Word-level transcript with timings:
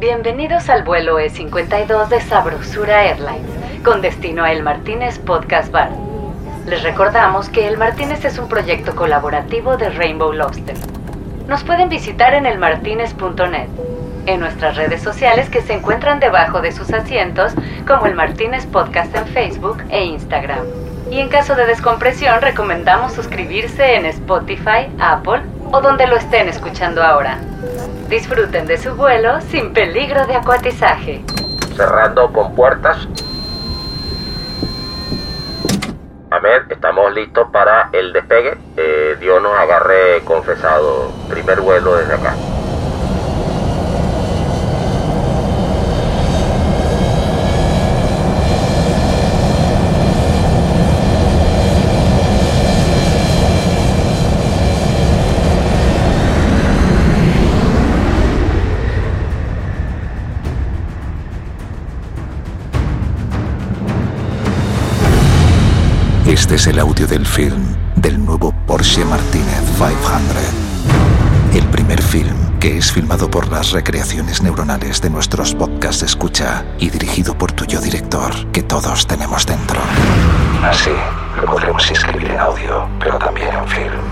Bienvenidos 0.00 0.70
al 0.70 0.82
vuelo 0.82 1.20
E52 1.20 2.08
de 2.08 2.22
Sabrosura 2.22 3.04
Airlines, 3.04 3.50
con 3.84 4.00
destino 4.00 4.44
a 4.44 4.50
El 4.50 4.62
Martínez 4.62 5.18
Podcast 5.18 5.70
Bar. 5.70 5.90
Les 6.64 6.82
recordamos 6.82 7.50
que 7.50 7.68
El 7.68 7.76
Martínez 7.76 8.24
es 8.24 8.38
un 8.38 8.48
proyecto 8.48 8.96
colaborativo 8.96 9.76
de 9.76 9.90
Rainbow 9.90 10.32
Lobster. 10.32 10.74
Nos 11.48 11.64
pueden 11.64 11.90
visitar 11.90 12.32
en 12.32 12.46
elmartinez.net, 12.46 13.68
en 14.24 14.40
nuestras 14.40 14.76
redes 14.76 15.02
sociales 15.02 15.50
que 15.50 15.60
se 15.60 15.74
encuentran 15.74 16.18
debajo 16.18 16.62
de 16.62 16.72
sus 16.72 16.90
asientos, 16.94 17.52
como 17.86 18.06
El 18.06 18.14
Martínez 18.14 18.64
Podcast 18.64 19.14
en 19.14 19.26
Facebook 19.26 19.84
e 19.90 20.02
Instagram. 20.02 20.64
Y 21.10 21.18
en 21.18 21.28
caso 21.28 21.54
de 21.56 21.66
descompresión, 21.66 22.40
recomendamos 22.40 23.12
suscribirse 23.12 23.96
en 23.96 24.06
Spotify, 24.06 24.88
Apple 24.98 25.42
o 25.72 25.80
donde 25.80 26.06
lo 26.06 26.16
estén 26.16 26.48
escuchando 26.48 27.02
ahora. 27.02 27.38
Disfruten 28.08 28.66
de 28.66 28.78
su 28.78 28.94
vuelo 28.94 29.40
sin 29.42 29.72
peligro 29.72 30.26
de 30.26 30.36
acuatizaje. 30.36 31.24
Cerrando 31.76 32.32
con 32.32 32.54
puertas. 32.54 33.08
Ahmed, 36.30 36.70
estamos 36.70 37.12
listos 37.12 37.48
para 37.52 37.90
el 37.92 38.12
despegue. 38.12 38.56
Eh, 38.76 39.16
Dios 39.20 39.42
nos 39.42 39.56
agarre 39.58 40.22
confesado. 40.24 41.10
Primer 41.28 41.60
vuelo 41.60 41.96
desde 41.96 42.14
acá. 42.14 42.34
Es 66.60 66.66
el 66.66 66.78
audio 66.78 67.06
del 67.06 67.24
film 67.24 67.74
del 67.96 68.22
nuevo 68.22 68.52
Porsche 68.66 69.02
Martínez 69.06 69.62
500. 69.78 71.54
El 71.54 71.64
primer 71.70 72.02
film 72.02 72.36
que 72.60 72.76
es 72.76 72.92
filmado 72.92 73.30
por 73.30 73.50
las 73.50 73.70
recreaciones 73.70 74.42
neuronales 74.42 75.00
de 75.00 75.08
nuestros 75.08 75.54
podcasts 75.54 76.02
escucha 76.02 76.66
y 76.78 76.90
dirigido 76.90 77.38
por 77.38 77.50
tu 77.52 77.64
yo 77.64 77.80
director 77.80 78.34
que 78.52 78.62
todos 78.62 79.06
tenemos 79.06 79.46
dentro. 79.46 79.80
Así 80.62 80.90
lo 81.40 81.46
podremos 81.46 81.90
escribir 81.90 82.30
en 82.30 82.38
audio, 82.38 82.86
pero 82.98 83.16
también 83.18 83.48
en 83.54 83.66
film. 83.66 84.02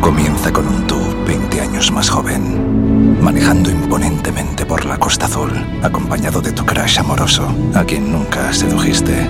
Comienza 0.00 0.52
con 0.52 0.68
un 0.68 0.86
tú 0.86 1.00
20 1.26 1.60
años 1.60 1.90
más 1.90 2.08
joven, 2.08 3.20
manejando 3.20 3.72
imponentemente 3.72 4.64
por 4.66 4.84
la 4.84 4.98
Costa 4.98 5.26
Azul, 5.26 5.50
acompañado 5.82 6.40
de 6.40 6.52
tu 6.52 6.64
crush 6.64 7.00
amoroso, 7.00 7.52
a 7.74 7.82
quien 7.82 8.12
nunca 8.12 8.52
sedujiste. 8.52 9.26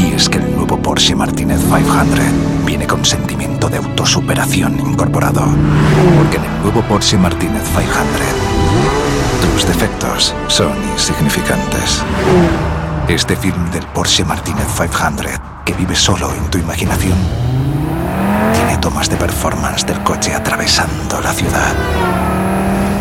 Y 0.00 0.14
es 0.14 0.30
que 0.30 0.38
el 0.38 0.56
nuevo 0.56 0.78
Porsche 0.78 1.14
Martínez 1.14 1.60
500 1.60 2.64
viene 2.64 2.86
con 2.86 3.04
sentimiento 3.04 3.68
de 3.68 3.76
autosuperación 3.76 4.80
incorporado. 4.80 5.42
Porque 6.16 6.38
en 6.38 6.44
el 6.44 6.62
nuevo 6.62 6.80
Porsche 6.82 7.18
Martínez 7.18 7.62
500, 7.64 7.92
tus 9.42 9.66
defectos 9.66 10.34
son 10.48 10.72
insignificantes. 10.92 12.02
Este 13.08 13.36
film 13.36 13.70
del 13.72 13.84
Porsche 13.88 14.24
Martínez 14.24 14.68
500, 14.74 15.26
que 15.66 15.74
vive 15.74 15.94
solo 15.94 16.32
en 16.32 16.50
tu 16.50 16.56
imaginación, 16.56 17.18
tiene 18.54 18.78
tomas 18.78 19.10
de 19.10 19.16
performance 19.16 19.84
del 19.84 20.02
coche 20.02 20.34
atravesando 20.34 21.20
la 21.20 21.34
ciudad, 21.34 21.74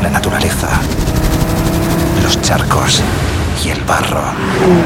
la 0.03 0.09
naturaleza, 0.09 0.67
los 2.23 2.41
charcos 2.41 3.02
y 3.65 3.69
el 3.69 3.83
barro. 3.83 4.21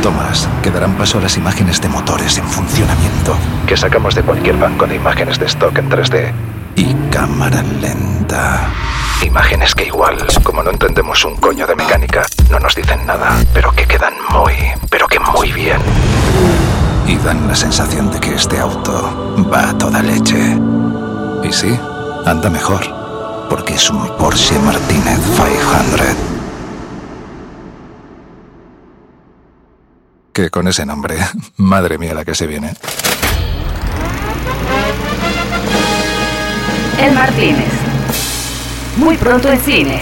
Tomas 0.01 0.47
que 0.61 0.71
darán 0.71 0.95
paso 0.95 1.17
a 1.17 1.21
las 1.21 1.37
imágenes 1.37 1.81
de 1.81 1.89
motores 1.89 2.37
en 2.37 2.45
funcionamiento 2.45 3.35
que 3.67 3.77
sacamos 3.77 4.15
de 4.15 4.23
cualquier 4.23 4.57
banco 4.57 4.87
de 4.87 4.95
imágenes 4.95 5.39
de 5.39 5.45
stock 5.45 5.77
en 5.77 5.89
3D. 5.89 6.31
Y 6.75 6.93
cámara 7.11 7.61
lenta. 7.81 8.69
Imágenes 9.23 9.75
que 9.75 9.85
igual, 9.85 10.17
como 10.43 10.63
no 10.63 10.71
entendemos 10.71 11.23
un 11.25 11.35
coño 11.37 11.67
de 11.67 11.75
mecánica, 11.75 12.25
no 12.49 12.59
nos 12.59 12.75
dicen 12.75 13.05
nada, 13.05 13.37
pero 13.53 13.71
que 13.71 13.85
quedan 13.85 14.13
muy, 14.31 14.53
pero 14.89 15.07
que 15.07 15.19
muy 15.19 15.51
bien. 15.51 15.79
Y 17.07 17.15
dan 17.17 17.47
la 17.47 17.55
sensación 17.55 18.11
de 18.11 18.19
que 18.19 18.35
este 18.35 18.59
auto 18.59 19.35
va 19.53 19.69
a 19.69 19.77
toda 19.77 20.01
leche. 20.01 20.57
Y 21.43 21.51
sí, 21.51 21.77
anda 22.25 22.49
mejor, 22.49 22.81
porque 23.49 23.75
es 23.75 23.89
un 23.89 24.07
Porsche 24.17 24.57
Martínez 24.59 25.19
500. 25.35 26.42
Que 30.33 30.49
con 30.49 30.67
ese 30.67 30.83
nombre, 30.83 31.17
madre 31.57 31.99
mía 31.99 32.15
la 32.15 32.25
que 32.25 32.33
se 32.33 32.47
viene. 32.47 32.73
El 36.99 37.13
Martínez. 37.13 37.71
Muy 38.97 39.15
pronto 39.17 39.51
en 39.51 39.59
cines. 39.59 40.01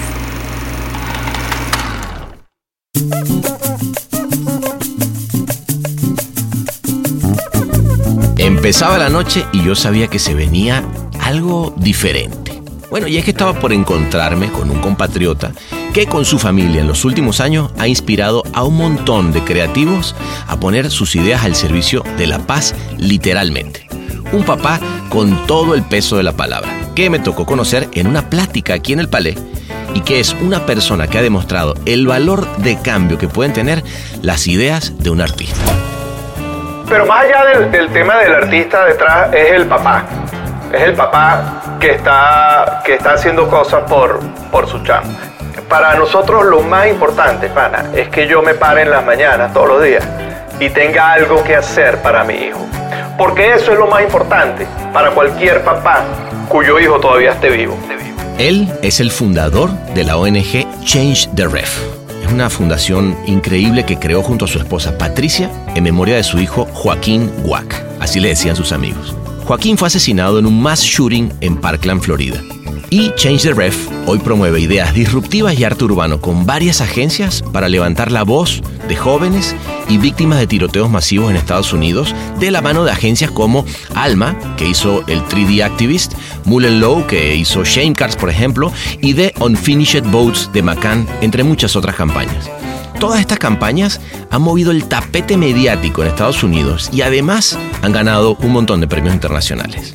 Empezaba 8.38 8.98
la 8.98 9.10
noche 9.10 9.46
y 9.52 9.64
yo 9.64 9.76
sabía 9.76 10.08
que 10.08 10.20
se 10.20 10.34
venía 10.34 10.86
algo 11.20 11.74
diferente. 11.76 12.62
Bueno, 12.90 13.08
y 13.08 13.18
es 13.18 13.26
que 13.26 13.32
estaba 13.32 13.60
por 13.60 13.74
encontrarme 13.74 14.50
con 14.50 14.70
un 14.70 14.80
compatriota 14.80 15.52
que 15.94 16.08
con 16.08 16.24
su 16.24 16.40
familia 16.40 16.82
en 16.82 16.88
los 16.88 17.04
últimos 17.04 17.42
años 17.42 17.72
ha 17.78 17.88
inspirado 17.88 18.44
a 18.54 18.64
un 18.64 18.78
montón 18.78 19.34
de 19.34 19.44
creativos 19.44 20.16
a 20.48 20.58
poner 20.58 20.90
sus 20.90 21.16
ideas 21.16 21.44
al 21.44 21.56
servicio 21.56 22.04
de 22.18 22.28
la 22.28 22.40
paz 22.40 22.74
literalmente. 22.98 23.88
Un 24.32 24.46
papá 24.46 24.80
con 25.10 25.46
todo 25.48 25.76
el 25.76 25.84
peso 25.84 26.16
de 26.16 26.24
la 26.24 26.32
palabra, 26.32 26.70
que 26.96 27.10
me 27.10 27.20
tocó 27.20 27.46
conocer 27.46 27.90
en 27.94 28.08
una 28.08 28.30
plática 28.30 28.76
aquí 28.76 28.94
en 28.94 29.02
el 29.02 29.10
Palais 29.10 29.38
y 29.94 30.02
que 30.02 30.22
es 30.22 30.34
una 30.34 30.66
persona 30.66 31.08
que 31.08 31.18
ha 31.18 31.22
demostrado 31.22 31.74
el 31.86 32.08
valor 32.08 32.48
de 32.58 32.80
cambio 32.82 33.18
que 33.18 33.28
pueden 33.28 33.52
tener 33.52 33.84
las 34.22 34.48
ideas 34.48 34.98
de 35.00 35.10
un 35.10 35.20
artista. 35.20 35.60
Pero 36.88 37.06
más 37.06 37.26
allá 37.26 37.70
del, 37.70 37.90
tema 37.90 38.18
del 38.18 38.34
artista 38.34 38.86
detrás 38.86 39.34
es 39.34 39.52
el 39.52 39.66
papá. 39.66 40.06
Es 40.72 40.82
el 40.84 40.94
papá 40.94 41.78
que 41.82 41.92
está, 41.92 42.82
que 42.86 42.94
está 42.94 43.14
haciendo 43.14 43.50
cosas 43.50 43.84
por, 43.90 44.22
por 44.52 44.70
su 44.70 44.82
chamba. 44.84 45.31
Para 45.68 45.96
nosotros 45.96 46.46
lo 46.46 46.62
más 46.62 46.88
importante, 46.88 47.48
pana, 47.50 47.86
es 47.96 48.10
que 48.10 48.28
yo 48.28 48.42
me 48.42 48.54
pare 48.54 48.84
en 48.84 48.92
las 48.92 49.06
mañanas 49.06 49.54
todos 49.54 49.70
los 49.70 49.84
días 49.84 50.04
y 50.60 50.70
tenga 50.70 51.14
algo 51.14 51.44
que 51.44 51.56
hacer 51.56 52.02
para 52.02 52.24
mi 52.24 52.36
hijo. 52.36 52.60
Porque 53.18 53.54
eso 53.54 53.72
es 53.72 53.80
lo 53.80 53.88
más 53.88 54.04
importante 54.04 54.68
para 54.94 55.12
cualquier 55.12 55.64
papá 55.64 56.04
cuyo 56.50 56.80
hijo 56.80 57.00
todavía 57.00 57.32
esté 57.32 57.50
vivo. 57.50 57.78
Él 58.38 58.72
es 58.82 59.00
el 59.00 59.12
fundador 59.12 59.72
de 59.94 60.04
la 60.04 60.18
ONG 60.18 60.66
Change 60.84 61.30
the 61.36 61.48
Ref. 61.48 61.80
Es 62.24 62.32
una 62.32 62.50
fundación 62.50 63.16
increíble 63.26 63.86
que 63.86 63.98
creó 63.98 64.22
junto 64.22 64.46
a 64.46 64.48
su 64.48 64.58
esposa 64.58 64.98
Patricia 64.98 65.50
en 65.76 65.84
memoria 65.84 66.16
de 66.16 66.24
su 66.24 66.40
hijo 66.40 66.66
Joaquín 66.74 67.32
Wack. 67.44 67.84
Así 68.00 68.20
le 68.20 68.30
decían 68.30 68.56
sus 68.56 68.72
amigos. 68.72 69.16
Joaquín 69.46 69.78
fue 69.78 69.88
asesinado 69.88 70.40
en 70.40 70.46
un 70.46 70.62
mass 70.62 70.82
shooting 70.82 71.32
en 71.42 71.60
Parkland, 71.60 72.02
Florida. 72.02 72.42
Y 72.94 73.14
Change 73.16 73.44
the 73.44 73.54
Ref 73.54 73.88
hoy 74.06 74.20
promueve 74.20 74.60
ideas 74.60 74.94
disruptivas 74.94 75.58
y 75.58 75.64
arte 75.64 75.86
urbano 75.86 76.20
con 76.20 76.46
varias 76.46 76.82
agencias 76.82 77.42
para 77.54 77.70
levantar 77.70 78.12
la 78.12 78.24
voz 78.24 78.62
de 78.90 78.98
jóvenes 78.98 79.56
y 79.88 79.98
víctimas 79.98 80.40
de 80.40 80.46
tiroteos 80.46 80.90
masivos 80.90 81.32
en 81.32 81.38
Estados 81.38 81.72
Unidos 81.72 82.14
de 82.42 82.52
la 82.52 82.62
mano 82.62 82.84
de 82.84 82.92
agencias 82.92 83.32
como 83.32 83.64
Alma, 83.96 84.38
que 84.58 84.68
hizo 84.68 85.08
el 85.08 85.22
3D 85.24 85.64
Activist, 85.64 86.16
Mullen 86.44 86.82
Lowe, 86.82 87.08
que 87.08 87.34
hizo 87.34 87.64
Shame 87.64 87.96
Cards, 87.96 88.18
por 88.18 88.30
ejemplo, 88.30 88.74
y 89.00 89.14
The 89.14 89.36
Unfinished 89.40 90.04
Boats 90.12 90.50
de 90.52 90.62
McCann, 90.62 91.08
entre 91.22 91.46
muchas 91.46 91.78
otras 91.78 91.96
campañas. 91.96 92.52
Todas 93.00 93.22
estas 93.22 93.40
campañas 93.40 94.02
han 94.30 94.42
movido 94.42 94.72
el 94.72 94.84
tapete 94.84 95.38
mediático 95.38 96.02
en 96.02 96.10
Estados 96.10 96.44
Unidos 96.44 96.90
y 96.92 97.04
además 97.04 97.58
han 97.84 97.94
ganado 97.94 98.36
un 98.42 98.52
montón 98.52 98.82
de 98.82 98.88
premios 98.88 99.14
internacionales. 99.14 99.94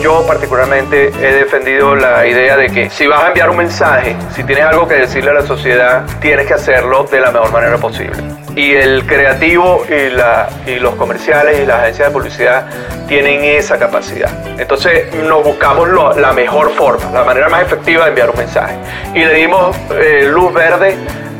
Yo 0.00 0.26
particularmente 0.26 1.08
he 1.08 1.34
defendido 1.34 1.94
la 1.94 2.26
idea 2.26 2.56
de 2.56 2.70
que 2.70 2.88
si 2.88 3.06
vas 3.06 3.24
a 3.24 3.28
enviar 3.28 3.50
un 3.50 3.58
mensaje, 3.58 4.16
si 4.34 4.42
tienes 4.42 4.64
algo 4.64 4.88
que 4.88 4.94
decirle 4.94 5.30
a 5.30 5.34
la 5.34 5.46
sociedad, 5.46 6.04
tienes 6.20 6.46
que 6.46 6.54
hacerlo 6.54 7.04
de 7.04 7.20
la 7.20 7.30
mejor 7.30 7.52
manera 7.52 7.76
posible. 7.76 8.16
Y 8.56 8.72
el 8.72 9.04
creativo 9.06 9.84
y, 9.88 10.10
la, 10.10 10.48
y 10.66 10.76
los 10.76 10.94
comerciales 10.94 11.60
y 11.60 11.66
las 11.66 11.80
agencias 11.80 12.08
de 12.08 12.12
publicidad 12.12 12.66
tienen 13.06 13.44
esa 13.44 13.78
capacidad. 13.78 14.30
Entonces 14.58 15.14
nos 15.14 15.44
buscamos 15.44 15.88
la 16.16 16.32
mejor 16.32 16.70
forma, 16.70 17.10
la 17.12 17.24
manera 17.24 17.50
más 17.50 17.62
efectiva 17.62 18.04
de 18.04 18.10
enviar 18.10 18.30
un 18.30 18.38
mensaje. 18.38 18.74
Y 19.14 19.24
le 19.24 19.34
dimos 19.34 19.76
eh, 19.90 20.26
luz 20.26 20.54
verde 20.54 20.96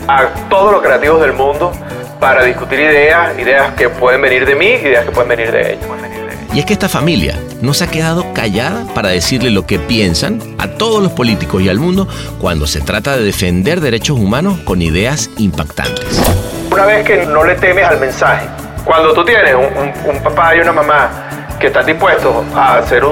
a 0.06 0.26
todos 0.50 0.72
los 0.72 0.82
creativos 0.82 1.22
del 1.22 1.32
mundo 1.32 1.72
para 2.20 2.44
discutir 2.44 2.80
ideas, 2.80 3.36
ideas 3.38 3.72
que 3.74 3.88
pueden 3.88 4.20
venir 4.20 4.44
de 4.44 4.54
mí, 4.54 4.66
ideas 4.66 5.04
que 5.06 5.10
pueden 5.10 5.30
venir 5.30 5.50
de 5.50 5.72
ellos. 5.72 6.21
Y 6.54 6.58
es 6.58 6.66
que 6.66 6.74
esta 6.74 6.90
familia 6.90 7.38
no 7.62 7.72
se 7.72 7.84
ha 7.84 7.86
quedado 7.86 8.34
callada 8.34 8.84
para 8.94 9.08
decirle 9.08 9.50
lo 9.50 9.64
que 9.64 9.78
piensan 9.78 10.38
a 10.58 10.68
todos 10.68 11.02
los 11.02 11.12
políticos 11.12 11.62
y 11.62 11.70
al 11.70 11.78
mundo 11.78 12.06
cuando 12.42 12.66
se 12.66 12.82
trata 12.82 13.16
de 13.16 13.24
defender 13.24 13.80
derechos 13.80 14.18
humanos 14.18 14.58
con 14.60 14.82
ideas 14.82 15.30
impactantes. 15.38 16.22
Una 16.70 16.84
vez 16.84 17.06
que 17.06 17.24
no 17.24 17.42
le 17.44 17.54
temes 17.54 17.86
al 17.86 17.98
mensaje, 17.98 18.46
cuando 18.84 19.14
tú 19.14 19.24
tienes 19.24 19.54
un, 19.54 20.22
papá 20.22 20.54
y 20.54 20.60
una 20.60 20.72
mamá 20.72 21.56
que 21.58 21.68
están 21.68 21.86
dispuestos 21.86 22.44
a 22.54 22.78
hacer 22.78 23.02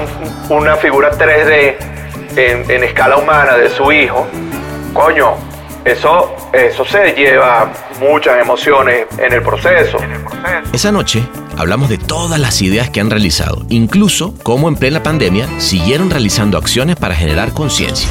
una 0.49 0.75
figura 0.75 1.11
3D 1.11 1.75
en, 2.35 2.69
en 2.69 2.83
escala 2.83 3.17
humana 3.17 3.57
de 3.57 3.69
su 3.69 3.91
hijo, 3.91 4.27
coño, 4.93 5.33
eso, 5.83 6.35
eso 6.53 6.85
se 6.85 7.13
lleva 7.13 7.71
muchas 7.99 8.39
emociones 8.39 9.07
en 9.17 9.33
el 9.33 9.41
proceso. 9.41 9.97
Esa 10.71 10.91
noche 10.91 11.23
hablamos 11.57 11.89
de 11.89 11.97
todas 11.97 12.39
las 12.39 12.61
ideas 12.61 12.89
que 12.89 12.99
han 12.99 13.09
realizado, 13.09 13.63
incluso 13.69 14.33
cómo 14.43 14.67
en 14.67 14.75
plena 14.75 15.03
pandemia 15.03 15.47
siguieron 15.59 16.09
realizando 16.09 16.57
acciones 16.57 16.95
para 16.95 17.15
generar 17.15 17.53
conciencia. 17.53 18.09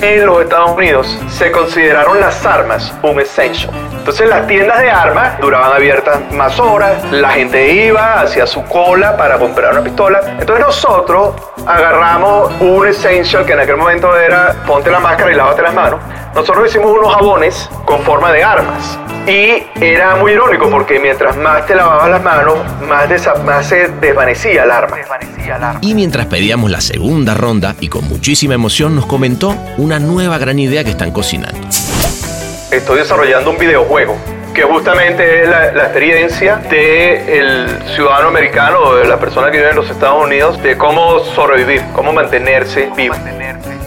En 0.00 0.26
los 0.26 0.42
Estados 0.42 0.76
Unidos 0.76 1.18
se 1.30 1.50
consideraron 1.50 2.20
las 2.20 2.44
armas 2.44 2.92
un 3.02 3.20
essential. 3.20 3.72
Entonces 4.06 4.28
las 4.28 4.46
tiendas 4.46 4.78
de 4.78 4.88
armas 4.88 5.36
duraban 5.40 5.72
abiertas 5.72 6.20
más 6.32 6.60
horas, 6.60 7.02
la 7.10 7.30
gente 7.30 7.74
iba 7.86 8.20
hacia 8.20 8.46
su 8.46 8.62
cola 8.62 9.16
para 9.16 9.36
comprar 9.36 9.72
una 9.72 9.82
pistola. 9.82 10.20
Entonces 10.38 10.64
nosotros 10.64 11.34
agarramos 11.66 12.52
un 12.60 12.86
essential 12.86 13.44
que 13.44 13.54
en 13.54 13.58
aquel 13.58 13.76
momento 13.76 14.16
era 14.16 14.54
ponte 14.64 14.92
la 14.92 15.00
máscara 15.00 15.32
y 15.32 15.34
lávate 15.34 15.60
las 15.60 15.74
manos. 15.74 15.98
Nosotros 16.36 16.68
hicimos 16.68 16.92
unos 16.92 17.12
jabones 17.16 17.68
con 17.84 18.00
forma 18.02 18.30
de 18.30 18.44
armas. 18.44 18.96
Y 19.26 19.64
era 19.84 20.14
muy 20.14 20.30
irónico 20.30 20.70
porque 20.70 21.00
mientras 21.00 21.36
más 21.36 21.66
te 21.66 21.74
lavabas 21.74 22.08
las 22.08 22.22
manos, 22.22 22.58
más, 22.86 23.08
más 23.44 23.66
se 23.66 23.88
desvanecía 23.88 24.62
el 24.62 24.70
arma. 24.70 24.98
Y 25.80 25.94
mientras 25.94 26.26
pedíamos 26.26 26.70
la 26.70 26.80
segunda 26.80 27.34
ronda 27.34 27.74
y 27.80 27.88
con 27.88 28.04
muchísima 28.04 28.54
emoción 28.54 28.94
nos 28.94 29.06
comentó 29.06 29.56
una 29.78 29.98
nueva 29.98 30.38
gran 30.38 30.60
idea 30.60 30.84
que 30.84 30.90
están 30.90 31.10
cocinando. 31.10 31.58
Estoy 32.76 32.98
desarrollando 32.98 33.50
un 33.50 33.56
videojuego 33.56 34.18
que 34.54 34.62
justamente 34.62 35.42
es 35.42 35.48
la, 35.48 35.68
experiencia 35.68 36.56
del 36.56 37.66
ciudadano 37.94 38.28
americano 38.28 38.80
o 38.80 38.96
de 38.96 39.08
la 39.08 39.18
persona 39.18 39.50
que 39.50 39.56
vive 39.56 39.70
en 39.70 39.76
los 39.76 39.88
Estados 39.88 40.22
Unidos 40.22 40.62
de 40.62 40.76
cómo 40.76 41.20
sobrevivir, 41.20 41.80
cómo 41.94 42.12
mantenerse 42.12 42.90
vivo. 42.94 43.14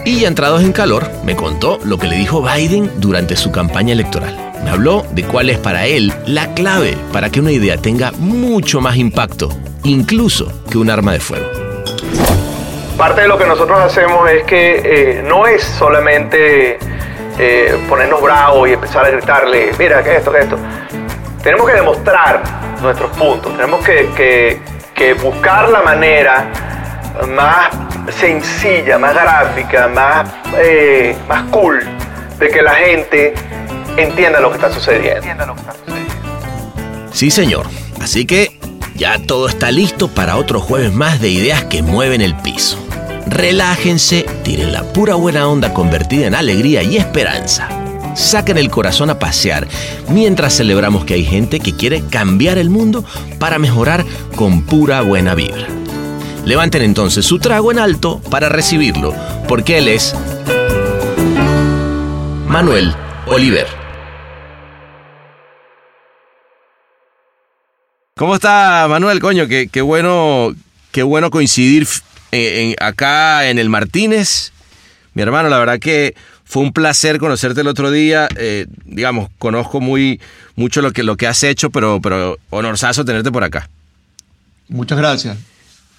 Y 0.04 0.20
ya 0.20 0.28
entrados 0.28 0.62
en 0.62 0.72
calor, 0.72 1.06
me 1.22 1.36
contó 1.36 1.78
lo 1.84 1.98
que 1.98 2.08
le 2.08 2.16
dijo 2.16 2.42
Biden 2.42 2.90
durante 2.96 3.36
su 3.36 3.52
campaña 3.52 3.92
electoral. 3.92 4.36
Me 4.64 4.70
habló 4.70 5.06
de 5.12 5.22
cuál 5.22 5.50
es 5.50 5.58
para 5.58 5.86
él 5.86 6.12
la 6.26 6.52
clave 6.54 6.96
para 7.12 7.30
que 7.30 7.38
una 7.38 7.52
idea 7.52 7.76
tenga 7.76 8.10
mucho 8.18 8.80
más 8.80 8.96
impacto, 8.96 9.50
incluso 9.84 10.64
que 10.68 10.78
un 10.78 10.90
arma 10.90 11.12
de 11.12 11.20
fuego. 11.20 11.46
Parte 12.98 13.22
de 13.22 13.28
lo 13.28 13.38
que 13.38 13.46
nosotros 13.46 13.78
hacemos 13.80 14.28
es 14.28 14.42
que 14.44 14.82
eh, 14.84 15.22
no 15.22 15.46
es 15.46 15.62
solamente 15.62 16.76
eh, 17.42 17.86
ponernos 17.88 18.20
bravos 18.20 18.68
y 18.68 18.74
empezar 18.74 19.06
a 19.06 19.08
gritarle, 19.08 19.72
mira, 19.78 20.02
que 20.02 20.16
esto, 20.16 20.30
que 20.30 20.40
esto. 20.40 20.58
Tenemos 21.42 21.66
que 21.66 21.72
demostrar 21.72 22.42
nuestros 22.82 23.10
puntos, 23.16 23.56
tenemos 23.56 23.82
que, 23.82 24.60
buscar 25.22 25.70
la 25.70 25.80
manera 25.80 26.52
más 27.28 27.70
sencilla, 28.14 28.98
más 28.98 29.14
gráfica, 29.14 29.88
más, 29.88 30.28
eh, 30.58 31.16
más 31.26 31.44
cool 31.44 31.80
de 32.38 32.48
que 32.50 32.60
la 32.60 32.74
gente 32.74 33.32
entienda 33.96 34.38
lo 34.40 34.50
que 34.50 34.56
está 34.56 34.70
sucediendo. 34.70 35.56
Sí, 37.12 37.30
señor. 37.30 37.64
Así 38.02 38.26
que 38.26 38.58
ya 38.94 39.18
todo 39.18 39.48
está 39.48 39.70
listo 39.70 40.08
para 40.08 40.36
otro 40.36 40.60
jueves 40.60 40.92
más 40.92 41.22
de 41.22 41.30
ideas 41.30 41.64
que 41.64 41.82
mueven 41.82 42.20
el 42.20 42.34
piso 42.36 42.76
relájense, 43.30 44.26
tiren 44.42 44.72
la 44.72 44.82
pura 44.92 45.14
buena 45.14 45.48
onda 45.48 45.72
convertida 45.72 46.26
en 46.26 46.34
alegría 46.34 46.82
y 46.82 46.96
esperanza. 46.96 47.68
Saquen 48.16 48.58
el 48.58 48.70
corazón 48.70 49.08
a 49.08 49.18
pasear 49.18 49.68
mientras 50.08 50.56
celebramos 50.56 51.04
que 51.04 51.14
hay 51.14 51.24
gente 51.24 51.60
que 51.60 51.74
quiere 51.74 52.02
cambiar 52.02 52.58
el 52.58 52.68
mundo 52.68 53.04
para 53.38 53.58
mejorar 53.58 54.04
con 54.34 54.62
pura 54.62 55.00
buena 55.02 55.34
vibra. 55.34 55.68
Levanten 56.44 56.82
entonces 56.82 57.24
su 57.24 57.38
trago 57.38 57.70
en 57.70 57.78
alto 57.78 58.20
para 58.30 58.48
recibirlo, 58.48 59.14
porque 59.46 59.78
él 59.78 59.88
es 59.88 60.14
Manuel 62.46 62.94
Oliver. 63.26 63.66
¿Cómo 68.16 68.34
está 68.34 68.86
Manuel, 68.88 69.20
coño? 69.20 69.46
Qué, 69.46 69.68
qué 69.68 69.80
bueno, 69.80 70.54
qué 70.90 71.02
bueno 71.02 71.30
coincidir 71.30 71.86
acá 72.78 73.48
en 73.48 73.58
el 73.58 73.68
Martínez. 73.68 74.52
Mi 75.14 75.22
hermano, 75.22 75.48
la 75.48 75.58
verdad 75.58 75.78
que 75.78 76.14
fue 76.44 76.62
un 76.62 76.72
placer 76.72 77.18
conocerte 77.18 77.60
el 77.60 77.68
otro 77.68 77.90
día. 77.90 78.28
Eh, 78.36 78.66
digamos, 78.84 79.30
conozco 79.38 79.80
muy 79.80 80.20
mucho 80.56 80.82
lo 80.82 80.92
que, 80.92 81.04
lo 81.04 81.16
que 81.16 81.28
has 81.28 81.42
hecho, 81.44 81.70
pero, 81.70 82.00
pero 82.00 82.38
honorazo 82.50 83.04
tenerte 83.04 83.30
por 83.30 83.44
acá. 83.44 83.68
Muchas 84.68 84.98
gracias. 84.98 85.38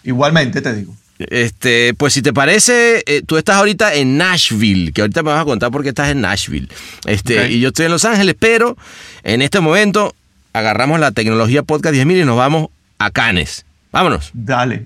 Igualmente 0.04 0.62
te 0.62 0.74
digo. 0.74 0.94
Este, 1.19 1.94
pues 1.94 2.13
si 2.13 2.22
te 2.22 2.34
parece, 2.34 3.04
eh, 3.06 3.22
tú 3.25 3.38
estás 3.38 3.57
ahorita 3.57 3.94
en 3.94 4.18
Nashville, 4.18 4.92
que 4.92 5.01
ahorita 5.01 5.24
me 5.24 5.31
vas 5.31 5.42
a 5.42 5.45
contar 5.45 5.72
por 5.72 5.84
qué 5.84 5.89
estás 5.89 6.10
en 6.10 6.22
Nashville. 6.22 6.68
Este, 7.06 7.51
y 7.51 7.60
yo 7.60 7.69
estoy 7.69 7.86
en 7.86 7.92
Los 7.92 8.06
Ángeles, 8.06 8.36
pero 8.38 8.75
en 9.24 9.42
este 9.42 9.60
momento 9.60 10.16
agarramos 10.51 11.00
la 11.00 11.12
tecnología 11.12 11.63
Podcast 11.63 11.95
10.000 11.95 12.24
y 12.24 12.25
nos 12.25 12.38
vamos 12.38 12.69
a 12.98 13.12
Cannes. 13.12 13.66
Vámonos. 13.92 14.31
Dale. 14.34 14.86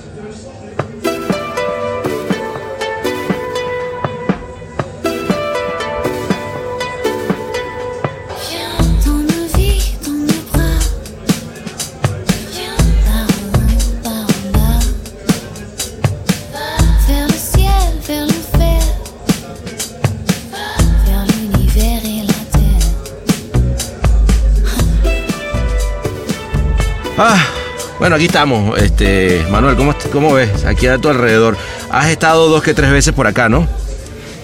Bueno, 28.11 28.25
aquí 28.25 28.25
estamos. 28.25 28.77
Este, 28.77 29.45
Manuel, 29.49 29.77
¿cómo, 29.77 29.95
¿cómo 30.11 30.33
ves? 30.33 30.65
Aquí 30.65 30.85
a 30.85 30.97
tu 30.97 31.07
alrededor. 31.07 31.55
Has 31.89 32.09
estado 32.09 32.49
dos 32.49 32.61
que 32.61 32.73
tres 32.73 32.91
veces 32.91 33.13
por 33.13 33.25
acá, 33.25 33.47
¿no? 33.47 33.65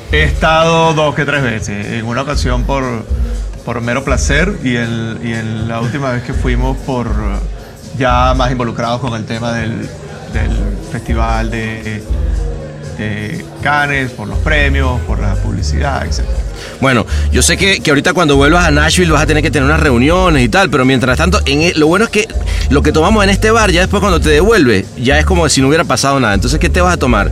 He 0.10 0.24
estado 0.24 0.94
dos 0.94 1.14
que 1.16 1.26
tres 1.26 1.44
veces. 1.44 1.86
En 1.86 2.06
una 2.06 2.22
ocasión 2.22 2.64
por, 2.64 2.86
por 3.66 3.82
mero 3.82 4.06
placer 4.06 4.56
y, 4.64 4.78
el, 4.78 5.20
y 5.22 5.34
en 5.34 5.68
la 5.68 5.82
última 5.82 6.14
vez 6.14 6.24
que 6.24 6.34
fuimos 6.34 6.78
por 6.78 7.10
ya 7.98 8.34
más 8.38 8.54
involucrados 8.54 9.02
con 9.02 9.14
el 9.16 9.26
tema 9.26 9.52
del, 9.52 9.82
del 10.32 10.52
festival 10.90 11.52
de, 11.52 12.02
de 12.98 13.46
Cannes, 13.62 14.12
por 14.12 14.28
los 14.28 14.40
premios, 14.40 15.00
por 15.02 15.20
la 15.20 15.36
publicidad, 15.36 16.06
etc. 16.06 16.22
Bueno, 16.82 17.06
yo 17.32 17.42
sé 17.42 17.58
que, 17.58 17.82
ahorita 17.88 18.14
cuando 18.14 18.36
vuelvas 18.36 18.66
a 18.66 18.72
Nashville 18.72 19.12
vas 19.12 19.24
a 19.24 19.26
tener 19.26 19.44
que 19.44 19.52
tener 19.52 19.68
unas 19.68 19.80
reuniones 19.80 20.44
y 20.44 20.50
tal, 20.50 20.70
pero 20.70 20.86
mientras 20.86 21.18
tanto, 21.18 21.40
en 21.46 21.62
e, 21.62 21.74
lo 21.76 21.88
bueno 21.88 22.06
es 22.06 22.12
que 22.12 22.28
lo 22.70 22.82
que 22.82 22.92
tomamos 22.92 23.24
en 23.24 23.30
este 23.30 23.52
bar, 23.52 23.72
ya 23.72 23.82
después 23.82 24.02
cuando 24.02 24.20
te 24.20 24.30
devuelve, 24.30 24.86
ya 24.98 25.20
es 25.20 25.26
como 25.26 25.48
si 25.50 25.62
no 25.62 25.68
hubiera 25.68 25.84
pasado 25.84 26.20
nada. 26.20 26.34
Entonces, 26.34 26.60
¿qué 26.60 26.70
te 26.70 26.82
vas 26.82 26.94
a 26.94 26.98
tomar? 26.98 27.32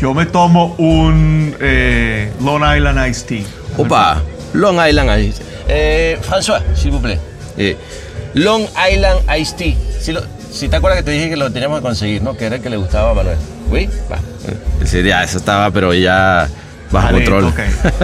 Yo 0.00 0.12
me 0.12 0.26
tomo 0.26 0.74
un 0.78 1.54
eh, 1.60 2.30
Long 2.40 2.62
Island 2.76 3.08
Iced 3.08 3.26
Tea. 3.26 3.44
Opa, 3.78 4.22
Long 4.52 4.76
Island 4.86 5.10
Iced 5.18 5.38
Tea. 5.38 5.46
Eh, 5.68 6.18
François, 6.22 6.60
s'il 6.74 6.90
vous 6.90 7.00
plaît. 7.00 7.18
Eh, 7.56 7.76
Long 8.34 8.66
Island 8.90 9.20
Iced 9.28 9.56
Tea. 9.56 9.76
Si, 10.00 10.12
te 10.68 10.76
acuerdas 10.76 11.00
que 11.00 11.04
te 11.04 11.10
dije 11.10 11.30
que 11.30 11.36
lo 11.36 11.50
teníamos 11.50 11.80
que 11.80 11.82
conseguir, 11.82 12.22
¿no? 12.22 12.36
Que 12.36 12.46
era 12.46 12.56
el 12.56 12.62
que 12.62 12.70
le 12.70 12.76
gustaba 12.76 13.10
a 13.10 13.14
Manuel. 13.14 13.38
¿Oui? 13.70 13.88
Va. 14.10 14.18
Sí, 14.84 15.02
ya, 15.02 15.24
eso 15.24 15.38
estaba, 15.38 15.70
pero 15.70 15.92
ya 15.94 16.48
bajo 16.90 17.10
control. 17.10 17.52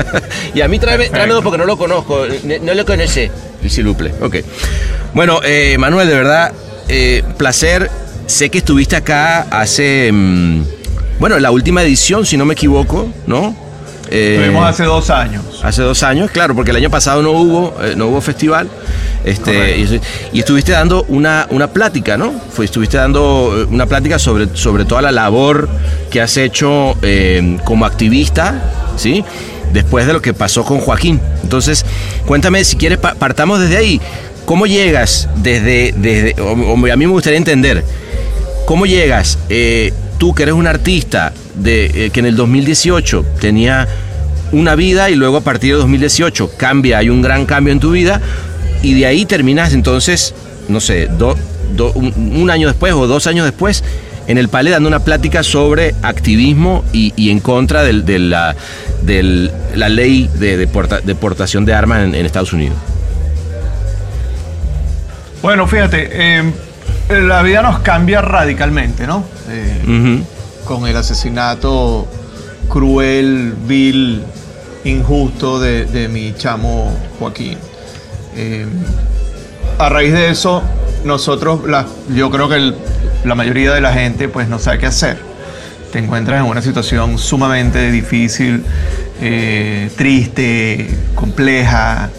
y 0.54 0.61
a 0.61 0.69
mí 0.69 0.78
tráeme, 0.78 1.09
dos 1.28 1.45
porque 1.45 1.59
no 1.59 1.64
lo 1.64 1.78
conozco, 1.78 2.26
no, 2.62 2.75
lo 2.75 2.85
conoce. 2.85 3.30
Luple, 3.78 4.12
ok. 4.21 4.37
Bueno, 5.14 5.40
eh, 5.45 5.76
Manuel, 5.78 6.09
de 6.09 6.14
verdad, 6.14 6.52
eh, 6.88 7.23
placer. 7.37 7.90
Sé 8.26 8.49
que 8.49 8.59
estuviste 8.59 8.95
acá 8.95 9.42
hace, 9.50 10.11
mm, 10.12 10.62
bueno, 11.19 11.38
la 11.40 11.50
última 11.50 11.83
edición, 11.83 12.25
si 12.25 12.37
no 12.37 12.45
me 12.45 12.54
equivoco, 12.54 13.12
¿no? 13.26 13.57
Eh, 14.11 14.37
Estuvimos 14.38 14.67
hace 14.69 14.85
dos 14.85 15.09
años. 15.11 15.45
Hace 15.62 15.83
dos 15.83 16.02
años, 16.02 16.31
claro, 16.33 16.55
porque 16.55 16.73
el 16.73 16.76
año 16.79 16.90
pasado 16.90 17.23
no 17.23 17.31
hubo, 17.31 17.75
eh, 17.83 17.95
no 17.97 18.09
hubo 18.09 18.21
festival. 18.21 18.69
Este, 19.25 19.79
y, 19.79 20.00
y 20.33 20.38
estuviste 20.40 20.73
dando 20.73 21.05
una, 21.09 21.47
una 21.50 21.69
plática, 21.69 22.17
¿no? 22.17 22.33
Fue, 22.52 22.64
estuviste 22.64 22.97
dando 22.97 23.52
eh, 23.57 23.64
una 23.71 23.87
plática 23.87 24.19
sobre, 24.19 24.49
sobre 24.55 24.85
toda 24.85 25.02
la 25.02 25.12
labor 25.12 25.69
que 26.11 26.21
has 26.21 26.37
hecho 26.38 26.97
eh, 27.02 27.59
como 27.64 27.85
activista, 27.87 28.73
¿sí? 28.97 29.25
Después 29.73 30.07
de 30.07 30.12
lo 30.14 30.21
que 30.23 30.35
pasó 30.35 30.64
con 30.64 30.81
Joaquín. 30.81 31.21
Entonces, 31.45 31.85
cuéntame, 32.26 32.64
si 32.64 32.76
quieres, 32.76 32.99
pa- 32.99 33.14
partamos 33.14 33.61
desde 33.61 33.76
ahí. 33.76 34.00
¿Cómo 34.45 34.67
llegas 34.67 35.29
desde, 35.37 35.95
desde 35.97 36.40
o- 36.43 36.52
o 36.52 36.75
a 36.93 36.97
mí 36.97 37.07
me 37.07 37.12
gustaría 37.12 37.37
entender, 37.38 37.85
¿cómo 38.67 38.87
llegas, 38.87 39.38
tú 40.19 40.35
que 40.35 40.43
eres 40.43 40.55
un 40.55 40.67
artista 40.67 41.33
de, 41.54 42.07
eh, 42.07 42.11
que 42.11 42.21
en 42.21 42.26
el 42.26 42.37
2018 42.37 43.25
tenía 43.40 43.88
una 44.52 44.75
vida 44.75 45.11
y 45.11 45.14
luego 45.14 45.38
a 45.38 45.40
partir 45.42 45.73
de 45.75 45.78
2018 45.80 46.52
cambia, 46.57 46.99
hay 46.99 47.09
un 47.09 47.23
gran 47.23 47.47
cambio 47.47 47.73
en 47.73 47.80
tu 47.80 47.90
vida 47.92 48.21
y 48.83 48.95
de 48.95 49.07
ahí 49.07 49.25
terminas 49.26 49.73
entonces, 49.75 50.35
no 50.69 50.80
sé, 50.80 51.07
do- 51.07 51.37
do- 51.76 51.92
un, 51.92 52.12
un 52.37 52.50
año 52.50 52.66
después 52.69 52.92
o 52.95 53.07
dos 53.07 53.26
años 53.26 53.45
después 53.45 53.85
en 54.26 54.38
el 54.38 54.49
Palais 54.49 54.73
dando 54.75 54.88
una 54.88 55.00
plática 55.00 55.42
sobre 55.42 55.95
activismo 56.02 56.85
y, 56.92 57.12
y 57.16 57.30
en 57.30 57.40
contra 57.40 57.83
de, 57.83 58.19
la, 58.19 58.54
la 59.75 59.88
ley 59.88 60.30
de 60.35 60.57
deporta- 60.69 61.00
deportación 61.00 61.64
de 61.64 61.75
armas 61.75 62.04
en, 62.04 62.14
en 62.14 62.26
Estados 62.26 62.52
Unidos. 62.52 62.76
Bueno, 65.42 65.66
fíjate, 65.66 66.09
eh, 66.12 66.52
la 67.09 67.42
vida 67.42 67.62
nos 67.62 67.80
cambia 67.80 68.21
radicalmente, 68.21 69.07
¿no? 69.07 69.25
Eh. 69.49 70.23
Con 70.70 70.86
el 70.86 70.96
asesinato 70.96 72.06
cruel, 72.68 73.54
vil, 73.66 74.22
injusto 74.84 75.58
de, 75.58 75.84
de 75.86 76.06
mi 76.06 76.32
chamo 76.38 76.96
Joaquín. 77.18 77.58
Eh, 78.36 78.66
a 79.80 79.88
raíz 79.88 80.12
de 80.12 80.30
eso, 80.30 80.62
nosotros, 81.04 81.66
la- 81.66 81.86
yo 82.14 82.30
creo 82.30 82.48
que 82.48 82.54
el- 82.54 82.76
la 83.24 83.34
mayoría 83.34 83.72
de 83.74 83.80
la 83.80 83.92
gente 83.92 84.28
pues 84.28 84.48
no 84.48 84.60
sabe 84.60 84.78
qué 84.78 84.86
hacer. 84.86 85.18
Te 85.90 85.98
encuentras 85.98 86.38
en 86.40 86.46
una 86.48 86.62
situación 86.62 87.18
sumamente 87.18 87.90
difícil, 87.90 88.62
eh, 89.20 89.90
triste, 89.96 90.88
compleja. 91.16 92.10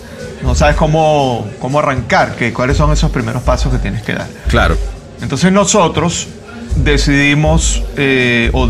No 0.44 0.56
sabes 0.56 0.76
cómo, 0.76 1.48
cómo 1.62 1.80
arrancar, 1.80 2.36
que, 2.36 2.52
cuáles 2.52 2.76
son 2.76 2.92
esos 2.92 3.12
primeros 3.12 3.44
pasos 3.44 3.72
que 3.72 3.78
tienes 3.80 4.02
que 4.04 4.12
dar. 4.12 4.28
Claro. 4.50 4.76
Entonces 5.22 5.54
nosotros 5.54 6.28
decidimos, 6.78 7.84
eh, 7.98 8.50
o, 8.54 8.68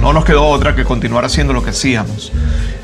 no 0.00 0.12
nos 0.12 0.24
quedó 0.24 0.46
otra 0.46 0.74
que 0.74 0.84
continuar 0.84 1.24
haciendo 1.24 1.52
lo 1.52 1.62
que 1.62 1.70
hacíamos. 1.70 2.32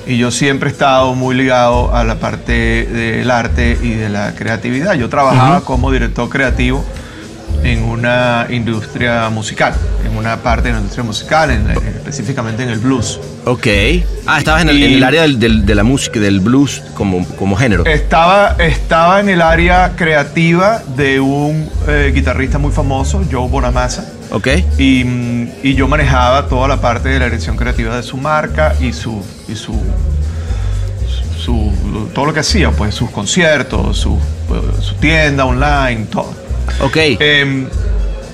Y 0.06 0.18
yo 0.18 0.30
siempre 0.30 0.68
he 0.68 0.72
estado 0.72 1.14
muy 1.14 1.34
ligado 1.34 1.94
a 1.94 2.04
la 2.04 2.16
parte 2.16 2.86
del 2.86 3.30
arte 3.30 3.78
y 3.82 3.90
de 3.90 4.08
la 4.08 4.34
creatividad. 4.34 4.94
Yo 4.94 5.08
trabajaba 5.08 5.62
como 5.62 5.90
director 5.90 6.28
creativo 6.28 6.84
en 7.64 7.82
una 7.82 8.46
industria 8.50 9.28
musical, 9.30 9.74
en 10.04 10.16
una 10.16 10.36
parte 10.36 10.68
de 10.68 10.72
la 10.74 10.78
industria 10.78 11.02
musical, 11.04 11.50
en- 11.50 11.70
en- 11.70 11.78
específicamente 11.96 12.62
en 12.62 12.68
el 12.68 12.78
blues. 12.78 13.18
Ok. 13.46 13.66
Ah, 14.26 14.38
estabas 14.38 14.62
en 14.62 14.68
el, 14.68 14.78
Y- 14.78 14.84
en 14.84 14.92
el 14.94 15.04
área 15.04 15.22
del- 15.22 15.38
del- 15.40 15.66
de 15.66 15.74
la 15.74 15.82
música, 15.82 16.20
del 16.20 16.40
blues 16.40 16.82
como, 16.94 17.26
como 17.36 17.56
género. 17.56 17.84
Estaba, 17.86 18.56
estaba 18.58 19.18
en 19.20 19.28
el 19.30 19.42
área 19.42 19.92
creativa 19.96 20.82
de 20.96 21.20
un 21.20 21.68
eh, 21.88 22.12
guitarrista 22.14 22.58
muy 22.58 22.70
famoso, 22.72 23.22
Joe 23.30 23.48
Bonamassa. 23.48 24.10
Ok. 24.30 24.48
Y, 24.78 25.02
y 25.62 25.74
yo 25.74 25.88
manejaba 25.88 26.46
toda 26.48 26.68
la 26.68 26.80
parte 26.80 27.08
de 27.08 27.18
la 27.18 27.24
dirección 27.26 27.56
creativa 27.56 27.96
de 27.96 28.02
su 28.02 28.16
marca 28.16 28.74
y 28.80 28.92
su, 28.92 29.22
y 29.48 29.54
su, 29.54 29.74
su- 31.38 31.72
todo 32.14 32.26
lo 32.26 32.32
que 32.34 32.40
hacía, 32.40 32.70
pues 32.70 32.94
sus 32.94 33.10
conciertos, 33.10 33.98
su, 33.98 34.18
su 34.80 34.94
tienda 34.96 35.44
online, 35.44 36.06
todo. 36.10 36.43
Ok. 36.80 36.96
Em, 37.20 37.66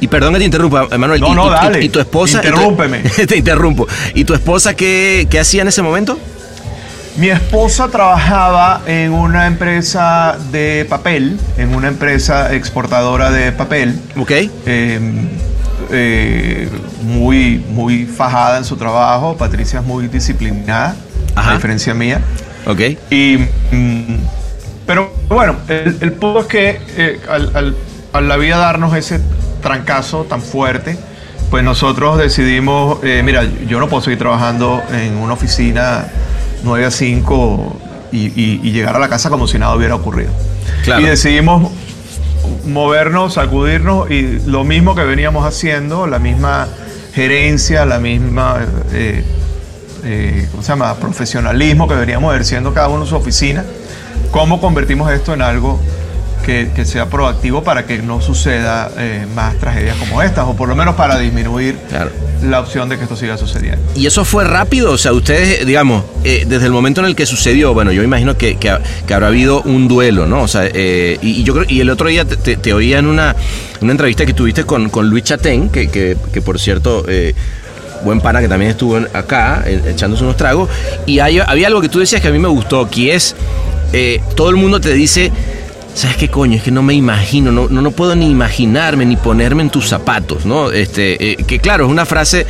Y 0.01 0.09
perdón 0.09 0.33
que 0.35 0.39
te 0.41 0.45
interrumpa, 0.47 0.87
Emanuel. 0.91 1.21
No, 1.21 1.29
y, 1.29 1.35
no, 1.35 1.47
y- 1.47 1.51
dale. 1.51 1.85
y 1.85 1.89
tu 1.89 2.01
esposa. 2.01 2.41
tu- 2.41 2.49
Interrúmpeme. 2.49 2.99
te 3.29 3.37
interrumpo. 3.37 3.87
¿Y 4.15 4.25
tu 4.25 4.35
esposa 4.35 4.75
qué, 4.75 5.27
qué 5.31 5.39
hacía 5.41 5.63
en 5.63 5.69
ese 5.69 5.83
momento? 5.83 6.19
mi 7.17 7.29
esposa 7.29 7.89
trabajaba 7.89 8.83
en 8.87 9.13
una 9.13 9.47
empresa 9.47 10.39
de 10.53 10.87
papel, 10.89 11.39
en 11.59 11.75
una 11.75 11.89
empresa 11.89 12.55
exportadora 12.55 13.31
de 13.31 13.53
papel. 13.53 13.99
Ok. 14.17 14.31
eh, 14.31 15.01
eh, 15.91 16.69
muy, 17.03 17.59
muy 17.71 18.07
fajada 18.07 18.59
en 18.59 18.65
su 18.65 18.77
trabajo. 18.77 19.37
Patricia 19.37 19.81
es 19.81 19.85
muy 19.87 20.07
disciplinada, 20.09 20.95
Ajá. 21.35 21.51
a 21.51 21.55
diferencia 21.55 21.93
mía. 21.95 22.21
Ok. 22.67 22.81
Y, 23.11 23.39
mm, 23.73 24.17
pero 24.87 25.13
bueno, 25.29 25.57
el, 25.69 25.99
el 26.01 26.13
punto 26.13 26.41
es 26.41 26.47
que 26.47 26.81
eh, 26.97 27.21
al, 27.29 27.51
al- 27.55 27.77
al 28.13 28.29
la 28.29 28.37
vida 28.37 28.57
darnos 28.59 28.95
ese 28.97 29.21
trancazo 29.63 30.25
tan 30.25 30.43
fuerte, 30.43 30.97
pues 31.51 31.65
nosotros 31.65 32.19
decidimos, 32.19 32.99
eh, 33.03 33.23
mira, 33.25 33.45
yo 33.69 33.79
no 33.81 33.89
puedo 33.89 34.03
seguir 34.03 34.19
trabajando 34.19 34.83
en 34.93 35.17
una 35.17 35.35
oficina 35.35 36.07
9 36.63 36.87
a 36.87 36.91
5 36.91 37.77
y, 38.13 38.27
y- 38.27 38.61
y 38.63 38.73
llegar 38.73 38.97
a 38.97 38.99
la 38.99 39.09
casa 39.09 39.31
como 39.31 39.47
si 39.49 39.59
nada 39.59 39.75
hubiera 39.75 39.95
ocurrido. 39.95 40.31
Claro. 40.85 41.03
Y 41.03 41.05
decidimos 41.07 41.71
movernos, 42.67 43.35
sacudirnos 43.35 44.11
y 44.11 44.41
lo 44.47 44.65
mismo 44.65 44.95
que 44.95 45.03
veníamos 45.05 45.47
haciendo, 45.47 46.07
la 46.07 46.19
misma 46.19 46.69
gerencia, 47.15 47.85
la 47.85 47.99
misma, 47.99 48.59
eh, 48.93 49.25
eh, 50.05 50.49
¿cómo 50.51 50.63
se 50.63 50.69
llama?, 50.71 50.95
profesionalismo 50.95 51.89
que 51.89 51.95
veníamos 51.95 52.33
ejerciendo 52.35 52.73
cada 52.73 52.89
uno 52.89 53.03
en 53.03 53.09
su 53.09 53.17
oficina, 53.17 53.65
cómo 54.31 54.61
convertimos 54.61 55.11
esto 55.13 55.35
en 55.35 55.43
algo 55.43 55.81
que, 56.41 56.71
que 56.75 56.85
sea 56.85 57.07
proactivo 57.07 57.63
para 57.63 57.87
que 57.87 57.99
no 58.03 58.21
suceda 58.21 58.91
eh, 58.99 59.27
más 59.35 59.57
tragedias 59.59 59.97
como 59.97 60.23
estas, 60.23 60.47
o 60.47 60.55
por 60.57 60.69
lo 60.69 60.75
menos 60.77 60.95
para 60.97 61.19
disminuir 61.19 61.77
Claro. 61.89 62.11
la 62.43 62.61
opción 62.61 62.89
de 62.89 62.97
que 62.97 63.05
esto 63.05 63.17
siga 63.17 63.37
sucediendo. 63.37 63.81
¿Y 63.95 64.07
eso 64.07 64.25
fue 64.25 64.45
rápido? 64.45 64.93
O 64.93 64.99
sea, 64.99 65.13
ustedes, 65.13 65.67
digamos, 65.67 66.05
eh, 66.25 66.45
desde 66.47 66.67
el 66.67 66.73
momento 66.73 67.01
en 67.01 67.07
el 67.07 67.15
que 67.17 67.27
sucedió, 67.27 67.75
bueno, 67.75 67.93
yo 67.93 68.03
imagino 68.03 68.37
que, 68.37 68.57
que 68.57 68.77
que 69.07 69.15
habrá 69.15 69.29
habido 69.29 69.63
un 69.63 69.89
duelo, 69.89 70.27
¿no? 70.27 70.43
O 70.43 70.49
sea, 70.49 70.63
eh, 70.67 71.19
y, 71.23 71.41
y 71.41 71.43
yo 71.45 71.55
creo, 71.55 71.67
y 71.69 71.81
el 71.81 71.91
otro 71.91 72.09
día 72.09 72.25
te, 72.25 72.37
te- 72.37 72.57
te 72.57 72.73
oía 72.73 72.99
en 72.99 73.07
una, 73.07 73.35
una 73.81 73.93
entrevista 73.93 74.25
que 74.27 74.33
tuviste 74.35 74.65
con, 74.65 74.89
con 74.91 75.09
Luis 75.09 75.25
Chatén, 75.25 75.69
que, 75.71 75.89
que, 75.91 76.17
que 76.33 76.41
por 76.43 76.59
cierto, 76.59 77.05
eh, 77.09 77.35
buen 78.05 78.21
pana 78.21 78.41
que 78.41 78.49
también 78.49 78.71
estuvo 78.71 78.97
acá 79.13 79.63
eh, 79.67 79.81
echándose 79.89 80.23
unos 80.25 80.37
tragos, 80.37 80.71
y 81.07 81.19
hay- 81.19 81.41
había 81.41 81.67
algo 81.67 81.81
que 81.81 81.89
tú 81.89 81.99
decías 81.99 82.21
que 82.23 82.29
a 82.29 82.33
mí 82.33 82.39
me 82.39 82.49
gustó, 82.49 82.89
que 82.89 83.15
es, 83.15 83.35
eh, 83.93 84.21
todo 84.37 84.49
el 84.51 84.57
mundo 84.57 84.81
te 84.81 84.93
dice, 84.95 85.31
¿sabes 85.95 86.17
qué 86.17 86.29
coño? 86.29 86.57
Es 86.57 86.63
que 86.63 86.71
no 86.71 86.83
me 86.83 86.95
imagino, 86.95 87.53
no, 87.53 87.69
no, 87.69 87.83
no 87.83 87.91
puedo 87.91 88.15
ni 88.15 88.31
imaginarme, 88.31 89.05
ni 89.05 89.17
ponerme 89.17 89.63
en 89.63 89.71
tus 89.71 89.89
zapatos, 89.89 90.47
¿no? 90.47 90.71
Este, 90.71 91.33
eh, 91.33 91.37
que 91.47 91.59
claro, 91.59 91.87
es 91.87 91.91
una 91.91 92.07
frase 92.07 92.47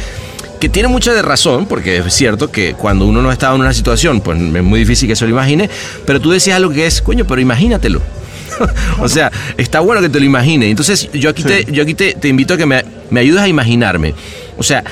que 0.61 0.69
tiene 0.69 0.89
mucha 0.89 1.15
de 1.15 1.23
razón, 1.23 1.67
porque 1.67 1.99
es 1.99 2.15
cierto 2.15 2.51
que 2.51 2.75
cuando 2.75 3.07
uno 3.07 3.23
no 3.23 3.31
ha 3.31 3.33
estado 3.33 3.55
en 3.55 3.63
una 3.63 3.73
situación, 3.73 4.21
pues 4.21 4.39
es 4.39 4.63
muy 4.63 4.81
difícil 4.81 5.09
que 5.09 5.17
se 5.17 5.25
lo 5.25 5.31
imagine, 5.31 5.71
pero 6.05 6.21
tú 6.21 6.31
decías 6.31 6.57
algo 6.57 6.71
que 6.71 6.87
es, 6.87 7.01
coño, 7.01 7.25
pero 7.27 7.41
imagínatelo. 7.41 8.03
o 9.01 9.09
sea, 9.09 9.33
está 9.57 9.81
bueno 9.81 10.03
que 10.03 10.11
te 10.11 10.21
lo 10.21 10.27
imagines. 10.27 10.69
Entonces, 10.69 11.11
yo 11.13 11.31
aquí, 11.31 11.43
te, 11.43 11.65
yo 11.73 11.83
aquí 11.83 11.95
te, 11.95 12.13
te 12.13 12.29
invito 12.29 12.55
a 12.55 12.57
que 12.59 12.67
me, 12.67 12.85
me 13.09 13.21
ayudes 13.21 13.41
a 13.41 13.49
imaginarme. 13.49 14.15
O 14.59 14.63
sea, 14.63 14.85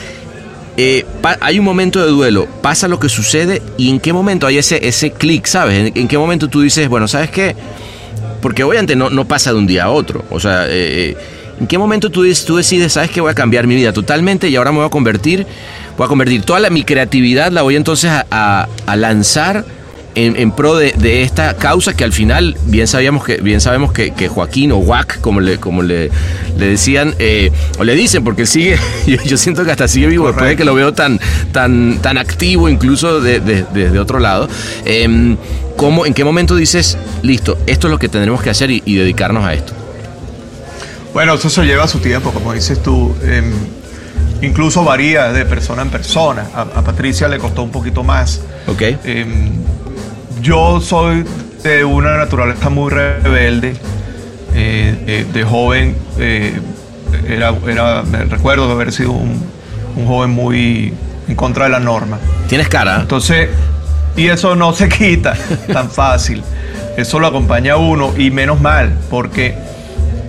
eh, 0.78 1.05
hay 1.40 1.59
un 1.59 1.64
momento 1.67 2.02
de 2.02 2.11
duelo, 2.11 2.47
pasa 2.62 2.88
lo 2.88 2.99
que 2.99 3.11
sucede 3.11 3.61
y 3.76 3.90
en 3.90 4.00
qué 4.00 4.14
momento 4.14 4.47
hay 4.47 4.57
ese, 4.57 4.87
ese 4.88 5.11
clic, 5.11 5.47
¿sabes? 5.47 5.88
¿En, 5.88 5.99
en 5.99 6.09
qué 6.09 6.17
momento 6.17 6.49
tú 6.49 6.62
dices, 6.62 6.88
bueno, 6.88 7.09
¿sabes 7.09 7.31
qué? 7.31 7.55
Porque 8.40 8.62
obviamente 8.64 8.95
no, 8.97 9.11
no 9.11 9.26
pasa 9.26 9.52
de 9.52 9.59
un 9.59 9.66
día 9.66 9.85
a 9.85 9.90
otro. 9.90 10.25
O 10.30 10.38
sea, 10.40 10.66
eh, 10.66 11.11
eh, 11.11 11.16
¿en 11.61 11.66
qué 11.66 11.78
momento 11.78 12.11
tú, 12.11 12.25
tú 12.47 12.57
decides, 12.57 12.92
sabes 12.92 13.11
que 13.11 13.21
voy 13.21 13.30
a 13.30 13.35
cambiar 13.35 13.66
mi 13.66 13.75
vida 13.75 13.92
totalmente 13.92 14.49
y 14.49 14.57
ahora 14.57 14.71
me 14.73 14.78
voy 14.78 14.87
a 14.87 14.90
convertir, 14.90 15.47
voy 15.97 16.04
a 16.04 16.09
convertir 16.09 16.42
toda 16.42 16.68
mi 16.71 16.85
creatividad, 16.85 17.50
la 17.50 17.62
voy 17.62 17.76
entonces 17.76 18.11
a- 18.11 18.68
a 18.87 18.97
lanzar 18.97 19.64
en, 20.27 20.37
en 20.37 20.53
pro 20.53 20.77
de, 20.77 20.93
de 20.93 21.23
esta 21.23 21.55
causa 21.57 21.95
que 21.95 22.05
al 22.05 22.13
final 22.13 22.57
bien 22.67 22.87
sabíamos 22.89 23.25
que 23.25 23.37
bien 23.39 23.61
sabemos 23.61 23.93
que, 23.93 24.13
que 24.13 24.29
Joaquín 24.29 24.73
o 24.73 24.79
Wack 24.79 25.21
como 25.21 25.41
le 25.41 25.59
como 25.59 25.83
le, 25.83 26.11
le 26.59 26.67
decían 26.67 27.15
eh, 27.19 27.51
o 27.79 27.85
le 27.85 27.95
dicen 27.95 28.25
porque 28.25 28.45
sigue 28.47 28.79
yo, 29.07 29.17
yo 29.25 29.37
siento 29.37 29.65
que 29.65 29.71
hasta 29.71 29.87
sigue 29.89 30.07
vivo 30.09 30.27
después 30.27 30.49
de 30.49 30.57
que 30.57 30.65
lo 30.65 30.75
veo 30.75 30.93
tan 30.93 31.21
tan 31.53 31.99
tan 32.03 32.19
activo 32.19 32.69
incluso 32.69 33.21
de- 33.21 33.41
de- 33.41 33.65
desde 33.73 33.99
otro 33.99 34.19
lado 34.19 34.49
Em, 34.85 35.37
¿cómo, 35.77 36.05
en 36.07 36.15
qué 36.15 36.25
momento 36.25 36.57
dices 36.57 36.99
listo 37.23 37.57
esto 37.67 37.87
es 37.87 37.91
lo 37.91 37.99
que 37.99 38.09
tendremos 38.09 38.43
que 38.43 38.51
hacer 38.51 38.71
y, 38.71 38.83
y 38.85 38.97
dedicarnos 38.97 39.45
a 39.45 39.55
esto 39.55 39.73
Bueno, 41.15 41.35
eso 41.35 41.49
se 41.51 41.65
lleva 41.65 41.87
su 41.89 41.99
tiempo, 41.99 42.31
como 42.33 42.53
dices 42.53 42.83
tú. 42.83 43.15
em, 43.25 43.53
incluso 44.43 44.85
varía 44.85 45.33
de 45.33 45.45
persona 45.45 45.83
en 45.83 45.91
persona. 45.91 46.47
A, 46.55 46.61
a 46.63 46.83
Patricia 46.85 47.27
le 47.29 47.39
costó 47.39 47.63
un 47.63 47.71
poquito 47.71 48.05
más. 48.05 48.41
¿ok? 48.67 48.83
Em, 49.05 49.51
yo 50.40 50.80
soy 50.80 51.25
de 51.62 51.85
una 51.85 52.16
naturaleza 52.16 52.68
muy 52.71 52.90
rebelde. 52.90 53.75
eh, 54.54 54.97
de, 55.07 55.25
de 55.25 55.45
joven, 55.45 55.95
eh, 56.18 56.59
era, 57.28 57.54
era, 57.66 58.02
me 58.02 58.25
recuerdo 58.25 58.66
de 58.66 58.73
haber 58.73 58.92
sido 58.92 59.12
un, 59.12 59.40
un 59.97 60.07
joven 60.07 60.30
muy 60.30 60.92
en 61.28 61.35
contra 61.37 61.64
de 61.64 61.71
la 61.71 61.80
norma. 61.80 62.18
Tienes 62.49 62.68
cara. 62.68 62.99
Entonces, 63.00 63.49
y 64.16 64.26
eso 64.28 64.57
no 64.57 64.73
se 64.73 64.88
quita 64.88 65.35
tan 65.73 65.90
fácil. 65.90 66.42
Eso 66.97 67.21
lo 67.21 67.28
acompaña 67.28 67.75
a 67.75 67.76
uno 67.76 68.12
y 68.16 68.30
menos 68.30 68.61
mal, 68.61 68.92
porque 69.11 69.54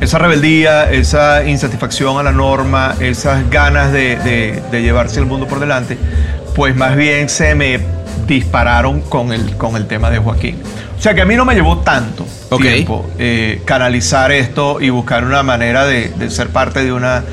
esa 0.01 0.19
rebeldía, 0.19 0.91
esa 0.91 1.43
insatisfacción 1.45 2.19
a 2.19 2.23
la 2.23 2.31
norma, 2.31 2.95
esas 2.99 3.49
ganas 3.49 3.91
de, 3.91 4.17
de- 4.17 4.61
de 4.71 4.81
llevarse 4.83 5.19
el 5.19 5.25
mundo 5.25 5.47
por 5.47 5.59
delante, 5.59 5.97
pues 6.55 6.75
más 6.75 6.95
bien 6.95 7.27
se 7.29 7.55
me 7.55 7.79
dispararon 8.35 9.01
con 9.01 9.33
el, 9.33 9.57
con 9.57 9.75
el 9.75 9.87
tema 9.87 10.09
de 10.09 10.19
Joaquín. 10.19 10.57
O 10.97 11.01
sea 11.01 11.13
que 11.13 11.21
a 11.21 11.25
mí 11.25 11.35
no 11.35 11.45
me 11.45 11.55
llevó 11.55 11.79
tanto 11.79 12.25
tiempo 12.57 13.09
eh, 13.17 13.61
canalizar 13.65 14.31
esto 14.31 14.81
y 14.81 14.89
buscar 14.89 15.23
una 15.23 15.43
manera 15.43 15.85
de, 15.85 16.09
de 16.09 16.29
ser 16.29 16.49
parte 16.49 16.83
de 16.83 16.91
una, 16.91 17.23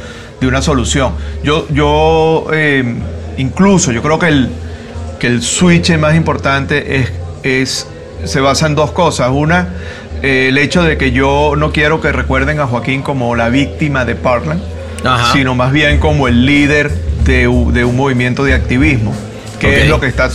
de 0.41 0.47
una 0.47 0.63
solución. 0.63 1.13
Yo, 1.43 1.67
yo 1.71 2.47
eh, 2.53 2.85
incluso, 3.37 3.93
yo 3.93 4.03
creo 4.03 4.19
que 4.19 4.29
el, 4.29 4.51
que 5.19 5.27
el 5.27 5.43
switch 5.43 5.97
más 5.99 6.15
importante 6.15 7.01
es, 7.01 7.13
es, 7.43 7.87
se 8.25 8.41
basa 8.41 8.67
en 8.67 8.75
dos 8.75 8.93
cosas. 8.93 9.31
Una, 9.33 9.69
eh, 10.23 10.49
el 10.49 10.59
hecho 10.59 10.83
de 10.83 10.97
que 10.97 11.13
yo 11.13 11.55
no 11.57 11.73
quiero 11.73 12.01
que 12.01 12.13
recuerden 12.13 12.61
a 12.61 12.67
Joaquín 12.67 13.03
como 13.03 13.35
la 13.37 13.49
víctima 13.49 14.05
de 14.05 14.15
Parkland, 14.15 14.63
Ajá. 15.05 15.33
sino 15.33 15.55
más 15.55 15.73
bien 15.73 15.99
como 15.99 16.29
el 16.29 16.47
líder 16.47 16.91
de, 17.25 17.49
un 17.49 17.97
movimiento 17.97 18.45
de 18.45 18.55
activismo, 18.55 19.13
que 19.59 19.83
es 19.83 19.89
lo 19.89 20.01
que 20.01 20.07
está, 20.07 20.31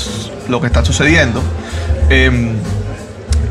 lo 0.50 0.62
que 0.62 0.68
está 0.68 0.84
sucediendo. 0.84 1.42
Em, 2.10 2.56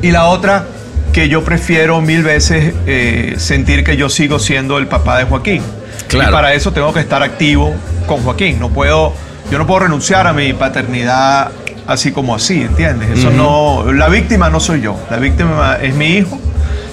y 0.02 0.10
la 0.10 0.26
otra, 0.26 0.66
que 1.12 1.28
yo 1.28 1.44
prefiero 1.44 2.00
mil 2.00 2.22
veces 2.22 2.74
eh, 2.86 3.34
sentir 3.38 3.84
que 3.84 3.96
yo 3.96 4.08
sigo 4.08 4.38
siendo 4.38 4.78
el 4.78 4.86
papá 4.86 5.18
de 5.18 5.24
Joaquín. 5.24 5.62
Claro. 6.08 6.30
Y 6.30 6.32
para 6.32 6.54
eso 6.54 6.72
tengo 6.72 6.92
que 6.92 7.00
estar 7.00 7.22
activo 7.22 7.74
con 8.06 8.22
Joaquín. 8.22 8.58
No 8.60 8.70
puedo, 8.70 9.12
yo 9.50 9.58
no 9.58 9.66
puedo 9.66 9.80
renunciar 9.80 10.26
a 10.26 10.32
mi 10.32 10.52
paternidad 10.52 11.50
así 11.86 12.12
como 12.12 12.34
así, 12.34 12.62
¿entiendes? 12.62 13.18
Eso 13.18 13.30
no, 13.30 13.92
la 13.92 14.08
víctima 14.08 14.48
no 14.48 14.60
soy 14.60 14.80
yo. 14.80 14.96
La 15.10 15.16
víctima 15.16 15.78
es 15.82 15.94
mi 15.94 16.16
hijo. 16.16 16.38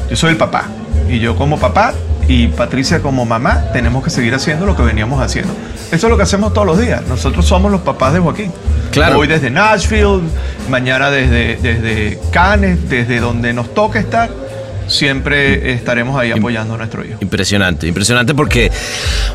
Yo 0.10 0.16
soy 0.16 0.32
el 0.32 0.38
papá. 0.38 0.66
Y 1.10 1.20
yo 1.20 1.36
como 1.36 1.60
papá 1.60 1.94
y 2.27 2.48
Patricia 2.48 3.01
como 3.01 3.25
mamá 3.25 3.66
tenemos 3.72 4.04
que 4.04 4.10
seguir 4.10 4.34
haciendo 4.34 4.66
lo 4.66 4.75
que 4.75 4.84
veníamos 4.84 5.22
haciendo. 5.22 5.54
Eso 5.91 6.08
es 6.08 6.12
lo 6.12 6.17
que 6.17 6.24
hacemos 6.24 6.53
todos 6.53 6.67
los 6.67 6.79
días. 6.79 7.01
Nosotros 7.08 7.46
somos 7.46 7.72
los 7.72 7.82
papás 7.82 8.13
de 8.13 8.20
Joaquín. 8.20 8.51
Claro. 8.91 9.20
Hoy 9.20 9.27
desde 9.27 9.50
Nashville, 9.50 10.22
mañana 10.70 11.10
desde, 11.10 11.56
desde 11.58 12.20
Cannes, 12.32 12.89
desde 12.89 13.20
donde 13.20 13.53
nos 13.53 13.74
toque 13.74 14.00
estar, 14.00 14.29
siempre 14.88 15.74
estaremos 15.74 16.20
ahí 16.20 16.32
apoyando 16.32 16.74
a 16.74 16.77
nuestro 16.77 17.06
hijo. 17.06 17.17
Impresionante, 17.22 17.88
impresionante 17.88 18.34
porque, 18.36 18.72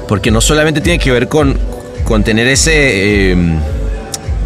porque 0.08 0.30
no 0.30 0.40
solamente 0.40 0.80
tiene 0.80 0.98
que 0.98 1.10
ver 1.10 1.28
con, 1.28 1.56
con 2.04 2.22
tener 2.24 2.46
ese, 2.48 3.32
eh, 3.32 3.36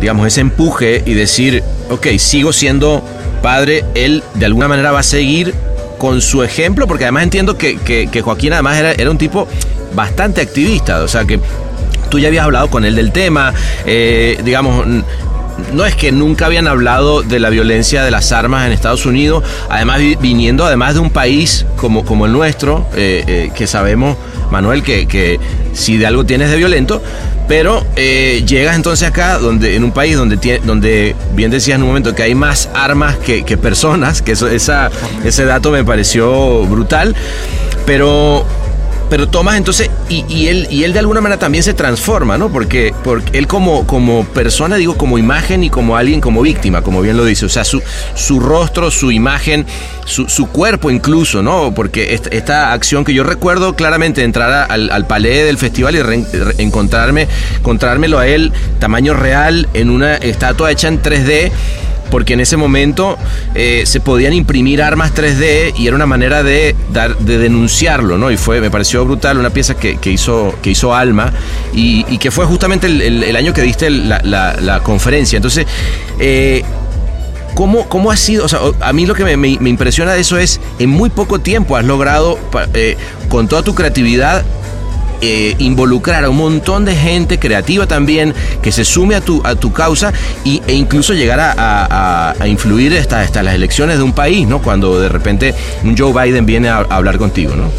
digamos, 0.00 0.26
ese 0.26 0.40
empuje 0.42 1.02
y 1.06 1.14
decir, 1.14 1.62
ok, 1.90 2.06
sigo 2.18 2.52
siendo 2.52 3.02
padre, 3.42 3.84
él 3.94 4.22
de 4.34 4.46
alguna 4.46 4.68
manera 4.68 4.90
va 4.92 5.00
a 5.00 5.04
seguir 5.04 5.54
con 5.98 6.20
su 6.20 6.42
ejemplo, 6.42 6.86
porque 6.86 7.04
además 7.04 7.22
entiendo 7.24 7.56
que, 7.56 7.78
que- 7.78 8.08
que 8.08 8.22
Joaquín 8.22 8.52
además 8.52 8.76
era, 8.76 8.92
era 8.92 9.10
un 9.10 9.18
tipo 9.18 9.48
bastante 9.94 10.40
activista, 10.40 11.00
o 11.02 11.08
sea 11.08 11.24
que 11.24 11.40
tú 12.08 12.18
ya 12.18 12.28
habías 12.28 12.44
hablado 12.44 12.68
con 12.70 12.84
él 12.84 12.94
del 12.96 13.12
tema, 13.12 13.52
eh, 13.86 14.38
digamos... 14.44 14.86
no 15.72 15.86
es 15.86 15.94
que 15.94 16.12
nunca 16.12 16.44
habían 16.46 16.68
hablado 16.68 17.22
de 17.22 17.40
la 17.40 17.48
violencia 17.48 18.04
de 18.04 18.10
las 18.10 18.30
armas 18.32 18.66
en 18.66 18.72
Estados 18.72 19.06
Unidos, 19.06 19.42
además 19.70 20.00
vi- 20.00 20.16
viniendo 20.16 20.66
además 20.66 20.92
de 20.94 21.00
un 21.00 21.08
país 21.10 21.64
como, 21.76 22.04
como 22.04 22.26
el 22.26 22.32
nuestro, 22.32 22.86
eh, 22.94 23.24
eh, 23.26 23.50
que 23.54 23.66
sabemos, 23.66 24.18
Manuel, 24.50 24.82
que, 24.82 25.06
que 25.08 25.40
si 25.72 25.96
de 25.96 26.06
algo 26.06 26.24
tienes 26.26 26.50
de 26.50 26.56
violento, 26.58 27.02
pero 27.48 27.86
llegas 27.96 28.76
entonces 28.76 29.08
acá, 29.08 29.38
donde, 29.38 29.76
en 29.76 29.84
un 29.84 29.92
país 29.92 30.14
donde, 30.16 30.60
donde 30.64 31.14
bien 31.34 31.50
decías 31.50 31.76
en 31.76 31.82
un 31.82 31.88
momento 31.88 32.14
que 32.14 32.22
hay 32.24 32.34
más 32.34 32.68
armas 32.74 33.16
que, 33.16 33.42
que 33.44 33.56
personas, 33.56 34.20
que 34.20 34.32
eso, 34.32 34.48
ese 34.48 35.44
dato 35.46 35.70
me 35.70 35.84
pareció 35.84 36.64
brutal, 36.66 37.14
pero 37.86 38.44
pero 39.08 39.28
Tomás 39.28 39.56
entonces, 39.56 39.90
y, 40.08 40.24
y 40.28 40.48
él, 40.48 40.66
y 40.70 40.84
él 40.84 40.92
de 40.92 40.98
alguna 40.98 41.20
manera 41.20 41.38
también 41.38 41.62
se 41.64 41.74
transforma, 41.74 42.38
¿no? 42.38 42.48
Porque, 42.50 42.92
él 43.32 43.46
como, 43.46 43.86
persona, 44.26 44.76
digo, 44.76 44.96
como 44.96 45.18
imagen 45.18 45.62
y 45.64 45.70
como 45.70 45.96
alguien, 45.96 46.20
como 46.20 46.42
víctima, 46.42 46.82
como 46.82 47.00
bien 47.02 47.16
lo 47.16 47.24
dice. 47.24 47.46
O 47.46 47.48
sea, 47.48 47.64
su, 47.64 47.82
su 48.14 48.40
rostro, 48.40 48.90
su 48.90 49.10
imagen, 49.10 49.66
su, 50.04 50.26
cuerpo 50.46 50.90
incluso, 50.90 51.42
¿no? 51.42 51.72
Porque 51.74 52.14
esta, 52.30 52.72
acción 52.72 53.04
que 53.04 53.14
yo 53.14 53.24
recuerdo 53.24 53.74
claramente, 53.76 54.22
entrar 54.22 54.70
al, 54.70 54.90
al 54.90 55.06
palé 55.06 55.44
del 55.44 55.58
festival 55.58 55.94
y 55.96 56.02
re- 56.02 56.24
re- 56.32 56.54
encontrarme, 56.58 57.28
encontrármelo 57.58 58.18
a 58.18 58.26
él 58.26 58.52
tamaño 58.78 59.14
real 59.14 59.68
en 59.74 59.90
una 59.90 60.14
estatua 60.16 60.70
hecha 60.70 60.88
en 60.88 61.02
3D 61.02 61.50
porque 62.10 62.34
en 62.34 62.40
ese 62.40 62.56
momento 62.56 63.18
eh, 63.54 63.82
se 63.86 64.00
podían 64.00 64.32
imprimir 64.32 64.82
armas 64.82 65.14
3D 65.14 65.74
y 65.76 65.86
era 65.86 65.96
una 65.96 66.06
manera 66.06 66.42
de 66.42 66.74
dar 66.92 67.16
de 67.18 67.38
denunciarlo, 67.38 68.18
¿no? 68.18 68.30
Y 68.30 68.36
fue, 68.36 68.60
me 68.60 68.70
pareció 68.70 69.04
brutal, 69.04 69.38
una 69.38 69.50
pieza 69.50 69.74
que, 69.74 69.98
hizo, 70.10 70.54
que 70.62 70.70
hizo 70.70 70.94
Alma 70.94 71.32
y, 71.72 72.04
que 72.18 72.30
fue 72.30 72.46
justamente 72.46 72.86
el, 72.86 73.36
año 73.36 73.52
que 73.52 73.62
diste 73.62 73.90
la, 73.90 74.80
conferencia. 74.82 75.36
Entonces, 75.36 75.66
eh, 76.18 76.62
¿Cómo, 77.54 77.88
¿Cómo 77.88 78.10
ha 78.10 78.18
sido? 78.18 78.44
O 78.44 78.48
sea, 78.48 78.60
a 78.80 78.92
mí 78.92 79.06
lo 79.06 79.14
que 79.14 79.24
me, 79.24 79.48
impresiona 79.48 80.12
de 80.12 80.20
eso 80.20 80.36
es, 80.36 80.60
en 80.78 80.90
muy 80.90 81.08
poco 81.08 81.38
tiempo 81.38 81.78
has 81.78 81.86
logrado, 81.86 82.38
eh, 82.74 82.98
con 83.30 83.48
toda 83.48 83.62
tu 83.62 83.74
creatividad, 83.74 84.44
eh, 85.20 85.54
involucrar 85.58 86.24
a 86.24 86.30
un 86.30 86.36
montón 86.36 86.84
de 86.84 86.94
gente 86.94 87.38
creativa 87.38 87.86
también 87.86 88.34
que 88.62 88.72
se 88.72 88.84
sume 88.84 89.14
a 89.14 89.20
tu, 89.20 89.40
a 89.44 89.54
tu 89.54 89.72
causa 89.72 90.12
y, 90.44 90.62
e 90.66 90.74
incluso 90.74 91.14
llegar 91.14 91.40
a, 91.40 91.52
a- 91.52 92.30
a- 92.30 92.34
a 92.38 92.48
influir 92.48 92.96
hasta, 92.98 93.20
hasta 93.20 93.42
las 93.42 93.54
elecciones 93.54 93.96
de 93.98 94.02
un 94.02 94.12
país, 94.12 94.46
¿no? 94.46 94.60
Cuando 94.62 95.00
de 95.00 95.08
repente 95.08 95.54
un 95.84 95.96
Joe 95.96 96.12
Biden 96.12 96.46
viene 96.46 96.68
a, 96.68 96.78
a 96.78 96.96
hablar 96.96 97.18
contigo, 97.18 97.54
¿no? 97.56 97.70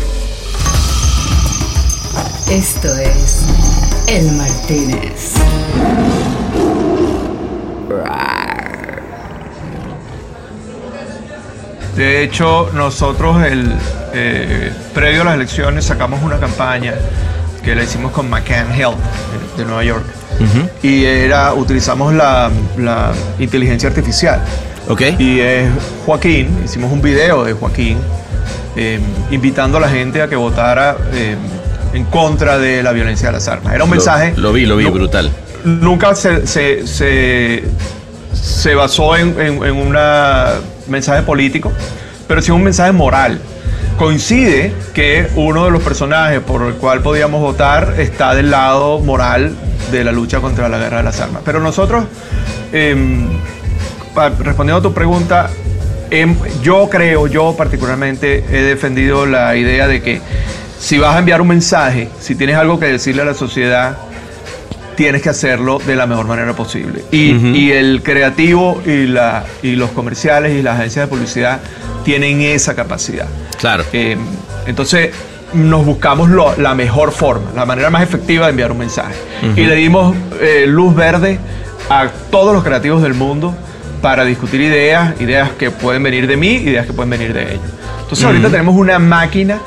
Esto 2.49 2.87
es 2.97 3.43
El 4.07 4.31
Martínez. 4.31 5.33
De 11.95 12.21
hecho, 12.23 12.69
nosotros 12.73 13.43
el 13.43 13.73
eh, 14.13 14.71
previo 14.93 15.21
a 15.21 15.25
las 15.25 15.35
elecciones 15.35 15.85
sacamos 15.85 16.21
una 16.21 16.37
campaña 16.39 16.93
que 17.67 17.75
la 17.75 17.83
hicimos 17.83 18.13
con 18.13 18.29
McCann 18.29 18.71
Health 18.71 18.95
de, 19.57 19.65
Nueva 19.65 19.83
York 19.83 20.05
y 20.81 21.03
era 21.03 21.53
utilizamos 21.53 22.13
la, 22.13 22.49
la 22.77 23.11
inteligencia 23.39 23.89
artificial 23.89 24.41
¿Ok? 24.87 25.01
y 25.19 25.41
es 25.41 25.69
Joaquín, 26.05 26.47
hicimos 26.63 26.89
un 26.93 27.01
video 27.01 27.43
de 27.43 27.51
Joaquín 27.51 27.97
eh, 28.77 29.01
invitando 29.31 29.79
a 29.79 29.81
la 29.81 29.89
gente 29.89 30.21
a 30.21 30.29
que 30.29 30.37
votara 30.37 30.95
eh, 31.11 31.35
en 31.93 32.05
contra 32.05 32.57
de 32.57 32.83
la 32.83 32.93
violencia 32.93 33.27
de 33.27 33.33
las 33.33 33.47
armas. 33.49 33.73
Era 33.73 33.83
un 33.83 33.89
Lo- 33.89 33.95
mensaje. 33.97 34.33
Lo, 34.37 34.53
vi, 34.53 34.65
lo 34.65 34.77
vi, 34.77 34.85
brutal. 34.85 35.29
Nunca 35.65 36.15
se, 36.15 36.47
se, 36.47 36.87
se, 36.87 37.63
se 38.33 38.75
basó 38.75 39.17
en, 39.17 39.29
en, 39.41 39.61
en 39.65 39.75
un 39.75 39.97
mensaje 40.87 41.23
político, 41.23 41.73
pero 42.29 42.41
sí 42.41 42.51
un 42.51 42.63
mensaje 42.63 42.93
moral. 42.93 43.41
Coincide 43.97 44.73
que 44.93 45.27
uno 45.35 45.65
de 45.65 45.71
los 45.71 45.81
personajes 45.81 46.39
por 46.41 46.61
el 46.63 46.75
cual 46.75 47.01
podíamos 47.01 47.41
votar 47.41 47.95
está 47.97 48.35
del 48.35 48.51
lado 48.51 48.99
moral 48.99 49.55
de 49.91 50.03
la 50.03 50.11
lucha 50.11 50.39
contra 50.39 50.69
la 50.69 50.77
guerra 50.77 50.97
de 50.97 51.03
las 51.03 51.19
armas. 51.19 51.41
Pero 51.43 51.59
nosotros, 51.59 52.05
em, 52.71 53.27
respondiendo 54.39 54.77
a 54.77 54.81
tu 54.81 54.93
pregunta, 54.93 55.49
em, 56.11 56.35
yo 56.61 56.87
creo, 56.89 57.27
yo 57.27 57.55
particularmente 57.57 58.45
he 58.51 58.61
defendido 58.61 59.25
la 59.25 59.55
idea 59.55 59.87
de 59.87 60.01
que 60.01 60.21
si 60.79 60.99
vas 60.99 61.15
a 61.15 61.19
enviar 61.19 61.41
un 61.41 61.47
mensaje, 61.47 62.09
si 62.19 62.35
tienes 62.35 62.55
algo 62.55 62.79
que 62.79 62.85
decirle 62.85 63.23
a 63.23 63.25
la 63.25 63.33
sociedad, 63.33 63.97
tienes 64.95 65.21
que 65.21 65.29
hacerlo 65.29 65.79
de 65.85 65.95
la 65.95 66.07
mejor 66.07 66.27
manera 66.27 66.53
posible. 66.53 67.03
Y, 67.11 67.71
el 67.71 68.01
creativo 68.03 68.81
y, 68.85 69.05
la, 69.05 69.45
y 69.61 69.75
los 69.75 69.91
comerciales 69.91 70.53
y 70.53 70.63
las 70.63 70.79
agencias 70.79 71.05
de 71.05 71.15
publicidad 71.15 71.59
tienen 72.07 72.39
esa 72.41 72.73
capacidad. 72.73 73.27
Claro. 73.59 73.83
Eh, 73.91 74.15
entonces 74.65 75.09
nos 75.51 75.85
buscamos 75.85 76.29
lo- 76.29 76.55
la 76.57 76.73
mejor 76.73 77.11
forma, 77.11 77.51
la 77.53 77.65
manera 77.65 77.89
más 77.89 78.01
efectiva 78.01 78.45
de 78.45 78.51
enviar 78.51 78.71
un 78.71 78.77
mensaje. 78.77 79.13
Y 79.57 79.65
le 79.65 79.75
dimos 79.75 80.15
eh, 80.39 80.63
luz 80.67 80.95
verde 80.95 81.37
a 81.89 82.07
todos 82.31 82.53
los 82.53 82.63
creativos 82.63 83.01
del 83.03 83.13
mundo 83.13 83.53
para 84.01 84.23
discutir 84.23 84.61
ideas, 84.61 85.19
ideas 85.19 85.49
que 85.59 85.69
pueden 85.69 86.01
venir 86.01 86.27
de 86.27 86.37
mí, 86.37 86.47
ideas 86.55 86.85
que 86.85 86.93
pueden 86.93 87.09
venir 87.09 87.33
de 87.33 87.43
ellos. 87.55 87.65
Entonces 88.03 88.23
ahorita 88.25 88.49
tenemos 88.49 88.73
una 88.75 88.99
máquina, 88.99 89.59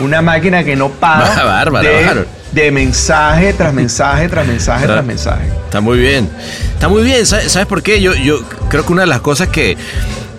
una 0.00 0.22
máquina 0.22 0.64
que 0.64 0.74
no 0.74 0.88
para 0.88 1.44
Bárbaro, 1.44 1.86
de, 1.88 1.94
bárbaro. 2.04 2.26
de 2.50 2.70
mensaje 2.72 3.52
tras 3.52 3.72
mensaje, 3.72 4.28
tras 4.28 4.44
mensaje, 4.44 4.86
tras 4.86 5.04
mensaje. 5.04 5.44
Está 5.66 5.80
muy 5.80 5.98
bien. 5.98 6.28
Está 6.74 6.88
muy 6.88 7.04
bien. 7.04 7.24
¿Sabes, 7.26 7.52
sabes 7.52 7.68
por 7.68 7.80
qué? 7.82 8.00
Yo, 8.00 8.12
yo 8.14 8.40
creo 8.68 8.84
que 8.84 8.92
una 8.92 9.02
de 9.02 9.06
las 9.08 9.20
cosas 9.20 9.48
que, 9.48 9.76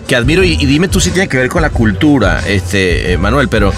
que 0.06 0.16
admiro, 0.16 0.42
y, 0.44 0.56
dime 0.56 0.88
tú 0.88 1.00
si 1.00 1.10
tiene 1.10 1.28
que 1.28 1.36
ver 1.38 1.48
con 1.48 1.62
la 1.62 1.70
cultura, 1.70 2.42
este, 2.46 3.12
eh, 3.12 3.18
Manuel, 3.18 3.48
pero 3.48 3.72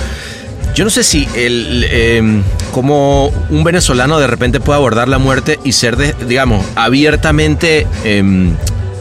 Yo 0.74 0.82
no 0.82 0.90
sé 0.90 1.04
si 1.04 1.28
el, 1.36 1.86
em, 1.88 2.42
como 2.72 3.28
un 3.48 3.62
venezolano 3.62 4.18
de 4.18 4.26
repente 4.26 4.58
puede 4.58 4.76
abordar 4.78 5.06
la 5.06 5.18
muerte 5.18 5.60
y 5.62 5.70
ser, 5.70 5.96
de- 5.96 6.16
digamos, 6.26 6.66
abiertamente 6.74 7.86
em, 8.02 8.56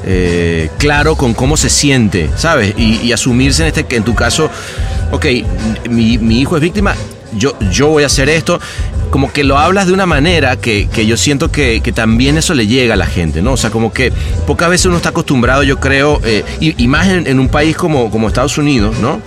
eh, 0.06 0.70
claro 0.78 1.16
con 1.16 1.34
cómo 1.34 1.58
se 1.58 1.70
siente, 1.72 2.30
¿sabes? 2.38 2.76
Y, 2.78 2.98
y 3.02 3.12
asumirse 3.12 3.64
en 3.64 3.70
este, 3.70 3.86
que 3.86 3.96
en 3.96 4.04
tu 4.04 4.14
caso, 4.14 4.52
ok, 5.12 5.26
mi, 5.90 6.20
mi 6.20 6.42
hijo 6.42 6.56
es 6.58 6.62
víctima, 6.62 6.94
yo, 7.36 7.58
yo 7.72 7.88
voy 7.88 8.04
a 8.04 8.06
hacer 8.06 8.30
esto. 8.30 8.60
Como 9.14 9.32
que 9.32 9.44
lo 9.44 9.60
hablas 9.60 9.86
de 9.86 9.94
una 9.94 10.08
manera 10.08 10.56
que, 10.56 10.90
que 10.92 11.06
yo 11.06 11.18
siento 11.18 11.52
que, 11.52 11.82
que 11.82 11.92
también 11.92 12.36
eso 12.36 12.56
le 12.56 12.66
llega 12.66 12.96
a 12.96 12.98
la 12.98 13.06
gente, 13.06 13.44
¿no? 13.44 13.52
O 13.52 13.58
sea, 13.58 13.70
como 13.70 13.94
que 13.94 14.12
pocas 14.48 14.72
veces 14.72 14.88
uno 14.88 14.98
está 14.98 15.10
acostumbrado, 15.10 15.62
yo 15.62 15.80
creo, 15.80 16.20
eh, 16.24 16.44
y, 16.60 16.88
más 16.88 17.08
en, 17.08 17.40
un 17.40 17.48
país 17.48 17.78
como, 17.78 18.10
como 18.10 18.28
Estados 18.28 18.58
Unidos, 18.58 18.98
¿no? 18.98 19.22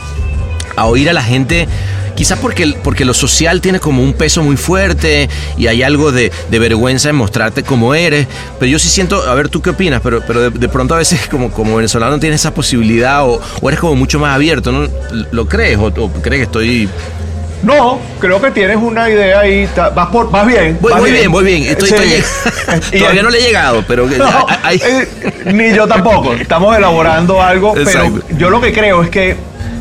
a 0.75 0.87
oír 0.87 1.09
a 1.09 1.13
la 1.13 1.23
gente, 1.23 1.69
quizás 2.17 2.37
porque, 2.41 2.75
porque 2.83 3.05
lo 3.05 3.15
social 3.15 3.61
tiene 3.61 3.79
como 3.79 4.03
un 4.03 4.13
peso 4.13 4.43
muy 4.43 4.57
fuerte 4.57 5.29
y 5.57 5.69
hay 5.69 5.85
algo 5.85 6.11
de, 6.11 6.33
de 6.51 6.59
vergüenza 6.59 7.11
en 7.11 7.15
mostrarte 7.15 7.63
como 7.63 7.95
eres, 7.95 8.27
pero 8.59 8.69
yo 8.69 8.81
sí 8.81 8.89
siento, 8.89 9.23
a 9.23 9.35
ver 9.37 9.51
tú 9.51 9.63
qué 9.63 9.71
opinas, 9.71 10.01
pero, 10.03 10.21
pero 10.27 10.51
de, 10.51 10.51
de 10.51 10.69
pronto 10.69 10.97
a 10.97 10.99
veces 10.99 11.27
como, 11.31 11.53
como 11.53 11.77
venezolano 11.77 12.19
tienes 12.19 12.41
esa 12.41 12.53
posibilidad 12.53 13.25
o, 13.25 13.41
o 13.61 13.69
eres 13.69 13.79
como 13.79 13.95
mucho 13.95 14.19
más 14.19 14.35
abierto, 14.35 14.73
¿no? 14.73 14.89
¿Lo 15.31 15.47
crees 15.47 15.79
o 15.79 15.93
crees 15.93 16.41
que 16.41 16.45
estoy... 16.47 16.89
No, 17.63 17.99
creo 18.21 18.41
que 18.41 18.51
tienes 18.51 18.77
una 18.77 19.09
idea 19.11 19.41
ahí. 19.41 19.69
Vas, 19.95 20.09
por, 20.09 20.31
vas 20.31 20.47
bien. 20.47 20.79
Voy, 20.81 20.93
vas 20.93 21.01
voy 21.01 21.11
bien, 21.11 21.31
voy 21.33 21.45
bien, 21.45 21.63
estoy, 21.65 21.89
Sí. 21.89 21.95
estoy- 21.95 22.89
Y- 22.93 22.99
todavía 23.01 23.23
no 23.23 23.31
le 23.31 23.39
he 23.39 23.43
llegado, 23.43 23.85
pero 23.89 24.07
No, 24.19 24.47
hay- 24.63 24.81
eh, 24.85 25.09
ni 25.53 25.73
yo 25.75 25.87
tampoco. 25.89 26.35
Estamos 26.35 26.77
elaborando 26.77 27.43
algo, 27.43 27.77
Exacto. 27.77 28.21
pero 28.27 28.39
yo 28.39 28.51
lo 28.51 28.61
que 28.61 28.73
creo 28.73 29.03
es 29.03 29.11
que, 29.11 29.37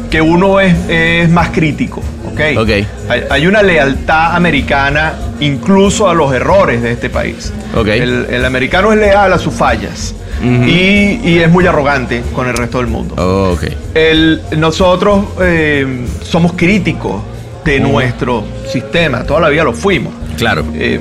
que 0.09 0.21
uno 0.21 0.59
es, 0.59 0.73
es 0.89 1.29
más 1.29 1.49
crítico. 1.49 2.01
¿ok? 2.31 2.41
Ok. 2.59 2.69
Hay, 3.09 3.23
hay 3.29 3.47
una 3.47 3.61
lealtad 3.61 4.35
americana 4.35 5.13
incluso 5.39 6.09
a 6.09 6.13
los 6.13 6.33
errores 6.33 6.81
de 6.81 6.91
este 6.91 7.09
país. 7.09 7.51
Ok. 7.75 7.87
El, 7.87 8.27
el 8.29 8.45
americano 8.45 8.91
es 8.93 8.99
leal 8.99 9.31
a 9.31 9.37
sus 9.39 9.53
fallas 9.53 10.13
y, 10.43 11.19
y 11.23 11.39
es 11.41 11.49
muy 11.49 11.65
arrogante 11.65 12.21
con 12.33 12.47
el 12.47 12.55
resto 12.55 12.79
del 12.79 12.87
mundo. 12.87 13.15
Oh, 13.17 13.53
ok. 13.53 13.63
El- 13.93 14.41
nosotros 14.57 15.25
eh, 15.41 16.05
somos 16.23 16.53
críticos 16.53 17.21
de 17.65 17.79
nuestro 17.79 18.43
sistema, 18.71 19.23
toda 19.23 19.41
la 19.41 19.49
vida 19.49 19.63
lo 19.63 19.73
fuimos. 19.73 20.13
Claro. 20.37 20.63
Eh, 20.75 20.99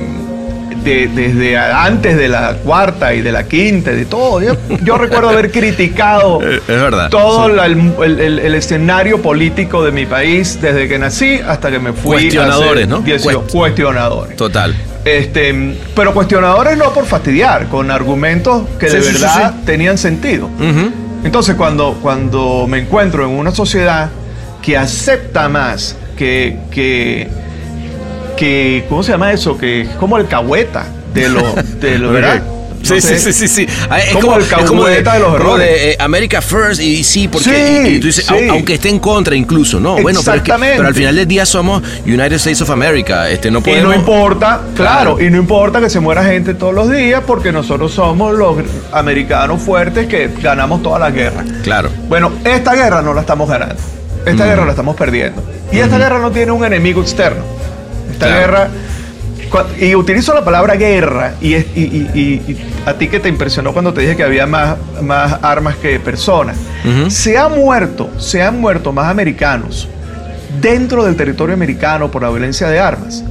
de- 0.83 1.09
desde 1.09 1.57
antes 1.57 2.17
de 2.17 2.29
la 2.29 2.55
cuarta 2.63 3.15
y 3.15 3.23
de 3.23 3.33
la 3.33 3.45
quinta 3.45 3.91
de 3.93 4.05
todo. 4.05 4.43
Yo, 4.43 4.55
yo 4.83 4.99
recuerdo 4.99 5.31
haber 5.31 5.51
criticado 5.51 6.41
Es 6.43 6.67
verdad. 6.67 7.09
todo 7.11 7.49
Sí. 7.49 7.53
la- 7.57 7.67
el, 7.67 8.21
el- 8.41 8.55
escenario 8.55 9.23
político 9.23 9.83
de 9.85 9.93
mi 9.93 10.05
país 10.07 10.59
desde 10.61 10.87
que 10.89 10.99
nací 10.99 11.41
hasta 11.47 11.71
que 11.71 11.79
me 11.79 11.93
fui. 11.93 12.13
Cuestionadores, 12.23 12.87
¿no? 12.89 13.01
18 13.01 13.47
Cuest- 13.47 13.53
cuestionadores. 13.53 14.37
Total. 14.37 14.75
Este, 15.07 15.75
pero 15.95 16.13
cuestionadores 16.15 16.77
no 16.79 16.93
por 16.93 17.05
fastidiar, 17.07 17.67
con 17.69 17.91
argumentos 17.91 18.65
que 18.79 18.87
de 18.87 19.01
Sí, 19.03 19.09
sí, 19.09 19.15
sí, 19.17 19.23
verdad 19.23 19.55
tenían 19.67 19.97
sentido. 19.99 20.49
Entonces, 21.25 21.55
cuando, 21.57 21.99
cuando 22.03 22.67
me 22.69 22.79
encuentro 22.81 23.25
en 23.25 23.31
una 23.31 23.51
sociedad 23.53 24.11
que 24.63 24.77
acepta 24.79 25.49
más, 25.49 25.97
que, 26.15 26.57
que, 26.71 27.29
que 28.37 28.85
¿cómo 28.89 29.03
se 29.03 29.13
llama 29.13 29.33
eso? 29.33 29.57
Que 29.57 29.83
es 29.83 29.89
como 29.91 30.19
el 30.19 30.27
cahueta 30.27 30.87
de 31.13 31.29
lo, 31.29 31.55
de 31.81 31.99
lo 31.99 32.13
¿verdad? 32.13 32.43
Sí, 32.83 32.91
No 32.97 33.01
sí, 33.01 33.09
sé. 33.19 33.19
sí, 33.19 33.33
sí, 33.33 33.49
sí. 33.49 33.67
Ah, 33.89 33.99
Es 33.99 34.13
Como 34.15 34.37
el 34.37 34.43
es 34.43 34.53
como 34.67 34.83
cahueta 34.83 35.15
de 35.15 35.21
los 35.21 35.35
errores. 35.37 35.67
de, 35.67 35.91
eh, 35.93 35.97
America 36.01 36.43
First 36.43 36.83
y 36.83 37.03
sí, 37.03 37.29
porque 37.29 37.49
Sí, 37.49 37.89
y- 37.93 37.95
y 37.95 37.99
tú 38.01 38.09
dices, 38.09 38.27
sí. 38.27 38.35
au- 38.35 38.51
aunque 38.51 38.75
esté 38.75 38.91
en 38.91 38.99
contra 38.99 39.35
incluso, 39.35 39.81
no, 39.81 39.93
bueno, 40.03 40.05
pero, 40.05 40.19
es 40.21 40.25
que- 40.25 40.31
Exactamente. 40.33 40.77
pero 40.77 40.89
al 40.89 40.95
final 40.95 41.17
del 41.17 41.27
día 41.27 41.47
somos 41.47 41.83
United 42.05 42.33
States 42.35 42.61
of 42.61 42.69
America, 42.69 43.31
este 43.31 43.51
no 43.51 43.61
Y 43.61 43.63
podemos 43.63 43.85
no 43.89 43.95
importa, 43.95 44.61
claro, 44.77 45.15
Claro. 45.17 45.21
y 45.23 45.31
no 45.31 45.39
importa 45.39 45.81
que 45.81 45.89
se 45.89 45.99
muera 46.01 46.25
gente 46.25 46.53
todos 46.53 46.75
los 46.75 46.91
días 46.91 47.23
porque 47.27 47.53
nosotros 47.53 47.91
somos 47.95 48.35
los 48.37 48.59
americanos 48.93 49.63
fuertes 49.63 50.07
que 50.07 50.29
ganamos 50.43 50.83
todas 50.83 51.01
las 51.01 51.15
guerras. 51.15 51.47
Claro. 51.63 51.89
Bueno, 52.09 52.33
esta 52.45 52.75
guerra 52.75 53.01
no 53.01 53.15
la 53.15 53.23
estamos 53.23 53.49
ganando. 53.49 53.77
Esta 54.27 54.45
guerra 54.47 54.65
la 54.65 54.71
estamos 54.71 54.97
perdiendo. 54.97 55.43
Y 55.73 55.79
esta 55.79 55.99
guerra 55.99 56.19
no 56.19 56.31
tiene 56.31 56.53
un 56.53 56.65
enemigo 56.65 57.01
externo. 57.03 57.43
Esta 58.13 58.27
Claro. 58.27 58.41
guerra. 58.41 58.69
Y 59.79 59.95
utilizo 59.95 60.35
la 60.35 60.45
palabra 60.45 60.75
guerra. 60.75 61.35
Y, 61.41 61.55
es- 61.55 61.67
y- 61.77 61.81
y- 61.83 62.11
y- 62.15 62.53
y 62.53 62.67
a 62.87 62.95
ti 62.95 63.09
que 63.09 63.21
te 63.21 63.29
impresionó 63.29 63.73
cuando 63.73 63.93
te 63.95 64.01
dije 64.01 64.17
que 64.17 64.25
había 64.25 64.47
más, 64.47 64.77
más 65.03 65.39
armas 65.43 65.77
que 65.77 66.01
personas. 66.01 66.57
Se 67.09 67.39
han 67.39 67.53
muerto, 67.55 68.11
se 68.19 68.43
han 68.43 68.61
muerto 68.61 68.93
más 68.93 69.09
americanos 69.11 69.89
dentro 70.61 71.05
del 71.05 71.17
territorio 71.17 71.55
americano 71.55 72.11
por 72.11 72.23
la 72.23 72.31
violencia 72.31 72.69
de 72.69 72.79
armas 72.81 73.23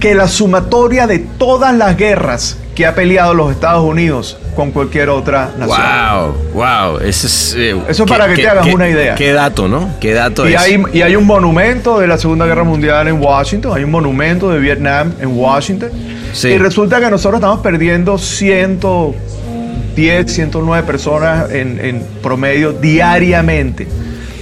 que 0.00 0.14
la 0.16 0.26
sumatoria 0.26 1.06
de 1.06 1.20
todas 1.20 1.72
las 1.74 1.96
guerras 1.96 2.56
que 2.74 2.86
ha 2.86 2.94
peleado 2.94 3.34
los 3.34 3.50
Estados 3.52 3.84
Unidos 3.84 4.38
con 4.56 4.70
cualquier 4.70 5.10
otra 5.10 5.50
nación. 5.58 5.78
Wow, 5.78 6.34
wow, 6.54 6.98
eso 7.00 7.26
es 7.26 7.54
eh, 7.58 7.76
Eso 7.88 8.04
qué- 8.06 8.12
para 8.12 8.28
que 8.28 8.36
te 8.36 8.48
hagas 8.48 8.64
qué- 8.66 8.74
una 8.74 8.88
idea. 8.88 9.14
Qué 9.14 9.32
dato, 9.32 9.68
¿no? 9.68 9.90
Qué 10.00 10.12
dato 10.14 10.48
Y 10.48 10.54
es. 10.54 10.60
hay, 10.60 10.82
y 10.92 11.02
hay 11.02 11.16
un 11.16 11.26
monumento 11.26 11.98
de 12.00 12.06
la 12.06 12.16
Segunda 12.18 12.46
Guerra 12.46 12.64
Mundial 12.64 13.08
en 13.08 13.20
Washington, 13.22 13.76
hay 13.76 13.84
un 13.84 13.90
monumento 13.90 14.50
de 14.50 14.58
Vietnam 14.58 15.12
en 15.20 15.36
Washington. 15.36 15.90
Sí. 16.32 16.48
Y 16.48 16.58
resulta 16.58 16.98
que 17.00 17.10
nosotros 17.10 17.40
estamos 17.40 17.60
perdiendo 17.60 18.16
110, 18.16 20.32
109 20.32 20.86
personas 20.86 21.50
en, 21.50 21.78
en 21.84 22.02
promedio 22.22 22.72
diariamente, 22.72 23.86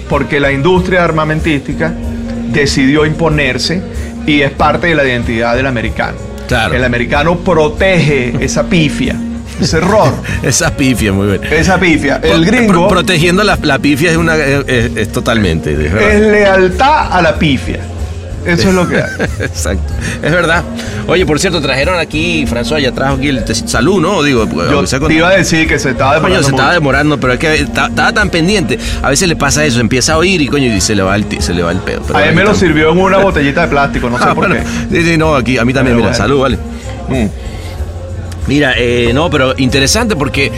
porque 0.09 0.39
la 0.41 0.53
industria 0.53 1.03
armamentística 1.05 1.93
decidió 2.53 3.05
imponerse 3.07 3.83
y 4.27 4.43
es 4.43 4.51
parte 4.53 4.87
de 4.89 4.95
la 4.95 5.05
identidad 5.05 5.57
del 5.57 5.67
americano. 5.67 6.30
Claro. 6.59 6.75
El 6.75 6.85
americano 6.85 7.39
protege 7.39 8.35
esa 8.41 8.65
pifia, 8.65 9.15
ese 9.61 9.77
error, 9.79 10.13
Esa 10.43 10.77
pifia, 10.77 11.13
muy 11.13 11.27
bien. 11.29 11.53
esa 11.53 11.79
pifia. 11.79 12.21
El 12.23 12.45
gringo 12.45 12.73
pro- 12.73 12.89
protegiendo 12.89 13.43
la, 13.45 13.59
la 13.63 13.79
pifia 13.79 14.11
es 14.11 14.17
una 14.17 14.35
es, 14.37 15.13
totalmente. 15.13 15.73
es 15.73 16.21
lealtad 16.21 17.13
a 17.13 17.23
la 17.23 17.37
pifia. 17.37 17.79
Eso 18.47 18.69
es 18.71 18.75
lo 18.75 18.89
que 18.89 18.97
hay. 19.03 19.11
Exacto. 19.41 19.93
Es 20.23 20.33
verdad. 20.33 20.65
Oye, 21.07 21.27
por 21.27 21.39
cierto, 21.41 21.61
trajeron 21.61 21.99
aquí, 21.99 22.47
François 22.47 22.81
ya 22.81 22.93
trajo 22.93 23.17
aquí 23.17 23.29
el 23.29 23.45
salud, 23.55 24.01
¿no? 24.01 24.23
Digo, 24.23 24.47
Yo 24.71 24.87
sea 24.87 24.99
con- 24.99 25.09
te 25.09 25.15
iba 25.15 25.29
a 25.29 25.37
decir 25.37 25.67
que 25.69 25.79
se 25.79 25.91
estaba 25.91 26.13
Coño, 26.21 26.23
demorando 26.25 26.45
se 26.47 26.51
estaba 26.55 26.73
demorando, 26.73 27.21
pero 27.21 27.33
es 27.35 27.39
que 27.39 27.55
estaba 27.57 28.13
tan 28.13 28.31
pendiente. 28.31 28.79
A 29.03 29.11
veces 29.11 29.29
le 29.29 29.37
pasa 29.37 29.65
eso, 29.65 29.81
empieza 29.81 30.15
a 30.15 30.19
oír 30.19 30.41
y 30.41 30.47
coño, 30.49 30.75
y 30.75 30.81
se 30.81 30.95
le 30.95 31.03
va 31.03 31.17
el, 31.17 31.27
se 31.41 31.53
le 31.53 31.63
va 31.63 31.73
el 31.73 31.79
pedo. 31.79 32.03
Pero 32.07 32.19
A 32.19 32.23
él 32.25 32.35
bueno, 32.35 32.49
me 32.51 32.55
lo 32.55 32.59
sirvió 32.59 32.93
en 32.93 32.99
una 32.99 33.19
botellita 33.19 33.63
de 33.63 33.69
plástico, 33.69 34.09
no 34.09 34.17
sé 34.19 34.25
Ah, 34.27 34.35
por 34.35 34.49
bueno. 34.49 34.65
qué. 34.91 34.97
Sí, 35.03 35.11
sí, 35.11 35.17
no, 35.19 35.35
aquí 35.35 35.59
a 35.59 35.65
mí 35.65 35.73
también, 35.75 35.97
Pero 35.97 36.09
mira, 36.09 36.11
bueno. 36.11 36.17
salud, 36.17 36.41
vale. 36.41 36.59
Mm. 37.09 37.29
Mira, 38.47 38.75
eh, 38.77 39.11
no, 39.15 39.31
pero 39.31 39.55
interesante 39.59 40.17
porque, 40.17 40.51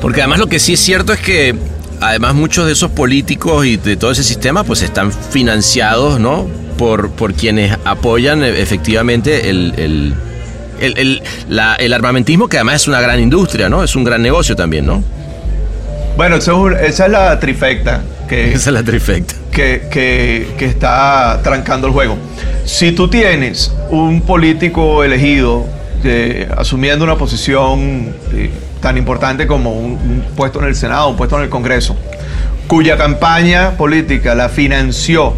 porque 0.00 0.20
además 0.22 0.38
lo 0.38 0.46
que 0.46 0.58
sí 0.58 0.72
es 0.72 0.80
cierto 0.80 1.12
es 1.12 1.20
que 1.20 1.54
además 2.02 2.34
muchos 2.34 2.66
de 2.66 2.72
esos 2.72 2.90
políticos 2.90 3.64
y 3.66 3.76
de 3.76 3.96
todo 3.96 4.10
ese 4.10 4.22
sistema 4.24 4.64
pues 4.64 4.82
están 4.82 5.12
financiados, 5.12 6.18
¿no? 6.20 6.46
Por, 6.76 7.10
por 7.10 7.34
quienes 7.34 7.76
apoyan 7.84 8.42
eh, 8.42 8.60
efectivamente 8.60 9.48
el, 9.50 9.72
el, 9.76 10.14
el- 10.80 10.98
el- 10.98 11.22
la- 11.48 11.74
el 11.76 11.92
armamentismo, 11.92 12.48
que 12.48 12.56
además 12.56 12.82
es 12.82 12.88
una 12.88 13.00
gran 13.00 13.20
industria, 13.20 13.68
¿no? 13.68 13.84
Es 13.84 13.94
un 13.94 14.04
gran 14.04 14.20
negocio 14.22 14.56
también, 14.56 14.86
¿no? 14.86 15.02
Bueno, 16.16 16.36
eso 16.36 16.70
esa 16.70 17.06
es 17.06 17.12
la 17.12 17.38
trifecta 17.40 18.02
que, 18.28 18.52
Esa 18.54 18.70
es 18.70 18.74
la 18.74 18.82
trifecta. 18.82 19.34
que, 19.50 19.86
que- 19.90 20.48
que 20.58 20.64
está 20.66 21.40
trancando 21.42 21.86
el 21.86 21.92
juego. 21.92 22.16
Si 22.64 22.92
tú 22.92 23.08
tienes 23.08 23.72
un 23.90 24.22
político 24.22 25.04
elegido 25.04 25.66
eh, 26.04 26.48
asumiendo 26.56 27.04
una 27.04 27.16
posición 27.16 28.12
eh, 28.32 28.50
tan 28.82 28.98
importante 28.98 29.46
como 29.46 29.72
un, 29.72 29.92
un 29.92 30.24
puesto 30.36 30.58
en 30.60 30.66
el 30.66 30.74
Senado, 30.74 31.08
un 31.08 31.16
puesto 31.16 31.36
en 31.38 31.44
el 31.44 31.48
Congreso, 31.48 31.96
cuya 32.66 32.98
campaña 32.98 33.70
política 33.78 34.34
la 34.34 34.50
financió 34.50 35.34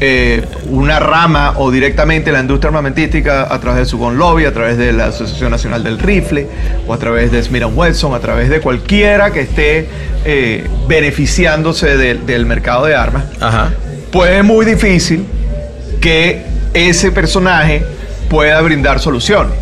eh, 0.00 0.44
una 0.68 1.00
rama 1.00 1.54
o 1.56 1.70
directamente 1.72 2.30
la 2.30 2.38
industria 2.40 2.68
armamentística 2.68 3.52
a 3.52 3.58
través 3.58 3.80
de 3.80 3.86
su 3.86 3.98
Lobby, 4.12 4.44
a 4.44 4.52
través 4.52 4.78
de 4.78 4.92
la 4.92 5.06
Asociación 5.06 5.50
Nacional 5.50 5.82
del 5.82 5.98
Rifle, 5.98 6.46
o 6.86 6.94
a 6.94 6.98
través 6.98 7.32
de 7.32 7.42
Smith 7.42 7.64
Wesson, 7.74 8.14
a 8.14 8.20
través 8.20 8.48
de 8.48 8.60
cualquiera 8.60 9.32
que 9.32 9.40
esté 9.40 9.88
eh, 10.24 10.68
beneficiándose 10.86 11.96
de- 11.96 12.14
del 12.14 12.46
mercado 12.46 12.86
de 12.86 12.94
armas, 12.94 13.24
Ajá. 13.40 13.70
pues 14.12 14.30
es 14.32 14.44
muy 14.44 14.64
difícil 14.64 15.24
que 16.00 16.44
ese 16.74 17.10
personaje 17.10 17.82
pueda 18.30 18.60
brindar 18.60 19.00
soluciones, 19.00 19.52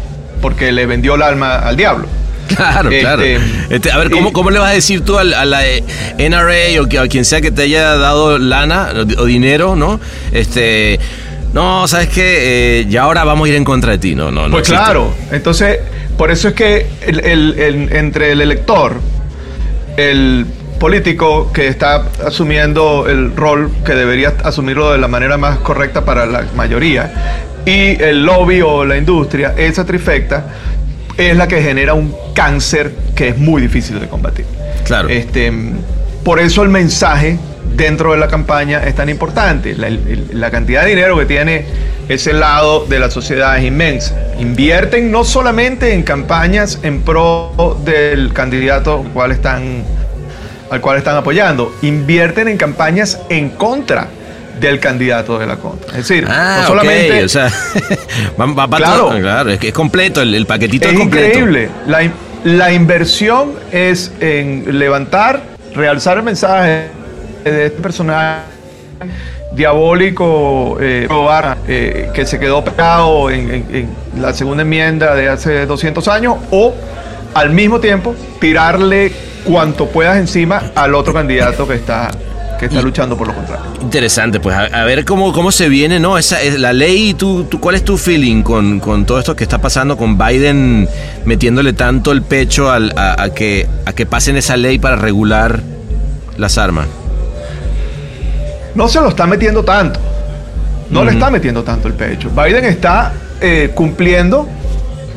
porque 0.42 0.70
le 0.70 0.84
vendió 0.84 1.14
el 1.14 1.22
alma 1.22 1.56
al 1.60 1.76
diablo. 1.76 2.08
Claro, 2.56 2.90
Este, 2.90 3.00
claro. 3.00 3.22
Este, 3.70 3.90
a 3.92 3.98
ver, 3.98 4.10
¿cómo, 4.10 4.32
¿cómo 4.32 4.50
le 4.50 4.58
vas 4.58 4.70
a 4.70 4.74
decir 4.74 5.00
tú 5.02 5.18
al- 5.18 5.34
a, 5.34 5.44
la 5.44 5.66
eh, 5.66 5.82
NRA 6.18 6.80
o, 6.82 6.86
que- 6.88 6.98
a 6.98 7.08
quien 7.08 7.24
sea 7.24 7.40
que 7.40 7.50
te 7.50 7.62
haya 7.62 7.96
dado 7.96 8.38
lana 8.38 8.90
o, 9.18 9.24
dinero, 9.24 9.76
¿no? 9.76 10.00
Este, 10.32 10.98
no, 11.52 11.86
¿sabes 11.88 12.08
qué? 12.08 12.80
Eh, 12.80 12.86
ya 12.88 13.02
ahora 13.02 13.24
vamos 13.24 13.46
a 13.46 13.50
ir 13.50 13.56
en 13.56 13.64
contra 13.64 13.92
de 13.92 13.98
ti. 13.98 14.14
No, 14.14 14.30
no, 14.30 14.44
no. 14.44 14.50
Pues 14.52 14.62
existe. 14.68 14.82
claro, 14.82 15.14
entonces 15.32 15.78
por 16.16 16.30
eso 16.30 16.48
es 16.48 16.54
que 16.54 16.86
el- 17.06 17.20
el- 17.20 17.58
el- 17.58 17.92
entre 17.96 18.32
el 18.32 18.40
elector, 18.40 18.94
el, 19.96 20.46
político 20.78 21.50
que 21.54 21.68
está 21.68 22.04
asumiendo 22.26 23.06
el 23.08 23.34
rol 23.34 23.70
que 23.82 23.94
debería 23.94 24.34
asumirlo 24.44 24.92
de 24.92 24.98
la 24.98 25.08
manera 25.08 25.38
más 25.38 25.56
correcta 25.60 26.04
para 26.04 26.26
la 26.26 26.44
mayoría 26.54 27.48
y 27.64 27.98
el 28.02 28.26
lobby 28.26 28.60
o 28.60 28.84
la 28.84 28.98
industria, 28.98 29.54
esa 29.56 29.86
trifecta 29.86 30.44
es 31.16 31.36
la 31.36 31.48
que 31.48 31.62
genera 31.62 31.94
un 31.94 32.14
cáncer 32.34 32.92
que 33.14 33.28
es 33.28 33.38
muy 33.38 33.62
difícil 33.62 33.98
de 34.00 34.08
combatir. 34.08 34.44
Claro. 34.84 35.08
Este, 35.08 35.52
por 36.22 36.40
eso 36.40 36.62
el 36.62 36.68
mensaje 36.68 37.38
dentro 37.74 38.12
de 38.12 38.18
la 38.18 38.28
campaña 38.28 38.82
es 38.84 38.94
tan 38.94 39.08
importante. 39.08 39.74
La, 39.74 39.88
la, 40.32 40.50
cantidad 40.50 40.82
de 40.82 40.90
dinero 40.90 41.18
que 41.18 41.26
tiene 41.26 41.64
ese 42.08 42.32
lado 42.32 42.86
de 42.86 42.98
la 42.98 43.10
sociedad 43.10 43.56
es 43.58 43.64
inmensa. 43.64 44.14
Invierten 44.38 45.10
no 45.10 45.24
solamente 45.24 45.92
en 45.94 46.02
campañas 46.02 46.80
en 46.82 47.02
pro 47.02 47.80
del 47.84 48.32
candidato 48.32 49.02
al 49.04 49.12
cual 49.12 49.32
están, 49.32 49.82
al 50.70 50.80
cual 50.80 50.98
están 50.98 51.16
apoyando, 51.16 51.74
invierten 51.82 52.48
en 52.48 52.56
campañas 52.56 53.20
en 53.28 53.50
contra 53.50 54.08
del 54.60 54.80
candidato 54.80 55.38
de 55.38 55.46
la 55.46 55.56
contra. 55.56 55.90
Es 55.98 56.08
decir, 56.08 56.26
Ah, 56.28 56.58
no 56.62 56.68
solamente... 56.68 57.18
ok, 57.20 57.24
o 57.24 57.28
sea, 57.28 57.50
va, 58.40 58.46
va 58.46 58.68
para 58.68 58.86
Claro. 58.86 59.08
todo. 59.08 59.18
Claro, 59.20 59.50
es 59.50 59.58
que 59.58 59.68
es 59.68 59.74
completo, 59.74 60.22
el, 60.22 60.34
el 60.34 60.46
paquetito 60.46 60.86
es, 60.88 60.94
es 60.94 60.98
completo. 60.98 61.26
increíble. 61.38 61.68
La, 61.86 62.10
la 62.44 62.72
inversión 62.72 63.52
es 63.72 64.12
en 64.20 64.78
levantar, 64.78 65.42
realzar 65.74 66.16
el 66.18 66.22
mensaje 66.22 66.88
de 67.44 67.66
este 67.66 67.80
personaje 67.82 68.42
diabólico 69.52 70.78
eh, 70.80 71.08
eh, 71.68 72.10
que 72.14 72.26
se 72.26 72.38
quedó 72.38 72.62
pegado 72.64 73.30
en, 73.30 73.50
en- 73.54 73.66
en 74.14 74.22
la 74.22 74.32
segunda 74.34 74.62
enmienda 74.62 75.14
de 75.14 75.28
hace 75.28 75.66
200 75.66 76.06
años 76.08 76.36
o 76.50 76.74
al 77.34 77.50
mismo 77.50 77.80
tiempo 77.80 78.14
tirarle 78.40 79.12
cuanto 79.44 79.86
puedas 79.88 80.16
encima 80.18 80.70
al 80.74 80.94
otro 80.94 81.12
candidato 81.14 81.66
que 81.68 81.74
está, 81.74 82.10
que 82.58 82.66
está 82.66 82.80
Y- 82.80 82.82
luchando 82.82 83.16
por 83.16 83.26
lo 83.28 83.34
contrario. 83.34 83.64
Interesante, 83.82 84.40
pues 84.40 84.56
a, 84.56 84.64
a 84.64 84.84
ver 84.84 85.04
cómo, 85.04 85.32
cómo 85.32 85.50
se 85.52 85.68
viene, 85.68 85.98
¿no? 86.00 86.18
Esa 86.18 86.40
es 86.42 86.58
la 86.58 86.72
ley, 86.72 87.14
¿tú, 87.14 87.44
tú, 87.44 87.60
¿cuál 87.60 87.74
es 87.76 87.84
tu 87.84 87.96
feeling 87.98 88.42
con, 88.42 88.80
con 88.80 89.04
todo 89.06 89.18
esto 89.18 89.34
que 89.36 89.44
está 89.44 89.58
pasando 89.58 89.96
con 89.96 90.16
Biden 90.18 90.88
metiéndole 91.24 91.72
tanto 91.72 92.12
el 92.12 92.22
pecho 92.22 92.70
al- 92.70 92.92
a, 92.96 93.22
a 93.22 93.30
que, 93.30 93.66
a 93.84 93.92
que 93.92 94.06
pasen 94.06 94.36
esa 94.36 94.56
ley 94.56 94.78
para 94.78 94.96
regular 94.96 95.60
las 96.36 96.58
armas? 96.58 96.86
no 98.74 98.88
se 98.88 99.00
lo 99.00 99.08
está 99.08 99.26
metiendo 99.26 99.64
tanto. 99.64 99.98
No 100.90 101.02
le 101.04 101.12
está 101.12 101.30
metiendo 101.30 101.62
tanto 101.64 101.88
el 101.88 101.94
pecho. 101.94 102.30
Biden 102.30 102.64
está 102.66 103.12
eh, 103.40 103.72
cumpliendo, 103.74 104.46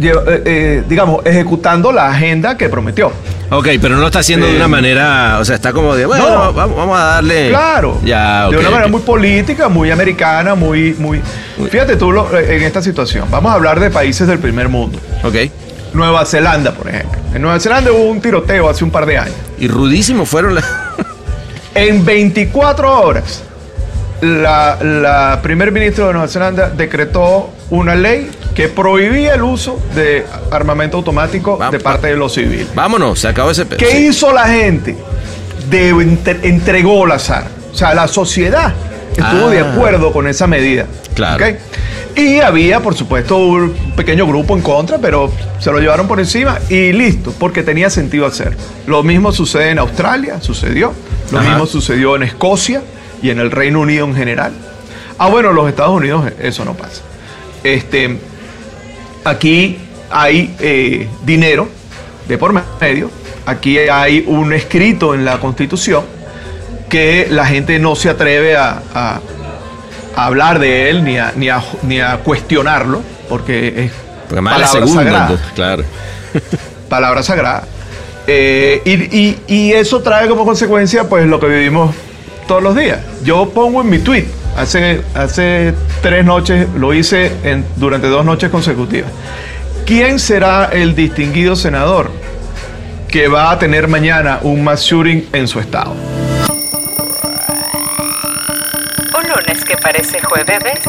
eh, 0.01 0.11
eh, 0.45 0.83
digamos, 0.87 1.25
ejecutando 1.25 1.91
la 1.91 2.07
agenda 2.09 2.57
que 2.57 2.69
prometió. 2.69 3.11
Ok, 3.51 3.67
pero 3.81 3.95
no 3.95 4.01
lo 4.01 4.07
está 4.07 4.19
haciendo 4.19 4.45
de 4.45 4.53
Eh, 4.53 4.55
una 4.57 4.67
manera, 4.67 5.37
o 5.39 5.45
sea, 5.45 5.55
está 5.55 5.73
como 5.73 5.95
de, 5.95 6.05
bueno, 6.05 6.29
no. 6.29 6.53
vamos, 6.53 6.77
vamos 6.77 6.99
a 6.99 7.03
darle... 7.05 7.49
Claro. 7.49 7.99
Ya, 8.03 8.47
de 8.49 8.57
una 8.57 8.69
manera 8.69 8.87
muy 8.89 9.01
política, 9.01 9.67
muy 9.69 9.89
americana, 9.89 10.53
muy, 10.53 10.93
muy. 10.99 11.19
Fíjate 11.71 11.95
tú 11.95 12.11
lo- 12.11 12.37
eh, 12.37 12.57
en 12.57 12.63
esta 12.63 12.81
situación. 12.81 13.25
Vamos 13.31 13.51
a 13.51 13.55
hablar 13.55 13.79
de 13.79 13.89
países 13.89 14.27
del 14.27 14.37
primer 14.39 14.69
mundo. 14.69 14.99
Ok. 15.23 15.35
Nueva 15.93 16.23
Zelanda, 16.25 16.73
por 16.73 16.89
ejemplo. 16.89 17.19
En 17.33 17.41
Nueva 17.41 17.59
Zelanda 17.59 17.91
hubo 17.91 18.03
un 18.11 18.21
tiroteo 18.21 18.69
hace 18.69 18.83
un 18.83 18.91
par 18.91 19.07
de 19.07 19.17
años. 19.17 19.35
Y 19.57 19.67
rudísimo 19.67 20.25
fueron 20.25 20.53
las... 20.55 20.65
En 21.75 22.03
24 22.03 23.01
horas, 23.01 23.43
la, 24.21 24.77
la 24.81 25.39
primer 25.41 25.71
ministro 25.71 26.07
de 26.07 26.13
Nueva 26.13 26.27
Zelanda 26.27 26.69
decretó 26.69 27.51
una 27.69 27.95
ley 27.95 28.29
que 28.55 28.67
prohibía 28.67 29.35
el 29.35 29.43
uso 29.43 29.79
de 29.95 30.25
armamento 30.51 30.97
automático 30.97 31.59
de 31.71 31.79
parte 31.79 32.07
de 32.07 32.15
los 32.17 32.33
civiles. 32.33 32.67
Vámonos, 32.75 33.19
se 33.19 33.27
acabó 33.27 33.51
ese... 33.51 33.65
pe- 33.65 33.77
¿Qué 33.77 33.85
sí. 33.91 34.07
hizo 34.07 34.33
la 34.33 34.47
gente? 34.47 34.95
De, 35.69 35.89
entre- 35.89 36.39
entregó 36.47 37.05
las 37.05 37.29
armas. 37.29 37.51
O 37.71 37.75
sea, 37.77 37.93
la 37.93 38.07
sociedad 38.07 38.73
estuvo 39.11 39.47
Ah. 39.47 39.51
de 39.51 39.59
acuerdo 39.61 40.11
con 40.11 40.27
esa 40.27 40.47
medida. 40.47 40.85
Claro. 41.13 41.45
Y 42.15 42.39
había, 42.39 42.79
por 42.81 42.95
supuesto, 42.95 43.37
un 43.37 43.73
pequeño 43.95 44.25
grupo 44.27 44.55
en 44.55 44.61
contra, 44.61 44.97
pero 44.97 45.31
se 45.59 45.71
lo 45.71 45.79
llevaron 45.79 46.07
por 46.07 46.19
encima 46.19 46.57
y 46.69 46.91
listo, 46.91 47.33
porque 47.39 47.61
tenía 47.63 47.89
sentido 47.89 48.25
hacer. 48.25 48.57
Lo 48.87 49.03
mismo 49.03 49.31
sucede 49.31 49.69
en 49.69 49.79
Australia, 49.79 50.41
sucedió. 50.41 50.91
Lo 51.31 51.39
Ajá. 51.39 51.49
mismo 51.49 51.65
sucedió 51.65 52.15
en 52.15 52.23
Escocia 52.23 52.81
y 53.21 53.29
en 53.29 53.39
el 53.39 53.51
Reino 53.51 53.79
Unido 53.81 54.05
en 54.05 54.15
general. 54.15 54.51
Ah, 55.17 55.27
bueno, 55.27 55.49
en 55.51 55.55
los 55.55 55.69
Estados 55.69 55.91
Unidos 55.95 56.25
eso 56.41 56.65
no 56.65 56.73
pasa. 56.73 57.01
Este, 57.63 58.17
aquí 59.23 59.77
hay 60.11 60.55
eh, 60.59 61.07
dinero 61.23 61.67
de 62.27 62.37
por 62.37 62.53
medio, 62.79 63.09
aquí 63.45 63.77
hay 63.77 64.23
un 64.27 64.53
escrito 64.53 65.13
en 65.15 65.25
la 65.25 65.39
Constitución 65.39 66.03
que 66.89 67.27
la 67.29 67.45
gente 67.45 67.77
no 67.79 67.95
se 67.95 68.09
atreve 68.09 68.55
a, 68.57 68.81
a- 68.93 69.19
a 70.15 70.25
hablar 70.25 70.59
de 70.59 70.89
él 70.89 71.03
ni 71.03 71.17
a, 71.17 71.31
ni, 71.35 71.49
a, 71.49 71.63
ni 71.83 71.99
a 72.01 72.17
cuestionarlo, 72.17 73.01
porque 73.29 73.85
es 73.85 73.91
Porque 74.27 74.43
palabra 74.43 74.67
segunda, 74.67 75.03
sagrada 75.03 75.21
entonces, 75.27 75.47
claro. 75.53 75.83
palabra 76.89 77.23
sagrada. 77.23 77.63
Eh, 78.27 78.81
y, 78.85 79.17
y- 79.17 79.39
y 79.47 79.71
eso 79.73 80.01
trae 80.01 80.27
como 80.27 80.45
consecuencia 80.45 81.07
pues 81.07 81.25
lo 81.25 81.39
que 81.39 81.47
vivimos 81.47 81.95
todos 82.47 82.61
los 82.61 82.75
días. 82.75 82.99
Yo 83.23 83.49
pongo 83.49 83.81
en 83.81 83.89
mi 83.89 83.99
tweet, 83.99 84.25
hace, 84.57 85.01
hace 85.15 85.73
tres 86.01 86.25
noches, 86.25 86.67
lo 86.75 86.93
hice 86.93 87.31
en- 87.43 87.65
durante 87.75 88.07
dos 88.07 88.25
noches 88.25 88.49
consecutivas. 88.49 89.11
¿Quién 89.85 90.19
será 90.19 90.65
el 90.71 90.95
distinguido 90.95 91.55
senador 91.55 92.11
que 93.07 93.27
va 93.27 93.51
a 93.51 93.57
tener 93.59 93.87
mañana 93.87 94.39
un 94.43 94.63
mass 94.63 94.83
shooting 94.83 95.27
en 95.33 95.47
su 95.47 95.59
estado? 95.59 95.93
Un 99.17 99.29
lunes 99.29 99.63
que 99.65 99.75
parece 99.77 100.19
jueves. 100.21 100.79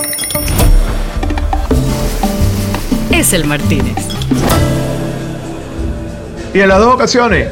Es 3.11 3.33
el 3.33 3.44
Martínez. 3.44 3.96
Y 6.53 6.61
en 6.61 6.68
las 6.68 6.79
dos 6.79 6.94
ocasiones 6.94 7.49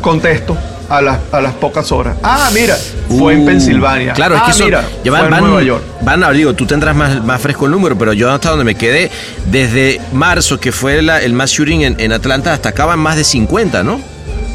contesto 0.00 0.56
a 0.88 1.00
las, 1.02 1.18
a 1.32 1.40
las 1.40 1.52
pocas 1.54 1.92
horas. 1.92 2.16
Ah, 2.22 2.50
mira, 2.54 2.76
fue 3.08 3.34
en 3.34 3.42
Uh, 3.42 3.46
Pensilvania. 3.46 4.12
Claro, 4.14 4.34
es 4.36 4.40
Ah, 4.42 4.46
que 4.46 4.50
eso, 4.52 4.64
mira, 4.64 4.82
ya 5.04 5.12
fue 5.12 5.20
en 5.24 5.30
van, 5.30 5.40
Nueva 5.44 5.62
York. 5.62 5.82
van 6.02 6.24
a- 6.24 6.30
digo, 6.32 6.54
tú 6.54 6.66
tendrás 6.66 6.94
más, 6.96 7.22
más 7.24 7.40
fresco 7.40 7.66
el 7.66 7.72
número, 7.72 7.96
pero 7.96 8.12
yo 8.12 8.30
hasta 8.32 8.50
donde 8.50 8.64
me 8.64 8.74
quedé, 8.74 9.10
desde 9.50 10.00
marzo, 10.12 10.58
que 10.58 10.72
fue 10.72 11.02
la- 11.02 11.20
el 11.22 11.32
mass 11.32 11.50
shooting 11.50 11.82
en, 11.82 11.96
en 11.98 12.12
Atlanta, 12.12 12.52
hasta 12.52 12.70
acá 12.70 12.84
van 12.84 12.98
más 12.98 13.16
de 13.16 13.24
50, 13.24 13.82
¿no? 13.82 14.00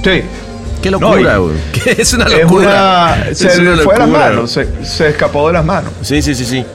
Sí. 0.03 0.21
Qué 0.81 0.89
locura, 0.89 1.37
güey. 1.37 1.53
Es 1.97 2.13
una 2.13 2.25
Es 2.25 2.41
locura. 2.41 3.25
Es 3.29 3.37
se 3.37 3.61
una 3.61 3.75
le 3.75 3.83
fue 3.83 3.93
de 3.93 3.99
las 3.99 4.09
manos, 4.09 4.51
se, 4.51 4.67
se 4.83 5.09
escapó 5.09 5.47
de 5.47 5.53
las 5.53 5.63
manos. 5.65 5.91
Sí, 6.01 6.21
sí, 6.21 6.33
sí, 6.33 6.43
sí. 6.45 6.65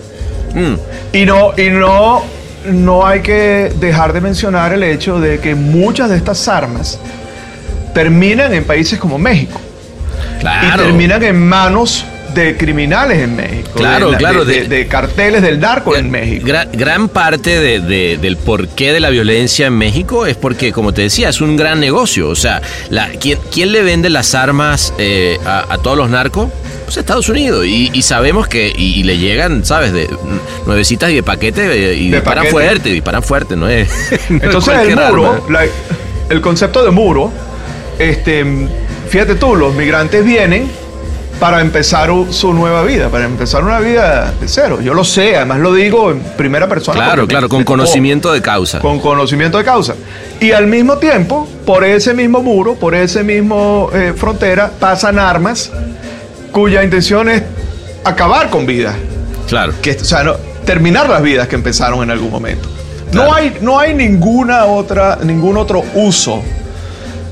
Mm, 0.55 0.75
Y 1.13 1.25
no, 1.27 1.51
y 1.59 1.71
no, 1.71 2.23
no 2.67 3.07
hay 3.07 3.21
que 3.21 3.73
dejar 3.81 4.13
de 4.13 4.21
mencionar 4.21 4.73
el 4.73 4.83
hecho 4.85 5.19
de 5.21 5.41
que 5.41 5.55
muchas 5.57 6.09
de 6.09 6.17
estas 6.17 6.47
armas 6.49 6.99
terminan 7.95 8.55
en 8.55 8.65
países 8.65 8.99
como 8.99 9.19
México 9.19 9.61
claro. 10.41 10.83
y 10.83 10.87
terminan 10.87 11.23
en 11.23 11.49
manos 11.49 12.05
de 12.35 12.55
criminales 12.59 13.19
en 13.23 13.35
México, 13.35 13.71
Claro, 13.77 14.07
de, 14.09 14.13
la- 14.13 14.19
claro, 14.19 14.45
de, 14.45 14.69
de- 14.69 14.87
carteles 14.89 15.41
del 15.41 15.59
narco 15.59 15.97
en 15.97 16.11
México. 16.11 16.45
Gran, 16.47 16.69
gran 16.73 17.09
parte 17.09 17.59
de- 17.59 17.81
de- 17.81 18.19
del 18.19 18.37
porqué 18.37 18.93
de 18.93 19.01
la 19.01 19.09
violencia 19.09 19.69
en 19.69 19.73
México 19.79 20.27
es 20.27 20.37
porque, 20.37 20.71
como 20.71 20.93
te 20.93 21.01
decía, 21.03 21.31
es 21.31 21.41
un 21.41 21.57
gran 21.57 21.81
negocio. 21.81 22.29
O 22.29 22.37
sea, 22.37 22.61
la, 22.91 23.09
¿quién, 23.21 23.39
quién 23.51 23.73
le 23.73 23.83
vende 23.83 24.11
las 24.11 24.35
armas 24.35 24.93
eh, 24.99 25.39
a, 25.47 25.65
a 25.73 25.79
todos 25.79 25.97
los 25.97 26.11
narcos? 26.11 26.51
Pues 26.85 26.99
Estados 26.99 27.29
Unidos. 27.31 27.65
Y, 27.65 27.91
y 27.95 28.03
sabemos 28.03 28.49
que 28.49 28.71
y, 28.77 29.01
y 29.01 29.03
le 29.05 29.17
llegan, 29.17 29.65
¿sabes? 29.65 29.95
De 29.95 30.07
nuevecitas 30.67 31.11
y 31.11 31.15
de 31.15 31.23
paquete 31.23 31.93
eh, 31.93 31.95
y 31.95 32.11
disparan 32.11 32.45
paquete. 32.45 32.51
fuerte, 32.53 32.89
disparan 32.91 33.23
fuerte, 33.23 33.57
¿no 33.57 33.67
es? 33.67 33.89
no 34.29 34.37
es 34.37 34.43
Entonces 34.43 34.75
el 34.89 34.95
muro, 34.95 35.47
la- 35.49 35.65
el 36.29 36.41
concepto 36.43 36.85
de 36.85 36.91
muro, 36.91 37.33
este, 37.99 38.45
fíjate 39.09 39.35
tú, 39.37 39.55
los 39.57 39.75
migrantes 39.75 40.25
vienen 40.25 40.71
para 41.41 41.61
empezar 41.61 42.11
su 42.31 42.53
nueva 42.55 42.83
vida, 42.83 43.09
para 43.11 43.25
empezar 43.27 43.63
una 43.63 43.79
vida 43.79 44.33
de 44.41 44.49
cero. 44.49 44.81
Yo 44.83 44.95
lo 44.95 45.05
sé, 45.05 45.37
además 45.37 45.59
lo 45.59 45.75
digo 45.75 46.11
en 46.11 46.21
primera 46.21 46.67
persona. 46.67 46.97
Claro, 46.99 47.27
claro, 47.27 47.49
con 47.49 47.61
tocó, 47.61 47.73
conocimiento 47.73 48.33
de 48.33 48.41
causa. 48.41 48.81
Con 48.81 48.99
conocimiento 49.01 49.59
de 49.59 49.65
causa. 49.65 49.95
Y 50.41 50.53
al 50.53 50.67
mismo 50.67 50.97
tiempo, 50.97 51.47
por 51.67 51.85
ese 51.85 52.15
mismo 52.15 52.41
muro, 52.43 52.75
por 52.77 52.95
ese 52.95 53.23
mismo 53.23 53.91
eh, 53.93 54.15
frontera, 54.17 54.71
pasan 54.81 55.19
armas 55.19 55.71
cuya 56.53 56.83
intención 56.83 57.29
es 57.29 57.43
acabar 58.05 58.49
con 58.49 58.65
vidas 58.65 58.95
Claro. 59.47 59.75
que, 59.83 59.93
o 59.93 60.05
sea, 60.05 60.23
no- 60.25 60.37
terminar 60.65 61.09
las 61.09 61.23
vidas 61.23 61.49
que 61.49 61.55
empezaron 61.57 62.03
en 62.03 62.11
algún 62.11 62.31
momento. 62.31 62.69
Claro. 63.13 63.29
No, 63.31 63.35
hay, 63.37 63.57
no 63.61 63.79
hay 63.79 63.93
ninguna 63.95 64.65
otra, 64.65 65.19
ningún 65.23 65.57
otro 65.59 65.85
uso 65.95 66.43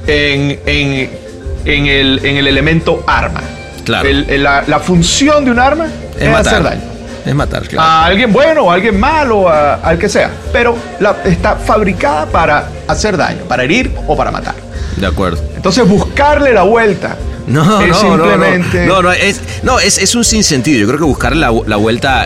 en, 0.07 0.61
en- 0.67 1.24
en 1.65 1.87
el, 1.87 2.21
en 2.25 2.37
el 2.37 2.47
elemento 2.47 3.03
arma. 3.07 3.41
Claro. 3.85 4.09
El- 4.09 4.27
el- 4.31 4.43
la, 4.43 4.65
la 4.67 4.81
función 4.81 5.45
de 5.45 5.51
un 5.51 5.59
arma 5.59 5.87
es, 6.17 6.23
Es 6.23 6.31
matar. 6.31 6.47
hacer 6.55 6.63
daño. 6.63 6.81
Es 7.27 7.35
matar, 7.35 7.63
claro. 7.69 7.83
A 7.89 8.05
alguien 8.05 8.33
bueno, 8.33 8.71
a 8.71 8.75
alguien 8.75 8.99
malo, 9.01 9.49
a- 9.49 9.75
al 9.77 9.99
que 9.99 10.09
sea. 10.09 10.31
Pero 10.53 10.77
la- 11.01 11.17
está 11.25 11.57
fabricada 11.57 12.27
para 12.27 12.69
hacer 12.89 13.17
daño, 13.17 13.45
para 13.49 13.65
herir 13.65 13.91
o 14.07 14.17
para 14.17 14.31
matar. 14.31 14.55
De 14.97 15.07
acuerdo. 15.07 15.43
Entonces, 15.57 15.87
buscarle 15.89 16.53
la 16.53 16.63
vuelta. 16.63 17.17
No, 17.47 17.81
es 17.83 17.89
no, 17.89 17.95
simplemente... 18.01 18.87
no, 18.87 18.97
no, 18.97 19.03
no, 19.03 19.13
es, 19.13 19.41
no 19.63 19.79
es, 19.79 19.99
es 19.99 20.15
un 20.15 20.25
sinsentido. 20.25 20.79
Yo 20.81 20.87
creo 20.87 20.99
que 20.99 21.05
buscar 21.05 21.37
la, 21.37 21.53
la 21.67 21.77
vuelta. 21.77 22.25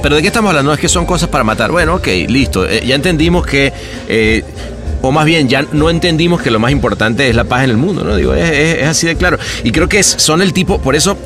Pero 0.00 0.14
¿de 0.14 0.20
qué 0.22 0.28
estamos 0.28 0.50
hablando? 0.50 0.72
Es 0.72 0.78
que 0.78 0.88
son 0.88 1.06
cosas 1.06 1.28
para 1.28 1.42
matar. 1.42 1.72
Bueno, 1.72 1.96
ok, 1.96 2.06
listo. 2.28 2.68
Eh, 2.68 2.82
ya 2.86 2.94
entendimos 2.94 3.44
que. 3.46 3.72
eh, 4.08 4.44
o 5.02 5.10
más 5.12 5.24
bien, 5.24 5.48
ya 5.48 5.64
no 5.72 5.88
entendimos 5.90 6.42
que 6.42 6.50
lo 6.50 6.58
más 6.58 6.72
importante 6.72 7.28
es 7.28 7.34
la 7.34 7.44
paz 7.44 7.64
en 7.64 7.70
el 7.70 7.76
mundo, 7.76 8.04
¿no? 8.04 8.16
Digo, 8.16 8.34
es, 8.34 8.50
es- 8.50 8.78
es 8.82 8.86
así 8.86 9.06
de 9.06 9.16
claro. 9.16 9.38
Y 9.64 9.72
creo 9.72 9.88
que 9.88 9.98
es- 9.98 10.14
son 10.18 10.42
el 10.42 10.52
tipo, 10.52 10.78
por 10.80 10.94
eso, 10.96 11.16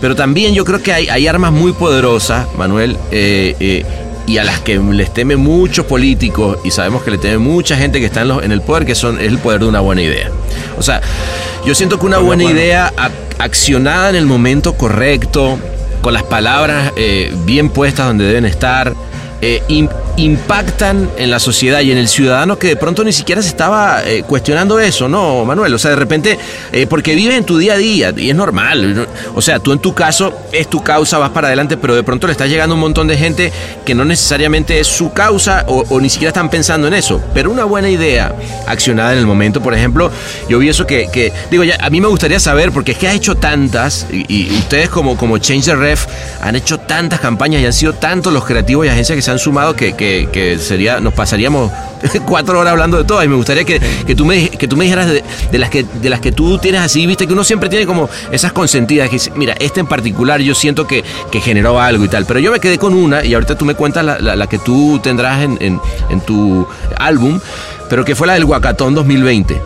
pero 0.00 0.14
también 0.14 0.54
yo 0.54 0.64
creo 0.64 0.82
que 0.82 0.92
hay, 0.92 1.08
hay 1.08 1.26
armas 1.26 1.52
muy 1.52 1.72
poderosas, 1.72 2.46
Manuel, 2.56 2.96
eh, 3.10 3.56
eh, 3.60 3.84
y 4.28 4.38
a 4.38 4.44
las 4.44 4.58
que 4.60 4.76
les 4.78 5.12
temen 5.14 5.38
muchos 5.38 5.86
políticos, 5.86 6.58
y 6.64 6.70
sabemos 6.72 7.02
que 7.04 7.12
le 7.12 7.18
teme 7.18 7.38
mucha 7.38 7.76
gente 7.76 8.00
que 8.00 8.06
está 8.06 8.22
en, 8.22 8.28
los- 8.28 8.42
en 8.42 8.52
el 8.52 8.60
poder, 8.60 8.84
que 8.84 8.94
son, 8.94 9.20
es 9.20 9.26
el 9.28 9.38
poder 9.38 9.60
de 9.60 9.66
una 9.66 9.80
buena 9.80 10.02
idea. 10.02 10.30
O 10.78 10.82
sea, 10.82 11.00
yo 11.64 11.74
siento 11.74 11.98
que 11.98 12.06
una 12.06 12.18
buena 12.18 12.44
idea 12.44 12.92
ac- 12.96 13.10
accionada 13.38 14.10
en 14.10 14.16
el 14.16 14.26
momento 14.26 14.74
correcto, 14.74 15.58
con 16.02 16.12
las 16.14 16.22
palabras 16.24 16.92
eh, 16.96 17.32
bien 17.44 17.70
puestas 17.70 18.06
donde 18.06 18.24
deben 18.24 18.44
estar, 18.46 18.94
eh, 19.42 19.62
impactan 20.16 21.10
en 21.18 21.30
la 21.30 21.38
sociedad 21.38 21.80
y 21.80 21.92
en 21.92 21.98
el 21.98 22.08
ciudadano 22.08 22.58
que 22.58 22.68
de 22.68 22.76
pronto 22.76 23.04
ni 23.04 23.12
siquiera 23.12 23.42
se 23.42 23.48
estaba 23.48 24.02
eh, 24.04 24.22
cuestionando 24.26 24.78
eso, 24.80 25.08
¿no, 25.08 25.44
Manuel? 25.44 25.74
O 25.74 25.78
sea, 25.78 25.90
de 25.90 25.96
repente, 25.96 26.38
eh, 26.72 26.86
porque 26.86 27.14
vives 27.14 27.36
en 27.36 27.44
tu 27.44 27.58
día 27.58 27.74
a 27.74 27.76
día 27.76 28.12
y 28.16 28.30
es 28.30 28.36
normal. 28.36 28.94
¿no? 28.94 29.06
O 29.34 29.42
sea, 29.42 29.58
tú 29.58 29.72
en 29.72 29.78
tu 29.78 29.94
caso 29.94 30.32
es 30.52 30.68
tu 30.68 30.82
causa, 30.82 31.18
vas 31.18 31.30
para 31.30 31.48
adelante, 31.48 31.76
pero 31.76 31.94
de 31.94 32.02
pronto 32.02 32.26
le 32.26 32.32
está 32.32 32.46
llegando 32.46 32.74
un 32.74 32.80
montón 32.80 33.06
de 33.08 33.16
gente 33.16 33.52
que 33.84 33.94
no 33.94 34.04
necesariamente 34.04 34.80
es 34.80 34.86
su 34.86 35.12
causa 35.12 35.64
o, 35.68 36.00
ni 36.00 36.08
siquiera 36.08 36.30
están 36.30 36.48
pensando 36.50 36.86
en 36.88 36.94
eso. 36.94 37.22
Pero 37.34 37.50
una 37.50 37.64
buena 37.64 37.88
idea 37.90 38.34
accionada 38.66 39.12
en 39.12 39.18
el 39.18 39.26
momento, 39.26 39.62
por 39.62 39.74
ejemplo, 39.74 40.10
yo 40.48 40.58
vi 40.58 40.68
eso 40.68 40.86
que, 40.86 41.32
digo, 41.50 41.64
ya, 41.64 41.76
a 41.80 41.90
mí 41.90 42.00
me 42.00 42.08
gustaría 42.08 42.40
saber, 42.40 42.72
porque 42.72 42.92
es 42.92 42.98
que 42.98 43.08
ha 43.08 43.12
hecho 43.12 43.34
tantas, 43.34 44.06
y, 44.10 44.50
ustedes 44.56 44.88
como, 44.88 45.16
como 45.16 45.38
Change 45.38 45.66
the 45.66 45.76
Ref 45.76 46.06
han 46.40 46.56
hecho 46.56 46.78
tantas 46.78 47.20
campañas 47.20 47.62
y 47.62 47.66
han 47.66 47.72
sido 47.72 47.92
tantos 47.94 48.32
los 48.32 48.44
creativos 48.44 48.86
y 48.86 48.88
agencias 48.88 49.16
que 49.16 49.22
se 49.22 49.30
han 49.30 49.38
sumado 49.38 49.74
que- 49.76 50.05
que 50.32 50.58
sería, 50.58 51.00
nos 51.00 51.14
pasaríamos 51.14 51.70
cuatro 52.26 52.58
horas 52.60 52.72
hablando 52.72 52.98
de 52.98 53.04
todas. 53.04 53.24
Y 53.24 53.28
me 53.28 53.36
gustaría 53.36 53.64
que, 53.64 53.80
que 54.06 54.14
tú, 54.14 54.24
me, 54.24 54.48
que 54.48 54.68
tú 54.68 54.76
me 54.76 54.84
dijeras 54.84 55.06
de, 55.08 55.22
las 55.58 55.70
que, 55.70 55.84
de 55.84 56.10
las 56.10 56.20
que 56.20 56.32
tú 56.32 56.58
tienes 56.58 56.80
así, 56.80 57.06
viste, 57.06 57.26
que 57.26 57.32
uno 57.32 57.44
siempre 57.44 57.68
tiene 57.68 57.86
como 57.86 58.08
esas 58.30 58.52
consentidas, 58.52 59.08
que 59.08 59.14
dice, 59.16 59.32
mira, 59.36 59.54
esta 59.58 59.80
en 59.80 59.86
particular 59.86 60.40
yo 60.40 60.54
siento 60.54 60.86
que, 60.86 61.04
que 61.30 61.40
generó 61.40 61.80
algo 61.80 62.04
y 62.04 62.08
tal. 62.08 62.24
Pero 62.26 62.40
yo 62.40 62.50
me 62.52 62.60
quedé 62.60 62.78
con 62.78 62.94
una, 62.94 63.24
y 63.24 63.34
ahorita 63.34 63.56
tú 63.56 63.64
me 63.64 63.74
cuentas 63.74 64.04
la, 64.04 64.18
la- 64.18 64.36
la 64.36 64.46
que 64.46 64.58
tú 64.58 64.98
tendrás 65.02 65.42
en, 65.42 65.56
en- 65.60 65.80
en 66.10 66.20
tu 66.20 66.66
álbum, 66.98 67.40
pero 67.88 68.04
que 68.04 68.14
fue 68.14 68.26
la 68.26 68.34
del 68.34 68.44
Guacatón 68.44 68.94
2020. 68.94 69.60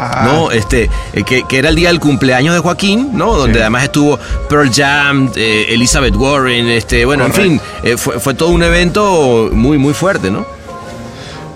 Ah, 0.00 0.22
¿no? 0.24 0.50
Este, 0.50 0.88
eh, 1.12 1.22
que, 1.24 1.42
que 1.46 1.58
era 1.58 1.68
el 1.68 1.76
día 1.76 1.88
del 1.88 2.00
cumpleaños 2.00 2.54
de 2.54 2.60
Joaquín, 2.60 3.10
¿no? 3.12 3.34
Donde 3.36 3.54
Sí. 3.54 3.60
además 3.60 3.84
estuvo 3.84 4.18
Pearl 4.48 4.70
Jam, 4.72 5.30
eh, 5.36 5.66
Elizabeth 5.70 6.16
Warren, 6.16 6.68
este, 6.68 7.04
bueno, 7.04 7.26
en 7.26 7.32
fin, 7.34 7.60
eh, 7.82 7.96
fue, 7.96 8.18
fue 8.18 8.32
todo 8.34 8.48
un 8.48 8.62
evento 8.62 9.50
muy, 9.52 9.76
muy 9.78 9.92
fuerte, 9.94 10.30
¿no? 10.30 10.46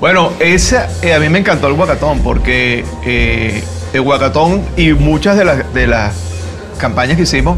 Bueno, 0.00 0.32
esa, 0.40 0.88
eh, 1.02 1.14
a 1.14 1.18
mí 1.20 1.28
me 1.30 1.38
encantó 1.38 1.66
el 1.68 1.72
Guacatón 1.74 2.20
porque 2.20 2.84
el 3.92 4.00
Guacatón 4.02 4.62
y 4.76 4.92
muchas 4.92 5.36
de 5.38 5.44
las, 5.46 5.72
de 5.72 5.86
las 5.86 6.12
campañas 6.78 7.16
que 7.16 7.22
hicimos 7.22 7.56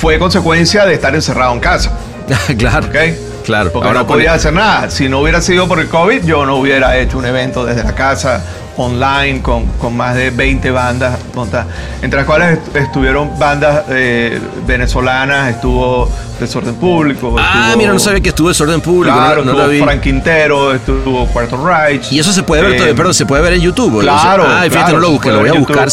fue 0.00 0.18
consecuencia 0.18 0.86
de 0.86 0.94
estar 0.94 1.14
encerrado 1.14 1.52
en 1.52 1.60
casa. 1.60 1.92
claro. 2.58 2.86
¿ok? 2.86 2.96
Claro. 3.44 3.72
Porque 3.72 3.88
Ahora 3.88 4.00
no 4.00 4.06
con- 4.06 4.16
podía 4.16 4.34
hacer 4.34 4.52
nada. 4.52 4.90
Si 4.90 5.08
no 5.08 5.20
hubiera 5.20 5.40
sido 5.42 5.66
por 5.68 5.80
el 5.80 5.88
COVID, 5.88 6.24
yo 6.24 6.46
no 6.46 6.56
hubiera 6.56 6.96
hecho 6.98 7.18
un 7.18 7.24
evento 7.26 7.64
desde 7.64 7.82
la 7.82 7.94
casa, 7.94 8.42
online, 8.78 9.42
con, 9.42 9.66
con 9.78 9.94
más 9.96 10.14
de 10.14 10.30
20 10.30 10.70
bandas 10.70 11.18
montadas, 11.34 11.66
entre 12.00 12.18
las 12.20 12.26
cuales 12.26 12.58
est- 12.58 12.76
estuvieron 12.76 13.38
bandas 13.38 13.84
eh, 13.90 14.38
venezolanas, 14.66 15.50
estuvo 15.50 16.08
Desorden 16.40 16.74
Público. 16.76 17.34
Ah, 17.38 17.64
estuvo- 17.66 17.78
mira, 17.78 17.92
no 17.92 17.98
sabía 17.98 18.20
que 18.20 18.28
estuvo 18.30 18.48
Desorden 18.48 18.80
Público, 18.80 19.14
no- 19.14 19.20
Claro, 19.20 19.44
no, 19.44 19.50
estuvo 19.50 19.66
lo 19.66 19.68
vi. 19.72 19.80
Frank 19.80 20.00
Quintero, 20.00 20.72
estuvo 20.74 21.26
Cuarto 21.26 21.62
Reich. 21.66 22.12
Y 22.12 22.18
eso 22.20 22.32
se 22.32 22.42
puede 22.42 22.62
ver, 22.62 22.80
Eh, 22.88 22.94
perdón, 22.94 23.12
se 23.14 23.26
puede 23.26 23.42
ver 23.42 23.52
en 23.54 23.60
YouTube. 23.60 24.00
claro, 24.00 24.44
Ah, 24.46 24.60
fíjate, 24.62 24.68
claro, 24.70 24.92
no 24.92 24.98
lo 25.00 25.10
busqué, 25.10 25.30
lo 25.30 25.40
voy 25.40 25.48
a 25.50 25.52
buscar. 25.54 25.88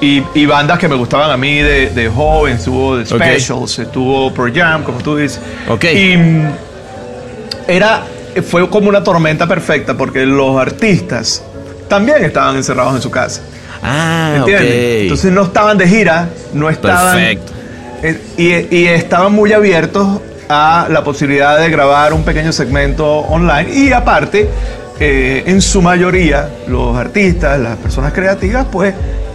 Y, 0.00 0.22
y 0.34 0.46
bandas 0.46 0.78
que 0.78 0.88
me 0.88 0.94
gustaban 0.94 1.30
a 1.30 1.36
mí 1.36 1.58
de, 1.58 1.90
de 1.90 2.08
joven, 2.08 2.54
estuvo 2.56 2.96
The. 2.98 3.04
Specials, 3.04 3.78
estuvo 3.80 4.32
Pro 4.32 4.46
Jam, 4.54 4.84
como 4.84 4.98
tú 5.00 5.16
dices. 5.16 5.40
Ok. 5.68 5.84
Y 5.84 6.16
era, 7.66 8.04
fue 8.48 8.68
como 8.70 8.88
una 8.88 9.02
tormenta 9.02 9.46
perfecta 9.46 9.94
porque 9.96 10.24
los 10.24 10.58
artistas 10.60 11.42
también 11.88 12.24
estaban 12.24 12.56
encerrados 12.56 12.94
en 12.96 13.02
su 13.02 13.10
casa. 13.10 13.40
Ah, 13.82 14.34
¿Entiendes? 14.36 14.68
ok. 14.70 15.02
Entonces 15.02 15.32
no 15.32 15.42
estaban 15.44 15.78
de 15.78 15.88
gira, 15.88 16.28
no 16.52 16.68
estaban. 16.68 17.16
Perfecto. 17.16 17.52
eh, 18.02 18.20
Y, 18.70 18.76
y 18.76 18.86
estaban 18.88 19.32
muy 19.32 19.52
abiertos 19.52 20.20
a 20.48 20.86
la 20.90 21.04
posibilidad 21.04 21.58
de 21.58 21.68
grabar 21.70 22.12
un 22.12 22.24
pequeño 22.24 22.52
segmento 22.52 23.06
online. 23.18 23.68
Y 23.72 23.92
aparte, 23.92 24.48
eh, 24.98 25.44
en 25.46 25.60
su 25.62 25.82
mayoría, 25.82 26.48
los 26.66 26.96
artistas, 26.96 27.58
las 27.60 27.76
personas 27.76 28.12
creativas, 28.12 28.66
pues 28.70 28.94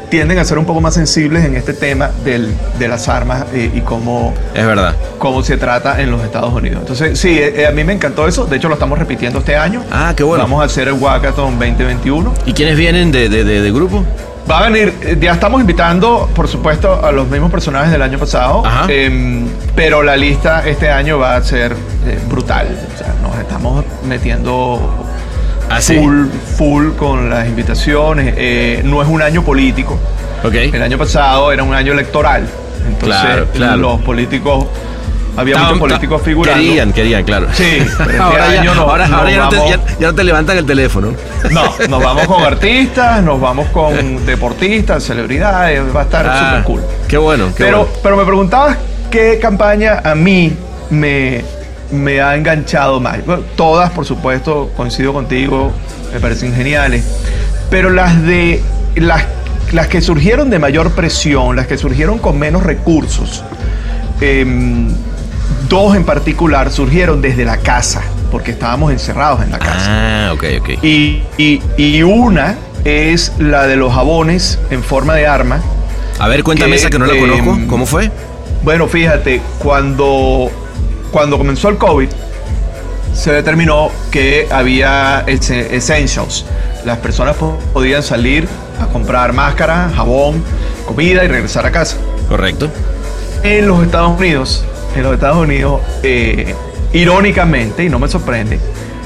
tienden 0.10 0.38
a 0.38 0.46
ser 0.46 0.58
un 0.60 0.66
poco 0.66 0.80
más 0.82 0.94
sensibles 0.94 1.44
en 1.46 1.56
este 1.56 1.74
tema 1.74 2.12
del- 2.24 2.54
de 2.78 2.88
las 2.88 3.08
armas 3.10 3.46
eh, 3.54 3.72
y 3.74 3.82
cómo, 3.82 4.34
Es 4.54 4.66
verdad. 4.66 4.94
Cómo 5.24 5.42
se 5.42 5.56
trata 5.56 6.02
en 6.02 6.12
los 6.12 6.22
Estados 6.22 6.54
Unidos. 6.54 6.80
Entonces, 6.82 7.18
sí, 7.18 7.30
eh, 7.40 7.62
eh, 7.62 7.66
a 7.68 7.72
mí 7.72 7.86
me 7.86 7.94
encantó 7.94 8.28
eso. 8.28 8.46
De 8.46 8.58
hecho, 8.58 8.68
lo 8.68 8.74
estamos 8.74 9.00
repitiendo 9.00 9.40
este 9.40 9.56
año. 9.56 9.82
Ah, 9.90 10.12
qué 10.18 10.22
bueno. 10.22 10.44
Vamos 10.44 10.62
a 10.62 10.66
hacer 10.66 10.90
el 10.90 10.96
Wackathon 10.96 11.58
2021. 11.58 12.34
¿Y 12.46 12.52
quiénes 12.52 12.76
vienen 12.76 13.10
de, 13.10 13.30
de, 13.30 13.46
de- 13.46 13.62
de 13.62 13.72
grupo? 13.72 14.04
Va 14.52 14.60
a 14.60 14.70
venir, 14.70 14.94
eh, 15.02 15.18
ya 15.22 15.32
estamos 15.32 15.62
invitando, 15.62 16.30
por 16.36 16.50
supuesto, 16.50 17.06
a 17.06 17.14
los 17.14 17.30
mismos 17.30 17.50
personajes 17.52 17.90
del 17.90 18.02
año 18.02 18.20
pasado, 18.20 18.66
Ajá. 18.66 18.86
em, 18.92 19.48
pero 19.78 20.04
la 20.04 20.18
lista 20.18 20.68
este 20.68 20.90
año 20.92 21.18
va 21.20 21.38
a 21.38 21.42
ser 21.42 21.72
eh, 21.72 22.20
brutal. 22.30 22.68
O 22.94 22.98
sea, 22.98 23.14
nos 23.24 23.38
estamos 23.40 23.86
metiendo 24.06 25.06
Ah, 25.70 25.80
sí. 25.80 25.96
full, 25.96 26.26
full 26.58 26.90
con 26.98 27.30
las 27.30 27.48
invitaciones. 27.48 28.34
Eh, 28.36 28.82
no 28.84 29.02
es 29.02 29.08
un 29.08 29.22
año 29.22 29.42
político. 29.44 29.98
Ok. 30.44 30.56
El 30.56 30.84
año 30.84 30.98
pasado 30.98 31.54
era 31.54 31.64
un 31.64 31.74
año 31.74 31.94
electoral. 31.94 32.46
Entonces, 32.86 33.18
Claro, 33.22 33.48
claro. 33.54 33.78
los 33.78 34.02
políticos, 34.02 34.66
había 35.38 35.58
muchos 35.58 35.80
políticos 35.80 36.22
figurando. 36.24 36.62
Querían, 36.62 36.94
querían, 36.94 37.24
claro. 37.24 37.48
Sí, 37.54 37.80
ahora 38.20 38.54
ya, 38.56 38.64
no- 38.64 38.82
ahora, 38.82 39.08
ya, 39.08 39.38
no 39.44 39.50
te, 39.50 39.56
ya- 39.58 39.80
ya 40.00 40.08
no 40.08 40.16
te 40.16 40.24
levantan 40.24 40.58
el 40.58 40.66
teléfono. 40.66 41.14
No, 41.52 41.64
nos 41.90 42.04
vamos 42.04 42.28
con 42.28 42.44
artistas, 42.44 43.22
nos 43.24 43.40
vamos 43.42 43.68
con 43.70 44.26
deportistas, 44.26 45.04
celebridades, 45.04 45.82
va 45.96 46.02
a 46.02 46.04
estar 46.04 46.28
Ah, 46.28 46.40
súper 46.50 46.64
cool. 46.64 46.82
Qué 47.08 47.18
bueno, 47.18 47.48
qué 47.56 47.64
Pero, 47.66 47.78
bueno. 47.80 47.94
pero 48.04 48.18
me 48.18 48.24
preguntabas 48.26 48.78
qué 49.12 49.40
campaña 49.42 50.02
a 50.04 50.16
mí 50.16 50.54
me, 50.90 51.42
me 51.92 52.22
ha 52.22 52.36
enganchado 52.36 53.00
más. 53.00 53.26
Bueno, 53.26 53.44
todas, 53.56 53.92
por 53.92 54.06
supuesto, 54.06 54.72
coincido 54.76 55.14
contigo, 55.14 55.72
me 56.14 56.20
parecen 56.20 56.54
geniales. 56.56 57.04
Pero 57.70 57.90
las 57.90 58.22
de 58.24 58.62
las, 58.96 59.24
las 59.72 59.88
que 59.88 60.02
surgieron 60.02 60.50
de 60.52 60.60
mayor 60.60 60.92
presión, 60.92 61.56
las 61.56 61.66
que 61.68 61.78
surgieron 61.78 62.20
con 62.20 62.38
menos 62.38 62.62
recursos, 62.64 63.44
em, 64.22 64.90
dos 65.70 65.96
en 65.96 66.04
particular 66.04 66.72
surgieron 66.72 67.22
desde 67.22 67.46
la 67.46 67.58
casa, 67.58 68.02
porque 68.32 68.52
estábamos 68.52 68.92
encerrados 68.92 69.42
en 69.42 69.52
la 69.52 69.60
casa. 69.60 69.86
Ah, 70.30 70.32
ok, 70.34 70.44
ok. 70.62 70.70
Y, 70.84 71.24
y- 71.38 71.62
y 71.78 72.04
una 72.04 72.56
es 72.86 73.34
la 73.40 73.66
de 73.68 73.76
los 73.76 73.94
jabones 73.94 74.60
en 74.70 74.84
forma 74.84 75.16
de 75.16 75.26
arma. 75.28 75.62
A 76.20 76.28
ver, 76.28 76.44
cuéntame 76.44 76.72
que, 76.72 76.76
esa 76.78 76.90
que 76.90 77.00
no 77.00 77.06
la 77.06 77.14
eh, 77.14 77.20
conozco. 77.20 77.58
¿Cómo 77.68 77.86
fue? 77.86 78.12
Bueno, 78.64 78.88
fíjate, 78.88 79.42
cuando, 79.60 80.50
cuando 81.12 81.38
comenzó 81.38 81.70
el 81.70 81.78
COVID, 81.78 82.08
se 83.14 83.32
determinó 83.32 83.90
que 84.12 84.48
había 84.52 85.24
essentials. 85.28 86.46
Las 86.86 86.98
personas 86.98 87.36
po- 87.36 87.58
podían 87.74 88.04
salir 88.04 88.48
a 88.82 88.88
comprar 88.88 89.34
máscara, 89.34 89.92
jabón, 89.96 90.44
comida 90.86 91.24
y 91.24 91.28
regresar 91.28 91.66
a 91.66 91.72
casa. 91.72 91.98
Correcto. 92.28 92.70
En 93.44 93.68
los 93.68 93.84
Estados 93.84 94.18
Unidos, 94.20 94.66
en 94.96 95.04
los 95.04 95.14
Estados 95.14 95.38
Unidos, 95.38 95.82
eh, 96.04 96.54
irónicamente, 96.94 97.84
y 97.84 97.90
no 97.90 98.00
me 98.00 98.08
sorprende, 98.08 98.60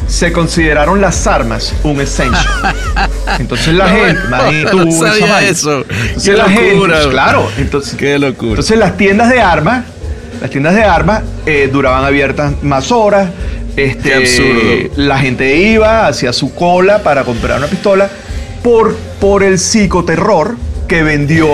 se 0.07 0.31
consideraron 0.31 1.01
las 1.01 1.27
armas 1.27 1.73
un 1.83 1.99
essential. 2.01 2.45
Entonces 3.39 3.73
la 3.73 3.89
gente, 3.89 4.21
imagínate 4.27 4.71
tú 4.71 4.85
no 4.85 4.91
sabía 4.91 5.41
eso. 5.47 5.83
Entonces 5.89 6.23
Qué 6.23 6.37
la 6.37 6.45
gente, 6.49 6.73
locura. 6.75 6.99
claro, 7.09 7.49
entonces, 7.57 7.95
Qué 7.95 8.17
locura. 8.17 8.51
entonces 8.51 8.77
las 8.77 8.95
tiendas 8.97 9.29
de 9.29 9.41
armas, 9.41 9.83
las 10.41 10.49
tiendas 10.49 10.75
de 10.75 10.83
armas 10.83 11.23
eh, 11.45 11.69
duraban 11.71 12.05
abiertas 12.05 12.53
más 12.63 12.91
horas. 12.91 13.29
Este, 13.75 14.09
Qué 14.09 14.15
absurdo. 14.15 14.93
La 14.95 15.19
gente 15.19 15.57
iba 15.57 16.07
hacia 16.07 16.31
su 16.33 16.53
cola 16.55 17.03
para 17.03 17.23
comprar 17.25 17.57
una 17.59 17.67
pistola 17.67 18.09
por, 18.63 18.95
por 19.19 19.43
el 19.43 19.59
psicoterror 19.59 20.55
que 20.87 21.03
vendió 21.03 21.47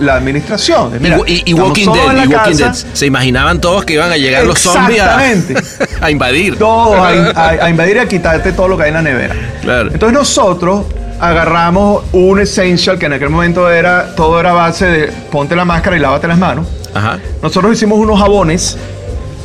la 0.00 0.14
administración. 0.14 0.94
Y- 0.96 0.98
Mira, 1.00 1.18
y, 1.26 1.42
y 1.50 1.54
Walking 1.54 1.86
Dead, 1.92 2.10
en 2.10 2.16
la 2.16 2.24
y 2.24 2.28
Walking 2.28 2.58
casa, 2.58 2.64
Dead. 2.84 2.94
Se 2.94 3.06
imaginaban 3.06 3.60
todos 3.60 3.84
que 3.84 3.94
iban 3.94 4.10
a 4.12 4.16
llegar 4.16 4.44
los 4.44 4.58
zombies 4.58 5.00
a, 5.00 5.26
Exactamente. 5.32 5.94
a 6.00 6.10
invadir. 6.10 6.56
Todos 6.58 6.96
a, 6.96 7.08
a- 7.34 7.64
a 7.66 7.70
invadir 7.70 7.96
y 7.96 7.98
a 8.00 8.08
quitarte 8.08 8.52
todo 8.52 8.68
lo 8.68 8.76
que 8.76 8.84
hay 8.84 8.88
en 8.88 8.94
la 8.94 9.02
nevera. 9.02 9.34
Claro. 9.62 9.90
Entonces 9.92 10.16
nosotros 10.16 10.86
agarramos 11.20 12.04
un 12.12 12.40
essential 12.40 12.98
que 12.98 13.06
en 13.06 13.12
aquel 13.14 13.30
momento 13.30 13.70
era, 13.70 14.14
todo 14.14 14.40
era 14.40 14.52
base 14.52 14.86
de 14.86 15.06
ponte 15.30 15.54
la 15.54 15.64
máscara 15.64 15.96
y 15.96 16.00
lávate 16.00 16.26
las 16.28 16.38
manos. 16.38 16.66
Ajá. 16.94 17.18
Nosotros 17.42 17.72
hicimos 17.72 17.98
unos 17.98 18.18
jabones 18.18 18.76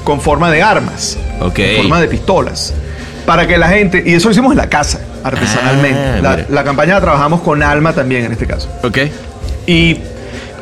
con 0.03 0.21
forma 0.21 0.49
de 0.51 0.61
armas, 0.63 1.17
Ok. 1.41 1.55
con 1.55 1.75
forma 1.77 1.99
de 2.01 2.07
pistolas, 2.07 2.73
para 3.25 3.45
que 3.47 3.57
la 3.57 3.67
gente, 3.69 4.03
y 4.05 4.13
eso 4.13 4.27
lo 4.27 4.31
hicimos 4.31 4.51
en 4.51 4.57
la 4.57 4.69
casa, 4.69 4.99
artesanalmente. 5.23 5.99
Ah, 5.99 6.19
la, 6.21 6.45
la 6.49 6.63
campaña 6.63 6.93
la 6.95 7.01
trabajamos 7.01 7.41
con 7.41 7.61
Alma 7.61 7.91
también 7.93 8.23
en 8.25 8.31
este 8.31 8.45
caso. 8.47 8.69
Ok. 8.83 8.99
Y, 9.67 9.99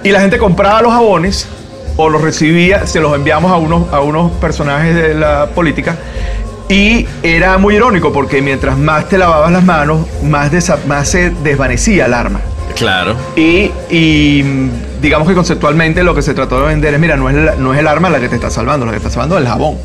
y 0.04 0.10
la 0.12 0.20
gente 0.22 0.38
compraba 0.38 0.82
los 0.82 0.92
jabones 0.92 1.48
o 1.98 2.10
los 2.10 2.22
recibía, 2.22 2.86
se 2.88 3.00
los 3.00 3.16
enviamos 3.16 3.52
a 3.52 3.58
unos, 3.58 3.92
a 3.94 4.00
unos 4.02 4.32
personajes 4.34 4.96
de 4.96 5.14
la 5.14 5.48
política. 5.48 5.96
Y 6.70 7.06
era 7.22 7.58
muy 7.58 7.76
irónico 7.76 8.12
porque 8.14 8.42
mientras 8.42 8.78
más 8.78 9.08
te 9.10 9.18
lavabas 9.18 9.52
las 9.52 9.64
manos, 9.64 10.08
más, 10.24 10.52
desa- 10.52 10.84
más 10.86 11.08
se 11.10 11.30
desvanecía 11.44 12.06
el 12.08 12.14
arma. 12.14 12.40
Claro. 12.76 13.16
Y, 13.36 13.70
y, 13.92 14.42
mm, 14.44 14.70
digamos 15.02 15.28
que 15.28 15.36
conceptualmente 15.36 16.04
lo 16.04 16.16
que 16.16 16.22
se 16.24 16.34
trató 16.34 16.60
de 16.62 16.68
vender 16.68 16.94
es, 16.94 17.00
mira, 17.00 17.16
no 17.16 17.30
es, 17.30 17.36
la- 17.36 17.56
no 17.56 17.74
es 17.74 17.80
el 17.80 17.88
arma 17.88 18.10
la 18.10 18.20
que 18.20 18.30
te 18.30 18.36
está 18.36 18.50
salvando, 18.50 18.86
la 18.86 18.94
que 18.94 19.00
te 19.00 19.08
está 19.08 19.14
salvando 19.14 19.36
es 19.38 19.44
el 19.44 19.48
jabón. 19.50 19.78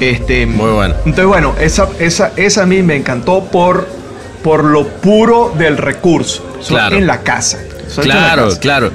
Este, 0.00 0.46
Muy 0.46 0.70
bueno. 0.70 0.94
Entonces, 1.04 1.26
bueno, 1.26 1.54
esa, 1.60 1.86
esa, 1.98 2.32
esa 2.36 2.62
a 2.62 2.66
mí 2.66 2.82
me 2.82 2.96
encantó 2.96 3.44
por, 3.44 3.86
por 4.42 4.64
lo 4.64 4.86
puro 4.88 5.52
del 5.56 5.76
recurso. 5.76 6.42
Claro. 6.66 6.96
En 6.96 7.06
la 7.06 7.20
casa. 7.20 7.58
La 7.98 8.02
Claro, 8.02 8.44
casa. 8.46 8.60
claro. 8.60 8.90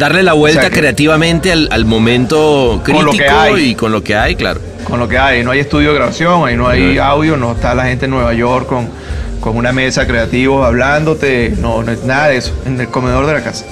Darle 0.00 0.22
la 0.22 0.32
vuelta 0.32 0.58
O 0.58 0.62
sea 0.62 0.70
que- 0.70 0.78
creativamente 0.80 1.52
al, 1.52 1.68
al 1.70 1.84
momento 1.84 2.80
Con 2.84 3.04
lo 3.04 3.12
que 3.12 3.18
crítico 3.18 3.38
hay. 3.40 3.64
y 3.70 3.74
con 3.74 3.92
lo 3.92 4.02
que 4.02 4.16
hay, 4.16 4.34
claro. 4.34 4.60
Con 4.84 4.98
lo 4.98 5.06
que 5.06 5.18
hay, 5.18 5.44
no 5.44 5.50
hay 5.52 5.60
estudio 5.60 5.90
de 5.90 5.94
grabación, 5.96 6.48
ahí 6.48 6.56
no 6.56 6.66
hay 6.68 6.98
audio, 6.98 7.36
no 7.36 7.52
está 7.52 7.74
la 7.74 7.84
gente 7.84 8.06
en 8.06 8.10
Nueva 8.12 8.32
York 8.34 8.66
con, 8.66 8.88
con 9.40 9.56
una 9.56 9.72
mesa 9.72 10.06
creativos 10.06 10.66
hablándote, 10.66 11.54
no, 11.60 11.82
no 11.82 11.92
es 11.92 12.02
nada 12.04 12.28
de 12.28 12.38
eso, 12.38 12.52
en 12.66 12.80
el 12.80 12.88
comedor 12.88 13.26
de 13.26 13.34
la 13.34 13.42
casa. 13.44 13.64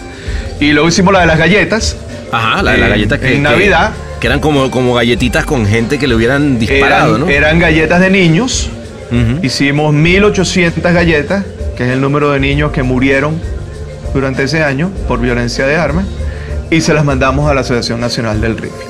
Y 0.61 0.73
luego 0.73 0.89
hicimos 0.89 1.13
la 1.13 1.21
de 1.21 1.27
las 1.27 1.39
galletas, 1.39 1.97
Ajá, 2.31 2.63
la, 2.63 2.77
la 2.77 2.87
Eh, 2.87 2.91
galleta 2.91 3.19
que. 3.19 3.35
en 3.37 3.43
Navidad. 3.43 3.91
Que, 4.21 4.27
eran 4.27 4.41
como, 4.41 4.71
como 4.71 4.95
galletitas 4.95 5.45
con 5.47 5.67
gente 5.67 5.99
que 5.99 6.07
le 6.07 6.15
hubieran 6.15 6.59
disparado, 6.59 7.17
eran, 7.17 7.21
¿no? 7.27 7.29
eran 7.33 7.59
galletas 7.59 8.01
de 8.01 8.11
niños, 8.11 8.69
Ujú. 9.11 9.45
hicimos 9.45 9.95
1800 9.95 10.93
galletas, 10.93 11.45
que 11.77 11.85
es 11.85 11.91
el 11.91 12.01
número 12.01 12.31
de 12.33 12.39
niños 12.41 12.71
que 12.73 12.83
murieron 12.83 13.41
durante 14.15 14.45
ese 14.45 14.63
año 14.63 14.91
por 15.07 15.21
violencia 15.21 15.67
de 15.67 15.77
armas, 15.77 16.07
y 16.71 16.81
se 16.81 16.93
las 16.95 17.05
mandamos 17.05 17.51
a 17.51 17.55
la 17.55 17.63
Asociación 17.63 18.01
Nacional 18.01 18.41
del 18.41 18.57
Rifle. 18.57 18.87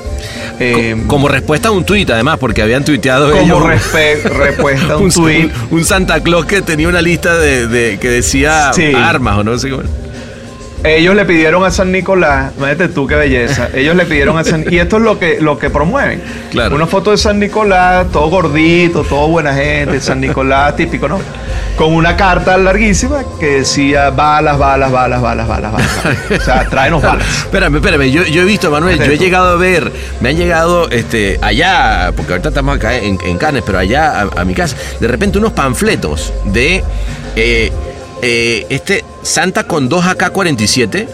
Eh, 0.59 0.95
Co- 1.03 1.07
como 1.07 1.27
respuesta 1.29 1.69
a 1.69 1.71
un 1.71 1.85
tuit, 1.85 2.09
además, 2.09 2.37
porque 2.39 2.61
habían 2.61 2.83
tuiteado 2.83 3.31
como 3.31 3.41
ellos. 3.41 3.63
respuesta 3.93 4.93
a 4.93 4.97
un 4.97 5.03
un, 5.05 5.11
tweet. 5.11 5.49
un 5.71 5.85
Santa 5.85 6.21
Claus 6.21 6.45
que 6.45 6.61
tenía 6.61 6.89
una 6.89 7.01
lista 7.01 7.37
de, 7.37 7.67
de- 7.67 7.97
que 7.99 8.09
decía 8.09 8.71
Sí. 8.73 8.91
armas 8.93 9.37
o 9.37 9.43
no 9.43 9.57
sé 9.57 9.69
cómo. 9.69 9.83
Ellos 10.83 11.13
le 11.13 11.25
pidieron 11.25 11.65
a 11.65 11.71
San 11.71 11.91
Nicolás, 11.91 12.53
imagínate 12.57 12.87
tú 12.89 13.05
qué 13.05 13.15
belleza. 13.15 13.69
Ellos 13.73 13.95
le 13.95 14.05
pidieron 14.05 14.37
a 14.37 14.43
San 14.43 14.65
y 14.69 14.77
esto 14.77 14.97
es 14.97 15.03
lo 15.03 15.19
que 15.19 15.41
lo 15.41 15.59
que 15.59 15.69
promueven. 15.69 16.21
Claro. 16.51 16.75
Una 16.75 16.87
foto 16.87 17.11
de 17.11 17.17
San 17.17 17.39
Nicolás, 17.39 18.07
todo 18.11 18.29
gordito, 18.29 19.03
todo 19.03 19.27
buena 19.27 19.53
gente, 19.53 19.99
San 19.99 20.21
Nicolás 20.21 20.75
típico, 20.75 21.07
¿no? 21.07 21.19
Con 21.75 21.93
una 21.93 22.15
carta 22.15 22.57
larguísima 22.57 23.23
que 23.39 23.59
decía 23.59 24.09
balas, 24.09 24.57
balas, 24.57 24.91
balas, 24.91 25.21
balas, 25.21 25.47
balas, 25.47 25.71
balas. 25.71 25.89
O 26.39 26.41
sea, 26.41 26.65
tráenos 26.69 27.01
balas. 27.01 27.27
Espérame, 27.27 27.75
espérame, 27.75 28.11
yo, 28.11 28.23
yo 28.23 28.41
he 28.41 28.45
visto, 28.45 28.71
Manuel, 28.71 28.97
yo 28.97 29.11
he 29.11 29.17
llegado 29.17 29.49
a 29.49 29.55
ver, 29.55 29.91
me 30.21 30.29
han 30.29 30.37
llegado 30.37 30.89
este, 30.89 31.39
allá, 31.41 32.11
porque 32.15 32.33
ahorita 32.33 32.49
estamos 32.49 32.77
acá 32.77 32.95
en, 32.95 33.17
en 33.23 33.37
Cannes, 33.37 33.63
pero 33.65 33.79
allá 33.79 34.21
a, 34.21 34.41
a 34.41 34.45
mi 34.45 34.53
casa, 34.53 34.75
de 34.99 35.07
repente 35.07 35.37
unos 35.37 35.53
panfletos 35.53 36.33
de 36.45 36.83
eh, 37.35 37.71
eh, 38.21 38.65
este 38.69 39.03
Santa 39.23 39.65
con 39.65 39.89
dos 39.89 40.05
AK-47, 40.05 41.07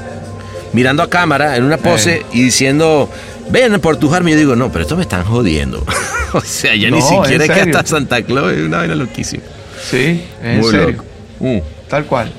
mirando 0.73 1.03
a 1.03 1.09
cámara 1.09 1.55
en 1.57 1.63
una 1.63 1.77
pose 1.77 2.25
y 2.33 2.43
diciendo, 2.43 3.09
ven 3.49 3.79
por 3.79 3.97
tus 3.97 4.13
armas. 4.13 4.33
Yo 4.33 4.37
digo, 4.39 4.55
no, 4.55 4.71
pero 4.71 4.83
esto 4.83 4.95
me 4.95 5.03
están 5.03 5.23
jodiendo. 5.23 5.83
o 6.33 6.41
sea, 6.41 6.75
ya 6.75 6.89
ni 6.89 6.99
No, 6.99 7.07
siquiera 7.23 7.45
es 7.45 7.51
que 7.51 7.61
hasta 7.61 7.85
Santa 7.85 8.21
Claus 8.23 8.53
es 8.53 8.59
una 8.63 8.77
vaina 8.77 8.95
loquísima. 8.95 9.43
Sí, 9.89 10.23
en 10.41 10.59
Muy 10.61 10.71
serio. 10.71 10.91
loco. 10.91 11.03
Mm. 11.39 11.57
Tal 11.89 12.05
cual. 12.05 12.31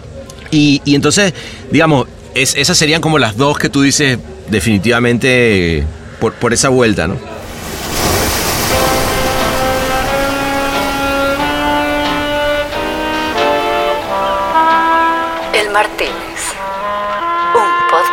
Y, 0.50 0.80
y 0.84 0.94
entonces, 0.94 1.32
digamos, 1.70 2.06
es- 2.34 2.54
esas 2.56 2.76
serían 2.78 3.00
como 3.00 3.18
las 3.18 3.36
dos 3.36 3.58
que 3.58 3.68
tú 3.68 3.82
dices 3.82 4.18
definitivamente 4.50 5.78
eh, 5.78 5.84
por, 6.20 6.32
por 6.34 6.52
esa 6.52 6.68
vuelta, 6.68 7.06
¿no? 7.08 7.16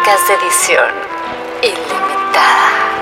Podcast 0.03 0.27
de 0.27 0.33
edición 0.35 0.91
ilimitada. 1.61 2.93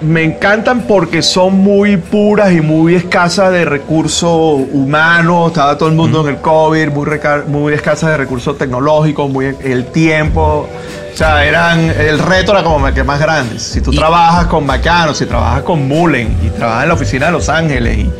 Me 0.00 0.24
encantan 0.24 0.82
porque 0.82 1.20
son 1.20 1.58
muy 1.58 1.98
puras 1.98 2.52
y 2.52 2.62
muy 2.62 2.94
escasas 2.94 3.52
de 3.52 3.66
recursos 3.66 4.60
humanos. 4.72 5.48
Estaba 5.48 5.76
todo 5.76 5.90
el 5.90 5.94
mundo 5.94 6.22
en 6.22 6.36
el 6.36 6.40
COVID, 6.40 6.88
muy, 6.88 7.06
muy 7.48 7.74
escasas 7.74 8.10
de 8.12 8.16
recursos 8.16 8.56
tecnológicos, 8.56 9.28
muy 9.30 9.54
el 9.62 9.84
tiempo. 9.86 10.66
O 11.12 11.16
sea, 11.16 11.44
eran. 11.44 11.80
El 11.80 12.18
reto 12.18 12.52
era 12.52 12.62
como 12.62 12.90
que 12.94 13.04
más 13.04 13.20
grande. 13.20 13.58
Si 13.58 13.82
tú 13.82 13.92
Y- 13.92 13.96
trabajas 13.96 14.46
con 14.46 14.64
Macano, 14.64 15.12
si 15.12 15.26
trabajas 15.26 15.64
con 15.64 15.86
Mullen 15.86 16.34
y 16.46 16.48
trabajas 16.48 16.84
en 16.84 16.88
la 16.88 16.94
oficina 16.94 17.26
de 17.26 17.32
Los 17.32 17.50
Ángeles 17.50 17.98
y, 17.98 18.10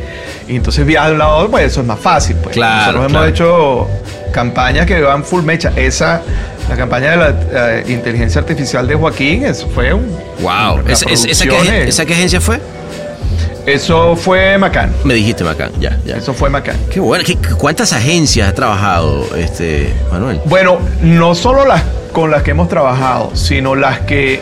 y 0.51 0.55
entonces 0.57 0.85
viajas 0.85 1.09
de 1.09 1.13
un 1.13 1.19
lado 1.19 1.31
a 1.31 1.35
otro, 1.37 1.51
pues 1.51 1.65
eso 1.65 1.81
es 1.81 1.87
más 1.87 1.99
fácil. 1.99 2.35
Pues. 2.37 2.53
Claro, 2.55 3.03
Nosotros 3.03 3.07
claro. 3.11 3.25
hemos 3.25 3.33
hecho 3.33 4.31
campañas 4.31 4.85
que 4.85 5.01
van 5.01 5.23
full 5.23 5.43
mecha. 5.43 5.71
Esa. 5.75 6.21
La 6.69 6.75
campaña 6.77 7.11
de 7.11 7.17
la 7.17 7.79
eh, 7.79 7.83
inteligencia 7.87 8.39
artificial 8.39 8.87
de 8.87 8.95
Joaquín, 8.95 9.43
eso 9.45 9.67
fue 9.73 9.93
un. 9.93 10.07
Wow. 10.41 10.81
la 10.85 10.93
¿Esa, 10.93 11.05
qué, 11.45 11.87
esa 11.87 12.03
agencia 12.03 12.39
fue? 12.39 12.59
eso 13.65 14.15
fue 14.15 14.57
Macán. 14.57 14.91
Me 15.03 15.13
dijiste, 15.13 15.43
Macán. 15.43 15.71
Ya, 15.79 15.97
ya. 16.05 16.17
Eso 16.17 16.33
fue 16.33 16.49
Macán. 16.49 16.75
Qué 16.89 16.99
bueno. 16.99 17.23
¿Qué- 17.25 17.37
¿Cuántas 17.57 17.93
agencias 17.93 18.47
has 18.49 18.55
trabajado, 18.55 19.25
este, 19.35 19.93
Manuel? 20.11 20.41
Bueno, 20.45 20.79
no 21.01 21.35
solo 21.35 21.65
las 21.65 21.83
con 22.11 22.31
las 22.31 22.43
que 22.43 22.51
hemos 22.51 22.67
trabajado, 22.69 23.31
sino 23.35 23.75
las 23.75 23.99
que. 24.01 24.41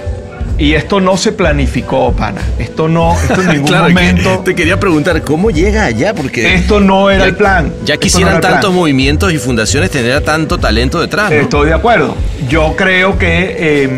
Y 0.59 0.73
esto 0.73 0.99
no 0.99 1.15
se 1.15 1.31
planificó, 1.31 2.11
pana. 2.11 2.41
Esto 2.59 2.87
no, 2.89 3.13
esto 3.13 3.41
en 3.41 3.47
ningún 3.53 3.67
Claro, 3.67 3.87
que 3.87 3.93
momento. 3.93 4.39
te 4.39 4.53
quería 4.55 4.77
preguntar, 4.79 5.21
¿cómo 5.21 5.51
llega 5.51 5.85
allá? 5.85 6.13
Porque 6.13 6.53
Esto 6.53 6.79
no 6.81 7.09
era 7.09 7.19
ya- 7.23 7.25
el 7.29 7.35
plan. 7.35 7.73
Ya 7.85 7.95
quisieran 7.97 8.35
no 8.35 8.39
tantos 8.41 8.73
movimientos 8.73 9.31
y 9.31 9.37
fundaciones 9.37 9.89
tener 9.89 10.21
tanto 10.23 10.57
talento 10.57 10.99
detrás, 10.99 11.31
¿no? 11.31 11.37
Estoy 11.37 11.67
de 11.67 11.73
acuerdo. 11.73 12.15
Yo 12.49 12.75
creo 12.75 13.17
que 13.17 13.55
eh, 13.57 13.89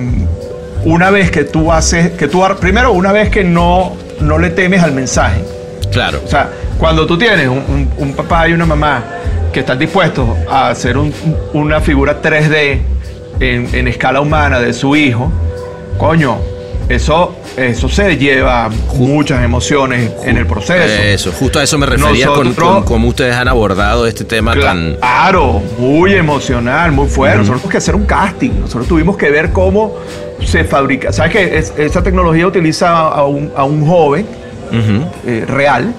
una 0.86 1.10
vez 1.10 1.32
que 1.32 1.44
tú 1.46 1.72
haces, 1.72 2.12
que 2.12 2.28
tú 2.28 2.44
primero 2.60 2.92
una 2.92 3.12
vez 3.12 3.30
que 3.30 3.44
no, 3.44 3.96
no 4.20 4.38
le 4.38 4.52
temes 4.52 4.84
al 4.84 4.92
mensaje. 4.92 5.42
Claro. 5.92 6.22
O 6.24 6.28
sea, 6.30 6.50
cuando 6.78 7.08
tú 7.08 7.18
tienes 7.18 7.48
un, 7.48 7.58
un- 7.58 7.90
un 7.98 8.14
papá 8.14 8.48
y 8.48 8.54
una 8.54 8.66
mamá 8.68 9.04
que 9.52 9.62
están 9.62 9.80
dispuestos 9.80 10.30
a 10.50 10.70
hacer 10.70 10.96
un- 10.98 11.12
una 11.54 11.82
figura 11.82 12.22
3D 12.22 12.78
en, 13.40 13.68
en 13.74 13.88
escala 13.88 14.22
humana 14.22 14.60
de 14.60 14.74
su 14.74 14.96
hijo, 14.96 15.32
coño, 16.02 16.38
eso, 16.90 17.36
eso 17.56 17.88
se 17.88 18.18
lleva 18.18 18.68
muchas 18.96 19.44
emociones 19.44 20.12
en 20.26 20.36
el 20.38 20.48
proceso. 20.48 20.84
Eso, 20.84 21.32
justo 21.32 21.60
a 21.60 21.64
eso 21.64 21.78
me 21.78 21.86
refería 21.86 22.26
con, 22.28 22.48
Nosotros- 22.48 22.74
con 22.74 22.84
cómo 22.84 23.08
ustedes 23.10 23.36
han 23.36 23.48
abordado 23.48 24.08
este 24.08 24.24
tema 24.26 24.56
tan... 24.60 24.96
Claro, 24.96 25.62
muy 25.78 26.14
emocional, 26.16 26.92
muy 26.92 27.08
fuerte. 27.08 27.38
Nosotros 27.38 27.62
tuvimos 27.62 27.72
que 27.72 27.78
hacer 27.78 27.96
un 27.96 28.06
casting. 28.06 28.50
Nosotros 28.62 28.88
tuvimos 28.88 29.16
que 29.16 29.30
ver 29.30 29.52
cómo 29.52 29.94
se 30.44 30.64
fabrica. 30.64 31.14
¿Sabes 31.14 31.32
que 31.34 31.58
es- 31.60 31.72
esa 31.78 32.02
tecnología 32.02 32.48
utiliza 32.48 32.98
a 33.08 33.26
un, 33.28 33.52
a 33.56 33.64
un 33.64 33.86
joven 33.88 34.26
eh, 35.28 35.46
real 35.48 35.94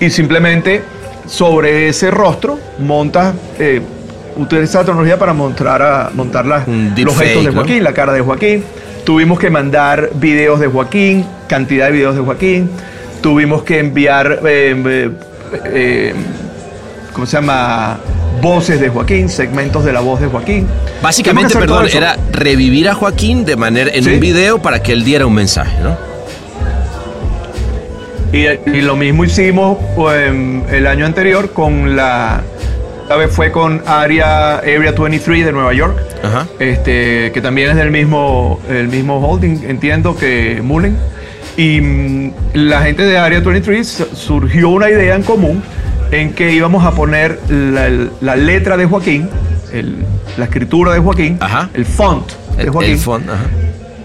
y 0.00 0.08
simplemente 0.08 0.80
sobre 1.28 1.88
ese 1.88 2.10
rostro 2.10 2.58
montas, 2.78 3.34
eh, 3.58 3.82
utiliza 4.36 4.78
la 4.78 4.84
tecnología 4.86 5.18
para 5.18 5.34
montar, 5.34 5.82
a, 5.82 6.10
montar 6.14 6.46
las- 6.46 6.66
los 6.66 7.18
gestos 7.18 7.44
de 7.44 7.50
¿no? 7.50 7.56
Joaquín, 7.60 7.84
la 7.84 7.92
cara 7.92 8.12
de 8.14 8.20
Joaquín. 8.22 8.64
Tuvimos 9.06 9.38
que 9.38 9.50
mandar 9.50 10.10
videos 10.14 10.58
de 10.58 10.66
Joaquín, 10.66 11.24
cantidad 11.46 11.86
de 11.86 11.92
videos 11.92 12.16
de 12.16 12.22
Joaquín. 12.22 12.68
Tuvimos 13.22 13.62
que 13.62 13.78
enviar, 13.78 14.40
eh, 14.44 14.74
eh, 14.84 15.10
eh, 15.66 16.14
¿cómo 17.12 17.24
se 17.24 17.36
llama? 17.36 17.98
Voces 18.42 18.80
de 18.80 18.88
Joaquín, 18.88 19.28
segmentos 19.28 19.84
de 19.84 19.92
la 19.92 20.00
voz 20.00 20.20
de 20.20 20.26
Joaquín. 20.26 20.66
Básicamente, 21.00 21.54
perdón, 21.56 21.86
era 21.94 22.16
revivir 22.32 22.88
a 22.88 22.94
Joaquín 22.94 23.44
de 23.44 23.54
manera 23.54 23.92
en 23.94 24.02
Sí. 24.02 24.10
un 24.14 24.18
video 24.18 24.60
para 24.60 24.82
que 24.82 24.90
él 24.92 25.04
diera 25.04 25.24
un 25.24 25.34
mensaje, 25.34 25.76
¿no? 25.80 25.96
Y, 28.32 28.46
y 28.76 28.80
lo 28.82 28.96
mismo 28.96 29.24
hicimos 29.24 29.78
pues, 29.94 30.32
el 30.72 30.84
año 30.88 31.06
anterior 31.06 31.52
con 31.52 31.94
la. 31.94 32.40
Esta 33.02 33.14
vez 33.14 33.30
fue 33.30 33.52
con 33.52 33.82
Area, 33.86 34.56
Area 34.56 34.90
23 34.90 35.46
de 35.46 35.52
Nueva 35.52 35.72
York, 35.74 35.96
Ajá. 36.22 36.46
este, 36.58 37.30
que 37.32 37.40
también 37.40 37.70
es 37.70 37.76
del 37.76 37.90
mismo, 37.90 38.60
el 38.68 38.88
mismo 38.88 39.18
holding, 39.18 39.58
entiendo 39.68 40.16
que 40.16 40.60
Mullen. 40.62 40.96
Y 41.56 41.80
mm, 41.80 42.32
la 42.54 42.82
gente 42.82 43.02
de 43.04 43.16
Area 43.18 43.40
23 43.40 43.86
su- 43.86 44.04
surgió 44.16 44.68
una 44.68 44.90
idea 44.90 45.14
en 45.14 45.22
común 45.22 45.62
en 46.10 46.32
que 46.34 46.52
íbamos 46.52 46.84
a 46.84 46.92
poner 46.92 47.38
la, 47.48 47.88
la 48.20 48.36
letra 48.36 48.76
de 48.76 48.86
Joaquín, 48.86 49.28
el- 49.72 49.96
la 50.36 50.44
escritura 50.44 50.92
de 50.92 50.98
Joaquín, 51.00 51.38
Ajá. 51.40 51.70
el 51.74 51.84
font 51.86 52.30
de 52.56 52.64
El, 52.64 52.70
Joaquín, 52.70 52.92
el 52.92 52.98
font, 52.98 53.28
ajá. 53.28 53.44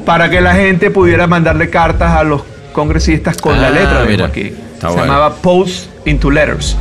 para 0.06 0.30
que 0.30 0.40
la 0.42 0.54
gente 0.56 0.90
pudiera 0.92 1.28
mandarle 1.28 1.70
cartas 1.70 2.12
a 2.12 2.24
los 2.24 2.44
congresistas 2.72 3.38
con 3.38 3.56
Ah, 3.56 3.62
la 3.64 3.70
letra 3.70 4.02
de 4.04 4.08
mira. 4.08 4.26
Joaquín. 4.28 4.56
Está 4.74 4.88
Se 4.90 4.94
bueno. 4.96 5.12
llamaba 5.14 5.36
Posts 5.36 5.90
into 6.06 6.32
Letters. 6.32 6.78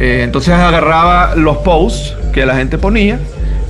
Eh, 0.00 0.22
entonces 0.24 0.52
agarraba 0.54 1.34
los 1.36 1.58
posts 1.58 2.14
que 2.32 2.44
la 2.46 2.56
gente 2.56 2.76
ponía 2.78 3.18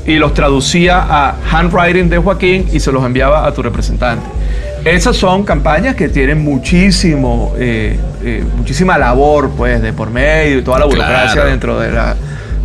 y 0.07 0.17
los 0.17 0.35
traducía 0.35 1.05
a 1.09 1.35
handwriting 1.51 2.09
de 2.09 2.19
Joaquín 2.19 2.67
y 2.73 2.81
se 2.81 2.93
los 2.93 3.05
enviaba 3.05 3.47
a 3.47 3.53
tu 3.53 3.63
representante. 3.63 4.25
Esas 4.85 5.17
son 5.17 5.43
campañas 5.43 5.97
que 5.97 6.09
tienen 6.09 6.45
muchísimo, 6.45 7.55
eh, 7.59 7.99
eh, 8.23 8.45
muchísima 8.57 8.97
labor, 8.99 9.51
pues, 9.57 9.83
de 9.83 9.93
por 9.93 10.11
medio 10.11 10.59
y 10.59 10.63
toda 10.63 10.79
la 10.79 10.85
burocracia 10.85 11.33
Claro. 11.33 11.51
dentro 11.51 11.81
de 11.81 11.91
la, 11.91 12.15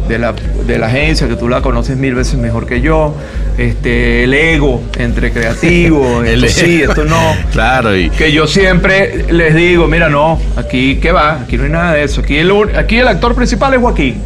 de 0.08 0.20
la, 0.20 0.34
de 0.68 0.78
la 0.78 0.86
agencia, 0.86 1.28
que 1.28 1.36
tú 1.36 1.50
la 1.50 1.62
conoces 1.62 1.98
mil 1.98 2.14
veces 2.14 2.36
mejor 2.38 2.68
que 2.68 2.80
yo. 2.82 3.16
Este, 3.58 4.24
el 4.24 4.34
ego 4.36 4.84
entre 4.98 5.32
creativos, 5.32 6.26
El 6.28 6.44
esto 6.44 6.62
sí, 6.62 6.84
esto 6.84 7.06
no. 7.06 7.36
Claro, 7.52 7.96
y 7.98 8.10
Que 8.12 8.32
yo 8.32 8.46
siempre 8.46 9.26
les 9.32 9.56
digo, 9.56 9.88
mira, 9.88 10.08
no, 10.10 10.39
aquí 10.58 10.98
qué 11.02 11.12
va, 11.12 11.42
aquí 11.42 11.58
no 11.58 11.64
hay 11.64 11.70
nada 11.72 11.94
de 11.94 12.04
eso. 12.04 12.22
Aquí 12.22 12.38
el, 12.38 12.52
aquí 12.78 12.98
el 12.98 13.08
actor 13.08 13.34
principal 13.34 13.74
es 13.74 13.80
Joaquín. 13.82 14.22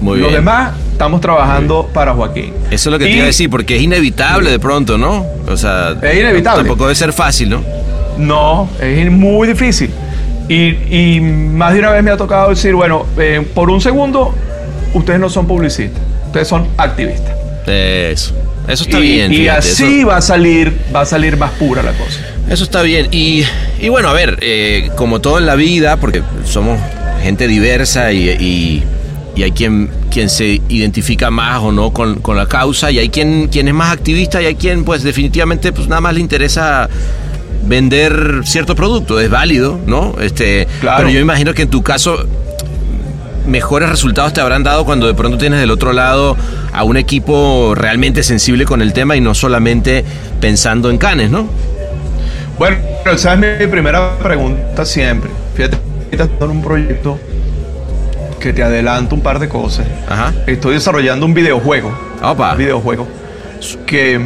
Muy 0.00 0.18
Los 0.18 0.28
bien. 0.30 0.40
demás 0.44 0.72
estamos 0.92 1.20
trabajando 1.20 1.88
para 1.92 2.12
Joaquín. 2.14 2.52
Eso 2.70 2.88
es 2.88 2.92
lo 2.92 2.98
que 2.98 3.06
te 3.06 3.10
Y- 3.10 3.14
iba 3.14 3.24
a 3.24 3.26
decir, 3.26 3.48
porque 3.50 3.76
es 3.76 3.82
inevitable 3.82 4.50
de 4.50 4.58
pronto, 4.58 4.98
¿no? 4.98 5.24
O 5.48 5.56
sea, 5.56 5.94
Es 6.02 6.18
inevitable. 6.20 6.62
Tampoco 6.62 6.84
debe 6.84 6.94
ser 6.94 7.12
fácil, 7.12 7.50
¿no? 7.50 7.62
No, 8.18 8.68
es 8.80 9.10
muy 9.10 9.48
difícil. 9.48 9.90
Y, 10.48 11.16
y 11.16 11.20
más 11.20 11.72
de 11.72 11.78
una 11.80 11.90
vez 11.90 12.02
me 12.04 12.10
ha 12.10 12.16
tocado 12.16 12.50
decir, 12.50 12.74
bueno, 12.74 13.06
eh, 13.18 13.44
por 13.54 13.70
un 13.70 13.80
segundo, 13.80 14.34
ustedes 14.92 15.18
no 15.18 15.30
son 15.30 15.46
publicistas, 15.46 16.02
ustedes 16.26 16.46
son 16.48 16.68
activistas. 16.76 17.34
Eso. 17.66 18.34
Eso 18.68 18.84
está 18.84 18.98
y, 18.98 19.02
bien. 19.02 19.32
y 19.32 19.36
fíjate, 19.38 19.58
así 19.58 20.00
eso- 20.00 20.08
va 20.08 20.16
a 20.18 20.20
salir, 20.22 20.78
va 20.94 21.00
a 21.02 21.06
salir 21.06 21.36
más 21.36 21.50
pura 21.52 21.82
la 21.82 21.92
cosa. 21.92 22.20
Eso 22.48 22.64
está 22.64 22.82
bien. 22.82 23.08
Y, 23.10 23.42
y 23.80 23.88
bueno, 23.88 24.08
a 24.08 24.12
ver, 24.12 24.38
eh, 24.42 24.90
como 24.96 25.20
todo 25.20 25.38
en 25.38 25.46
la 25.46 25.54
vida, 25.54 25.96
porque 25.96 26.22
somos 26.44 26.78
gente 27.22 27.46
diversa 27.48 28.12
y, 28.12 28.28
y- 28.28 28.84
y 29.36 29.42
hay 29.42 29.52
quien, 29.52 29.90
quien 30.10 30.28
se 30.30 30.60
identifica 30.68 31.30
más 31.30 31.60
o 31.60 31.72
no 31.72 31.92
con, 31.92 32.16
con 32.16 32.36
la 32.36 32.46
causa, 32.46 32.90
y 32.90 32.98
hay 32.98 33.08
quien, 33.08 33.48
quien 33.48 33.68
es 33.68 33.74
más 33.74 33.92
activista 33.92 34.40
y 34.40 34.46
hay 34.46 34.54
quien 34.54 34.84
pues 34.84 35.02
definitivamente 35.02 35.72
pues 35.72 35.88
nada 35.88 36.00
más 36.00 36.14
le 36.14 36.20
interesa 36.20 36.88
vender 37.64 38.42
cierto 38.44 38.74
producto, 38.74 39.18
es 39.20 39.30
válido, 39.30 39.78
¿no? 39.86 40.14
Este, 40.20 40.66
Claro. 40.80 40.98
Pero 40.98 41.10
yo 41.10 41.20
imagino 41.20 41.54
que 41.54 41.62
en 41.62 41.70
tu 41.70 41.82
caso 41.82 42.26
mejores 43.46 43.88
resultados 43.88 44.32
te 44.32 44.40
habrán 44.40 44.62
dado 44.62 44.84
cuando 44.84 45.06
de 45.06 45.14
pronto 45.14 45.36
tienes 45.36 45.60
del 45.60 45.70
otro 45.70 45.92
lado 45.92 46.36
a 46.72 46.84
un 46.84 46.96
equipo 46.96 47.74
realmente 47.74 48.22
sensible 48.22 48.64
con 48.64 48.80
el 48.82 48.92
tema 48.92 49.16
y 49.16 49.20
no 49.20 49.34
solamente 49.34 50.04
pensando 50.40 50.90
en 50.90 50.98
canes, 50.98 51.30
¿no? 51.30 51.46
Bueno, 52.58 52.76
esa 53.04 53.34
es 53.34 53.60
mi 53.60 53.66
primera 53.66 54.16
pregunta 54.18 54.84
siempre. 54.84 55.30
Fíjate, 55.54 55.78
estoy 56.10 56.28
en 56.40 56.50
un 56.50 56.62
proyecto 56.62 57.18
que 58.44 58.52
te 58.52 58.62
adelanto 58.62 59.14
un 59.14 59.22
par 59.22 59.38
de 59.38 59.48
cosas. 59.48 59.86
Ajá. 60.08 60.32
Estoy 60.46 60.74
desarrollando 60.74 61.24
un 61.24 61.32
videojuego. 61.34 61.92
Opa. 62.22 62.52
Un 62.52 62.58
videojuego 62.58 63.08
que, 63.86 64.20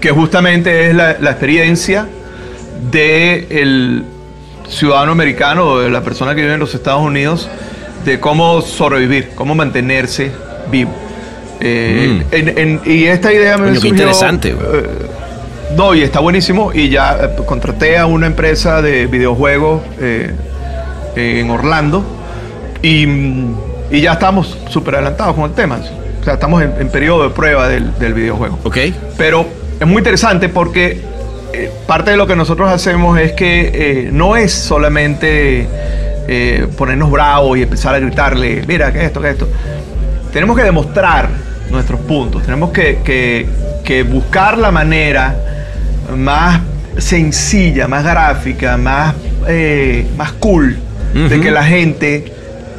que 0.00 0.10
justamente 0.10 0.88
es 0.88 0.94
la, 0.96 1.16
la 1.20 1.30
experiencia 1.30 2.06
de 2.90 3.46
el 3.50 4.04
ciudadano 4.68 5.12
americano 5.12 5.64
o 5.66 5.80
de 5.80 5.90
la 5.90 6.00
persona 6.02 6.34
que 6.34 6.40
vive 6.42 6.54
en 6.54 6.60
los 6.60 6.74
Estados 6.74 7.02
Unidos 7.02 7.48
de 8.04 8.18
cómo 8.18 8.62
sobrevivir, 8.62 9.30
cómo 9.36 9.54
mantenerse 9.54 10.32
vivo. 10.70 10.90
Eh, 11.60 12.22
en- 12.32 12.58
en- 12.58 12.80
y 12.84 13.04
esta 13.04 13.32
idea 13.32 13.56
me 13.58 13.64
Mm. 13.64 13.68
Coño, 13.68 13.74
surgió, 13.80 13.90
interesante, 13.90 14.48
eh, 14.50 14.56
no, 15.76 15.94
y 15.94 16.02
está 16.02 16.18
buenísimo. 16.20 16.72
Y 16.74 16.88
ya 16.88 17.16
eh, 17.22 17.42
contraté 17.46 17.96
a 17.98 18.06
una 18.06 18.26
empresa 18.26 18.80
de 18.82 19.06
videojuegos 19.06 19.82
en 21.16 21.50
Orlando. 21.50 22.04
Y, 22.82 23.06
y 23.90 24.00
ya 24.00 24.12
estamos 24.12 24.56
súper 24.68 24.96
adelantados 24.96 25.34
con 25.34 25.44
el 25.44 25.52
tema. 25.52 25.80
O 26.20 26.24
sea, 26.24 26.34
estamos 26.34 26.62
en, 26.62 26.72
en 26.78 26.88
periodo 26.90 27.24
de 27.24 27.30
prueba 27.30 27.68
del, 27.68 27.96
del 27.98 28.14
videojuego. 28.14 28.58
Ok. 28.64 28.76
Pero 29.16 29.46
es 29.78 29.86
muy 29.86 29.98
interesante 29.98 30.48
porque 30.48 31.00
eh, 31.52 31.70
parte 31.86 32.10
de 32.12 32.16
lo 32.16 32.26
que 32.26 32.36
nosotros 32.36 32.70
hacemos 32.70 33.18
es 33.18 33.32
que 33.32 33.70
eh, 33.72 34.10
no 34.12 34.36
es 34.36 34.52
solamente 34.52 35.66
eh, 36.28 36.66
ponernos 36.76 37.10
bravos 37.10 37.58
y 37.58 37.62
empezar 37.62 37.94
a 37.94 37.98
gritarle, 37.98 38.62
mira, 38.66 38.92
que 38.92 39.04
esto, 39.04 39.20
que 39.20 39.30
esto. 39.30 39.48
Tenemos 40.32 40.56
que 40.56 40.62
demostrar 40.62 41.28
nuestros 41.70 42.00
puntos, 42.00 42.42
tenemos 42.42 42.70
que, 42.70 42.98
que- 43.04 43.46
que 43.84 44.02
buscar 44.04 44.56
la 44.58 44.70
manera 44.70 45.34
más 46.16 46.60
sencilla, 46.98 47.88
más 47.88 48.04
gráfica, 48.04 48.76
más, 48.76 49.14
eh, 49.48 50.06
más 50.16 50.32
cool 50.32 50.78
de 51.14 51.40
que 51.40 51.50
la 51.50 51.64
gente 51.64 52.32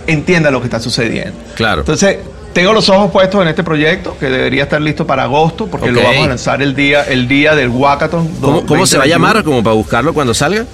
entienda 0.08 0.52
lo 0.52 0.60
que 0.62 0.68
está 0.68 0.80
sucediendo. 0.80 1.34
Claro. 1.56 1.82
Entonces, 1.82 2.18
tengo 2.54 2.74
los 2.74 2.90
ojos 2.90 3.12
puestos 3.12 3.42
en 3.42 3.48
este 3.48 3.64
proyecto 3.64 4.18
que 4.20 4.26
debería 4.30 4.64
estar 4.64 4.82
listo 4.82 5.08
para 5.08 5.24
agosto 5.24 5.68
porque 5.68 5.92
lo 5.92 6.02
vamos 6.04 6.26
a 6.26 6.28
lanzar 6.30 6.62
el 6.62 6.76
día, 6.76 7.04
el 7.04 7.28
día 7.28 7.56
del 7.56 7.70
Wackathon. 7.70 8.28
¿Cómo, 8.42 8.66
cómo 8.66 8.86
se 8.86 8.98
va 8.98 9.04
a 9.04 9.08
2021. 9.08 9.10
llamar? 9.10 9.44
Como 9.44 9.64
para 9.64 9.74
buscarlo 9.76 10.14
cuando 10.14 10.34
salga. 10.34 10.66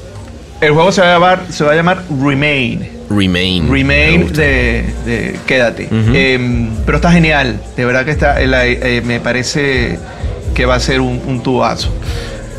El 0.59 0.71
juego 0.71 0.91
se 0.91 1.01
va 1.01 1.07
a 1.07 1.13
llamar, 1.13 1.41
se 1.49 1.63
va 1.63 1.73
a 1.73 1.75
llamar 1.75 2.03
Remain. 2.19 2.89
Remain. 3.11 3.71
Remain 3.71 4.33
de, 4.33 4.85
de 5.05 5.39
Quédate. 5.45 5.87
Eh, 5.91 6.69
pero 6.85 6.97
está 6.97 7.11
genial. 7.11 7.59
De 7.75 7.85
verdad 7.85 8.03
que 8.05 8.11
está. 8.11 8.41
eh, 8.41 8.47
eh, 8.51 9.01
me 9.05 9.19
parece 9.19 9.99
que 10.55 10.65
va 10.65 10.75
a 10.75 10.79
ser 10.79 10.99
un, 10.99 11.21
un 11.27 11.43
tubazo. 11.43 11.93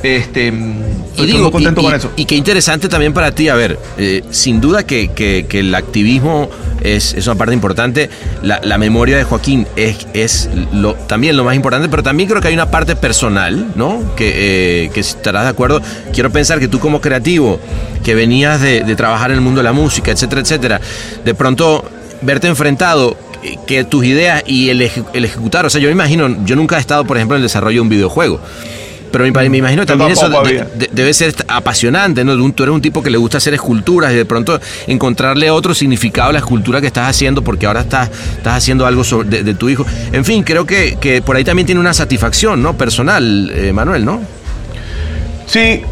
Este, 0.03 0.49
estoy 0.49 1.33
muy 1.33 1.51
contento 1.51 1.81
y, 1.81 1.85
con 1.85 1.93
y- 1.93 1.97
eso. 1.97 2.11
y 2.17 2.25
qué 2.25 2.37
interesante 2.37 2.89
también 2.89 3.13
para 3.13 3.33
ti, 3.33 3.49
a 3.49 3.55
ver, 3.55 3.79
eh, 3.97 4.23
sin 4.31 4.61
duda 4.61 4.85
que, 4.87 5.09
que- 5.09 5.47
que 5.49 5.61
el 5.61 5.75
activismo 5.75 6.49
es, 6.83 7.15
es 7.15 7.27
una 7.27 7.35
parte 7.37 7.53
importante, 7.55 8.09
la, 8.43 8.61
la 8.63 8.79
memoria 8.79 9.17
de 9.17 9.25
Joaquín 9.25 9.67
es, 9.75 10.07
es 10.15 10.49
lo, 10.73 10.95
también 10.95 11.37
lo 11.37 11.43
más 11.45 11.57
importante, 11.57 11.89
pero 11.89 12.03
también 12.05 12.29
creo 12.29 12.41
que 12.41 12.49
hay 12.49 12.55
una 12.55 12.71
parte 12.71 12.95
personal, 12.95 13.73
¿no? 13.75 14.15
Que, 14.15 14.85
eh, 14.85 14.91
que 14.95 15.03
si 15.03 15.17
estarás 15.17 15.43
de 15.45 15.51
acuerdo, 15.51 15.83
quiero 16.13 16.31
pensar 16.31 16.61
que 16.61 16.69
tú 16.69 16.79
como 16.79 17.01
creativo, 17.01 17.59
que 18.05 18.15
venías 18.15 18.61
de, 18.61 18.85
de 18.85 18.95
trabajar 18.95 19.31
en 19.33 19.39
el 19.39 19.41
mundo 19.43 19.59
de 19.59 19.65
la 19.65 19.73
música, 19.73 20.13
etcétera, 20.13 20.41
etcétera, 20.43 20.81
de 21.25 21.35
pronto 21.35 21.85
verte 22.23 22.47
enfrentado 22.47 23.17
eh, 23.43 23.57
que 23.67 23.83
tus 23.83 24.05
ideas 24.05 24.45
y 24.47 24.69
el, 24.71 24.81
eje- 24.83 25.05
el 25.13 25.25
ejecutar, 25.25 25.67
o 25.67 25.71
sea, 25.71 25.81
yo 25.81 25.89
me 25.89 25.93
imagino, 25.93 26.45
yo 26.45 26.55
nunca 26.55 26.77
he 26.77 26.81
estado, 26.81 27.05
por 27.05 27.17
ejemplo, 27.17 27.37
en 27.37 27.41
el 27.43 27.47
desarrollo 27.47 27.77
de 27.79 27.81
un 27.81 27.89
videojuego. 27.89 28.41
Pero 29.11 29.25
me, 29.25 29.49
me 29.49 29.57
imagino 29.59 29.87
también 29.87 30.11
eso 30.11 30.29
de- 30.29 30.65
de- 30.75 30.91
debe 30.93 31.15
ser 31.15 31.35
apasionante, 31.49 32.25
¿no? 32.25 32.35
Tú 32.53 32.63
eres 32.63 32.75
un 32.75 32.83
tipo 32.83 33.03
que 33.03 33.11
le 33.11 33.19
gusta 33.19 33.39
hacer 33.39 33.55
esculturas 33.55 34.13
y 34.13 34.17
de 34.17 34.25
pronto 34.25 34.61
encontrarle 34.87 35.51
otro 35.51 35.75
significado 35.75 36.31
a 36.31 36.33
la 36.33 36.39
escultura 36.41 36.81
que 36.81 36.87
estás 36.89 37.09
haciendo 37.09 37.43
porque 37.43 37.67
ahora 37.67 37.81
estás, 37.81 38.11
estás 38.37 38.55
haciendo 38.57 38.87
algo 38.87 39.05
sobre- 39.05 39.29
de, 39.29 39.43
de 39.43 39.55
tu 39.55 39.69
hijo. 39.69 39.87
En 40.13 40.25
fin, 40.25 40.43
creo 40.43 40.67
que, 40.67 40.97
que 41.01 41.23
por 41.23 41.37
ahí 41.37 41.45
también 41.45 41.67
tiene 41.67 41.81
una 41.81 41.95
satisfacción, 41.95 42.63
¿no? 42.63 42.77
Personal, 42.77 43.51
eh, 43.55 43.73
Manuel, 43.73 44.05
¿no? 44.05 44.21
Sí, 45.47 45.83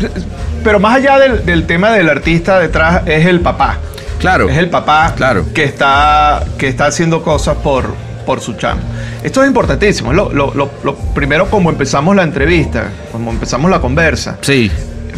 pero 0.63 0.79
más 0.81 0.97
allá 0.97 1.19
del, 1.19 1.45
del 1.47 1.67
tema 1.67 1.91
del 1.93 2.09
artista 2.11 2.59
detrás, 2.59 3.03
es 3.07 3.25
el 3.27 3.41
papá. 3.41 3.79
Claro. 4.19 4.49
Es 4.49 4.57
el 4.59 4.69
papá 4.71 5.15
Claro. 5.17 5.47
que, 5.55 5.65
está, 5.65 6.45
que 6.59 6.69
está 6.69 6.87
haciendo 6.87 7.23
cosas 7.23 7.57
por, 7.63 7.95
por 8.27 8.41
su 8.41 8.55
chamo. 8.55 8.81
Esto 9.23 9.43
es 9.43 9.49
importantísimo. 9.49 10.13
Lo, 10.13 10.31
lo- 10.33 10.53
lo- 10.55 10.71
lo 10.85 10.95
primero, 11.15 11.49
como 11.49 11.71
empezamos 11.71 12.15
la 12.15 12.25
entrevista, 12.25 12.91
como 13.13 13.31
empezamos 13.31 13.71
la 13.71 13.81
conversa. 13.81 14.37
Sí. 14.43 14.71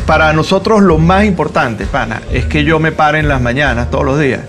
Para 0.06 0.32
nosotros 0.32 0.80
lo 0.82 0.98
más 0.98 1.24
importante, 1.24 1.84
pana, 1.86 2.22
es 2.32 2.44
que 2.46 2.62
yo 2.64 2.78
me 2.78 2.92
pare 2.92 3.18
en 3.18 3.28
las 3.28 3.40
mañanas 3.40 3.90
todos 3.90 4.04
los 4.04 4.20
días 4.20 4.40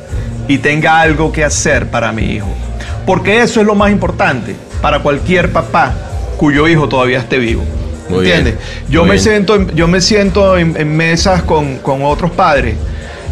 y 0.47 0.59
tenga 0.59 1.01
algo 1.01 1.31
que 1.31 1.43
hacer 1.43 1.87
para 1.87 2.11
mi 2.11 2.23
hijo. 2.33 2.47
Porque 3.05 3.41
eso 3.41 3.59
es 3.61 3.65
lo 3.65 3.75
más 3.75 3.91
importante 3.91 4.55
para 4.81 4.99
cualquier 4.99 5.51
papá 5.51 5.93
cuyo 6.37 6.67
hijo 6.67 6.87
todavía 6.87 7.19
esté 7.19 7.39
vivo. 7.39 7.63
Muy 8.09 8.19
¿Entiendes? 8.19 8.55
bien, 8.55 8.91
Yo 8.91 9.05
me, 9.05 9.17
siento, 9.19 9.55
en- 9.55 9.75
yo 9.75 9.87
me 9.87 9.99
siento 10.01 10.57
en, 10.57 10.75
en 10.77 10.95
mesas 10.95 11.43
con, 11.43 11.77
con 11.79 12.03
otros 12.03 12.31
padres 12.31 12.75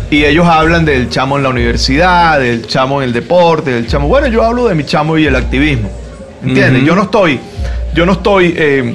y 0.10 0.24
ellos 0.24 0.46
hablan 0.48 0.86
del 0.86 1.10
chamo 1.10 1.38
en 1.38 1.44
la 1.44 1.50
universidad, 1.50 2.40
del 2.40 2.66
chamo 2.68 3.02
en 3.02 3.08
el 3.10 3.14
deporte, 3.14 3.72
del 3.72 3.88
chamo. 3.88 4.08
Bueno, 4.08 4.28
yo 4.28 4.44
hablo 4.44 4.68
de 4.68 4.76
mi 4.76 4.86
chamo 4.86 5.18
y 5.18 5.26
el 5.26 5.36
activismo. 5.36 5.90
¿Entiendes? 6.44 6.84
Yo 6.86 6.96
no 6.96 7.04
estoy, 7.04 7.40
yo 7.94 8.06
no 8.06 8.14
estoy 8.14 8.54
eh, 8.56 8.94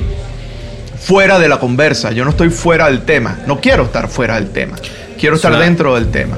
fuera 0.98 1.38
de 1.38 1.48
la 1.48 1.58
conversa, 1.58 2.12
yo 2.12 2.24
no 2.24 2.30
estoy 2.30 2.50
fuera 2.50 2.86
del 2.86 3.02
tema. 3.02 3.38
No 3.46 3.60
quiero 3.60 3.84
estar 3.84 4.08
fuera 4.08 4.36
del 4.36 4.50
tema. 4.50 4.76
Quiero 5.18 5.36
estar 5.36 5.52
Suena- 5.52 5.64
dentro 5.64 5.94
del 5.94 6.10
tema. 6.10 6.36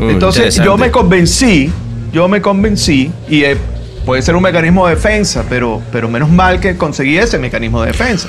Entonces 0.00 0.56
yo 0.56 0.76
me 0.76 0.90
convencí, 0.90 1.70
yo 2.12 2.26
me 2.26 2.40
convencí 2.42 3.12
y 3.28 3.44
eh, 3.44 3.56
puede 4.04 4.20
ser 4.22 4.34
un 4.34 4.42
mecanismo 4.42 4.88
de 4.88 4.96
defensa, 4.96 5.44
pero, 5.48 5.80
pero 5.92 6.08
menos 6.08 6.28
mal 6.28 6.58
que 6.58 6.76
conseguí 6.76 7.18
ese 7.18 7.38
mecanismo 7.38 7.80
de 7.82 7.88
defensa. 7.88 8.28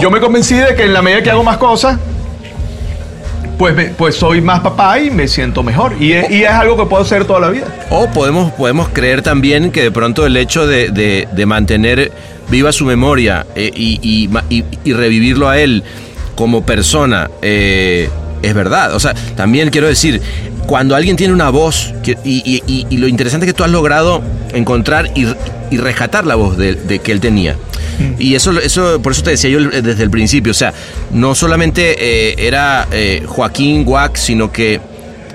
Yo 0.00 0.10
me 0.10 0.20
convencí 0.20 0.54
de 0.56 0.74
que 0.74 0.84
en 0.84 0.92
la 0.92 1.00
medida 1.00 1.22
que 1.22 1.30
hago 1.30 1.42
más 1.42 1.56
cosas, 1.56 1.98
pues, 3.58 3.74
me- 3.74 3.86
pues 3.86 4.16
soy 4.16 4.40
más 4.40 4.60
papá 4.60 4.98
y 5.00 5.10
me 5.10 5.28
siento 5.28 5.62
mejor. 5.62 5.94
Y 6.00 6.12
es, 6.12 6.48
algo 6.48 6.76
que 6.76 6.86
puedo 6.86 7.02
hacer 7.02 7.24
toda 7.24 7.40
la 7.40 7.48
vida. 7.50 7.66
O 7.90 8.08
podemos, 8.10 8.52
podemos 8.52 8.88
creer 8.88 9.22
también 9.22 9.70
que 9.70 9.82
de 9.82 9.90
pronto 9.90 10.26
el 10.26 10.36
hecho 10.36 10.66
de, 10.66 10.90
de- 10.90 11.46
mantener 11.46 12.12
viva 12.50 12.72
su 12.72 12.84
memoria 12.84 13.46
eh, 13.54 13.70
y- 13.74 14.28
y 14.84 14.92
revivirlo 14.92 15.48
a 15.48 15.58
él 15.58 15.82
como 16.34 16.64
persona 16.64 17.30
eh, 17.42 18.08
es 18.42 18.54
verdad. 18.54 18.94
O 18.94 19.00
sea, 19.00 19.14
también 19.36 19.70
quiero 19.70 19.86
decir, 19.86 20.20
cuando 20.66 20.94
alguien 20.96 21.16
tiene 21.16 21.32
una 21.32 21.50
voz, 21.50 21.92
que- 22.02 22.16
y, 22.24 22.42
y- 22.44 22.62
y- 22.66 22.86
y 22.90 22.96
lo 22.98 23.08
interesante 23.08 23.46
es 23.46 23.52
que 23.52 23.56
tú 23.56 23.64
has 23.64 23.70
logrado 23.70 24.22
encontrar 24.54 25.10
y, 25.14 25.26
rescatar 25.76 26.26
la 26.26 26.34
voz 26.34 26.58
de, 26.58 26.74
de 26.74 26.98
que 26.98 27.12
él 27.12 27.20
tenía. 27.20 27.56
Y 28.18 28.34
eso, 28.34 28.50
eso, 28.58 29.00
por 29.00 29.12
eso 29.12 29.22
te 29.22 29.30
decía 29.30 29.48
yo 29.50 29.60
desde 29.60 30.02
el 30.02 30.10
principio, 30.10 30.50
o 30.50 30.54
sea, 30.54 30.72
no 31.12 31.34
solamente 31.34 31.94
eh, 31.98 32.34
era 32.46 32.86
eh, 32.90 33.22
Joaquín 33.26 33.84
Guac, 33.84 34.16
sino 34.16 34.50
que 34.52 34.80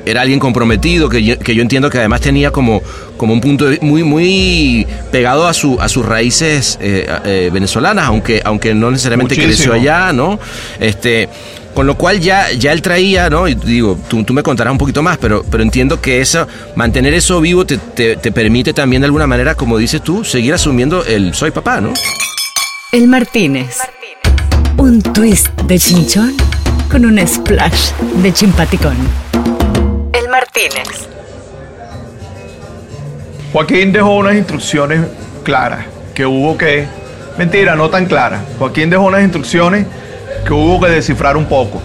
era 0.06 0.22
alguien 0.22 0.40
comprometido, 0.40 1.10
que 1.10 1.24
yo, 1.24 1.38
que 1.40 1.56
yo 1.56 1.62
entiendo 1.62 1.90
que 1.90 1.98
además 1.98 2.22
tenía 2.22 2.52
como, 2.52 2.82
como 3.18 3.34
un 3.34 3.42
punto 3.42 3.66
de- 3.66 3.80
muy, 3.82 4.04
muy 4.04 4.86
pegado 5.12 5.48
a, 5.48 5.54
su, 5.54 5.80
a 5.82 5.90
sus 5.90 6.06
raíces 6.06 6.78
eh, 6.82 7.08
eh, 7.26 7.50
venezolanas, 7.52 8.06
aunque, 8.06 8.42
aunque 8.46 8.74
no 8.74 8.92
necesariamente 8.92 9.36
Muchísimo. 9.36 9.56
creció 9.56 9.74
allá, 9.74 10.14
¿no? 10.14 10.40
Este, 10.80 11.28
con 11.78 11.86
lo 11.86 11.94
cual 11.96 12.20
ya, 12.20 12.52
ya 12.54 12.72
él 12.74 12.82
traía, 12.82 13.30
¿no? 13.30 13.48
Y 13.48 13.54
digo, 13.54 14.00
tú, 14.08 14.24
tú 14.24 14.34
me 14.34 14.42
contarás 14.42 14.72
un 14.72 14.80
poquito 14.80 15.04
más, 15.04 15.20
pero, 15.20 15.46
pero 15.48 15.62
entiendo 15.62 16.02
que 16.02 16.22
eso, 16.22 16.48
mantener 16.76 17.14
eso 17.14 17.40
vivo 17.40 17.68
te, 17.68 17.78
te- 17.78 18.16
te 18.16 18.32
permite 18.32 18.74
también 18.74 19.04
de 19.04 19.06
alguna 19.06 19.28
manera, 19.28 19.54
como 19.54 19.78
dices 19.78 20.02
tú, 20.02 20.24
seguir 20.26 20.56
asumiendo 20.56 21.06
el 21.06 21.36
soy 21.36 21.52
papá, 21.52 21.80
¿no? 21.80 21.94
El 22.92 23.08
Martínez. 23.08 23.78
Un 24.78 25.04
twist 25.04 25.50
de 25.68 25.78
chinchón 25.78 26.36
con 26.90 27.06
un 27.06 27.20
splash 27.28 27.92
de 28.24 28.34
chimpaticón. 28.34 28.98
El 30.14 30.30
Martínez. 30.30 31.08
Joaquín 33.54 33.92
dejó 33.92 34.16
unas 34.16 34.34
instrucciones 34.34 35.02
claras 35.44 35.86
que 36.16 36.26
hubo 36.26 36.58
que. 36.58 36.88
Mentira, 37.38 37.76
no 37.76 37.92
tan 37.92 38.08
claras. 38.08 38.42
Joaquín 38.58 38.90
dejó 38.90 39.04
unas 39.04 39.22
instrucciones 39.22 39.86
que 40.46 40.54
hubo 40.54 40.80
que 40.80 40.92
descifrar 40.92 41.38
un 41.38 41.46
poco. 41.46 41.82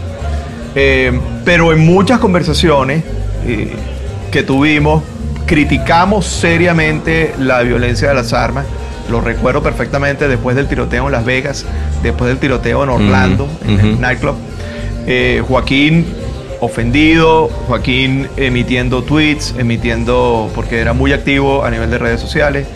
Eh, 0.74 1.18
pero 1.44 1.72
en 1.72 1.80
muchas 1.80 2.18
conversaciones 2.18 3.04
eh, 3.46 3.74
que 4.30 4.42
tuvimos, 4.42 5.02
criticamos 5.46 6.26
seriamente 6.26 7.34
la 7.38 7.62
violencia 7.62 8.08
de 8.08 8.14
las 8.14 8.32
armas. 8.32 8.66
Lo 9.10 9.20
recuerdo 9.20 9.62
perfectamente 9.62 10.28
después 10.28 10.56
del 10.56 10.68
tiroteo 10.68 11.06
en 11.06 11.12
Las 11.12 11.24
Vegas, 11.24 11.66
después 12.02 12.28
del 12.28 12.38
tiroteo 12.38 12.84
en 12.84 12.88
Orlando, 12.88 13.48
en 13.66 13.80
el 13.80 14.00
nightclub. 14.00 14.36
Eh, 15.06 15.42
Joaquín 15.46 16.06
ofendido, 16.62 17.48
Joaquín 17.66 18.28
emitiendo 18.36 19.02
tweets, 19.02 19.56
emitiendo, 19.58 20.48
porque 20.54 20.78
era 20.78 20.92
muy 20.92 21.12
activo 21.12 21.64
a 21.64 21.70
nivel 21.72 21.90
de 21.90 21.98
redes 21.98 22.20
sociales, 22.20 22.68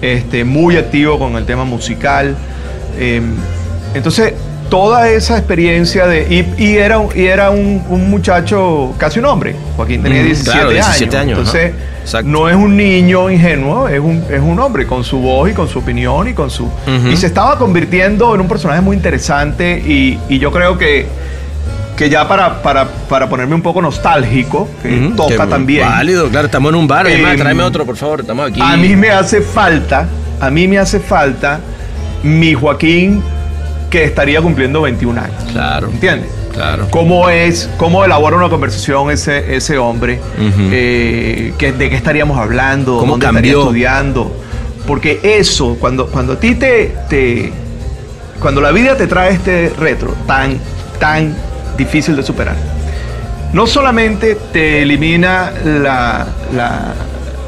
este, 0.00 0.44
muy 0.44 0.78
activo 0.78 1.18
con 1.18 1.36
el 1.36 1.44
tema 1.44 1.64
musical. 1.64 2.34
Eh, 2.98 3.20
entonces, 3.92 4.32
toda 4.68 5.08
esa 5.10 5.36
experiencia 5.38 6.06
de... 6.06 6.26
Y, 6.58 6.62
y 6.64 6.76
era, 6.76 6.98
un- 6.98 7.10
y 7.14 7.24
era 7.26 7.50
un, 7.50 7.82
un 7.88 8.10
muchacho, 8.10 8.94
casi 8.98 9.18
un 9.18 9.26
hombre. 9.26 9.54
Joaquín 9.76 10.02
tenía 10.02 10.22
Mm, 10.22 10.26
17, 10.26 10.50
claro, 10.58 10.70
17 10.70 11.16
años, 11.16 11.38
Entonces, 11.38 11.72
no 12.24 12.48
es 12.48 12.56
un 12.56 12.76
niño 12.76 13.30
ingenuo, 13.30 13.88
es 13.88 13.98
un, 14.00 14.24
es 14.30 14.40
un 14.40 14.58
hombre 14.60 14.86
con 14.86 15.02
su 15.04 15.18
voz 15.18 15.50
y 15.50 15.52
con 15.54 15.68
su 15.68 15.78
opinión 15.80 16.28
y 16.28 16.34
con 16.34 16.50
su... 16.50 16.68
Y 17.10 17.16
se 17.16 17.26
estaba 17.26 17.58
convirtiendo 17.58 18.34
en 18.34 18.40
un 18.40 18.48
personaje 18.48 18.80
muy 18.80 18.96
interesante 18.96 19.78
y, 19.86 20.18
y 20.28 20.38
yo 20.38 20.50
creo 20.52 20.78
que, 20.78 21.06
que 21.96 22.08
ya 22.10 22.28
para, 22.28 22.62
para, 22.62 22.86
para 23.08 23.28
ponerme 23.28 23.54
un 23.54 23.62
poco 23.62 23.80
nostálgico, 23.82 24.68
que 24.82 25.12
toca 25.16 25.44
que 25.44 25.50
también. 25.50 25.88
Válido, 25.88 26.28
claro, 26.28 26.46
estamos 26.46 26.70
en 26.70 26.76
un 26.76 26.86
bar. 26.86 27.06
Además, 27.06 27.32
Em, 27.32 27.38
tráeme 27.38 27.62
otro, 27.62 27.84
por 27.86 27.96
favor, 27.96 28.20
estamos 28.20 28.48
aquí. 28.50 28.60
A 28.62 28.76
mí 28.76 28.94
me 28.96 29.10
hace 29.10 29.40
falta, 29.40 30.06
a 30.40 30.50
mí 30.50 30.68
me 30.68 30.78
hace 30.78 31.00
falta 31.00 31.60
mi 32.22 32.54
Joaquín 32.54 33.22
que 33.90 34.04
estaría 34.04 34.40
cumpliendo 34.42 34.82
21 34.82 35.20
años. 35.20 35.42
Claro, 35.52 35.88
¿Entiendes? 35.90 36.28
claro. 36.52 36.88
¿Cómo 36.90 37.28
es, 37.28 37.68
cómo 37.76 38.04
elabora 38.04 38.36
una 38.36 38.48
conversación 38.48 39.10
ese, 39.10 39.56
ese 39.56 39.78
hombre? 39.78 40.20
Eh, 40.38 41.52
que- 41.58 41.72
¿De 41.72 41.90
qué 41.90 41.96
estaríamos 41.96 42.38
hablando? 42.38 42.98
¿Cómo 42.98 43.12
¿Dónde 43.12 43.26
estaría 43.26 43.52
cambió? 43.52 43.60
estudiando? 43.62 44.36
Porque 44.86 45.20
eso, 45.22 45.76
cuando, 45.80 46.06
cuando 46.08 46.34
a 46.34 46.40
ti 46.40 46.54
te, 46.54 46.94
te- 47.08 47.52
Cuando 48.40 48.60
la 48.60 48.70
vida 48.70 48.96
te 48.96 49.06
trae 49.06 49.32
este 49.32 49.72
retro 49.78 50.14
tan, 50.26 50.58
tan 51.00 51.34
difícil 51.78 52.14
de 52.16 52.22
superar, 52.22 52.54
no 53.52 53.66
solamente 53.66 54.36
te 54.52 54.82
elimina 54.82 55.52
la... 55.64 56.26
la- 56.54 56.94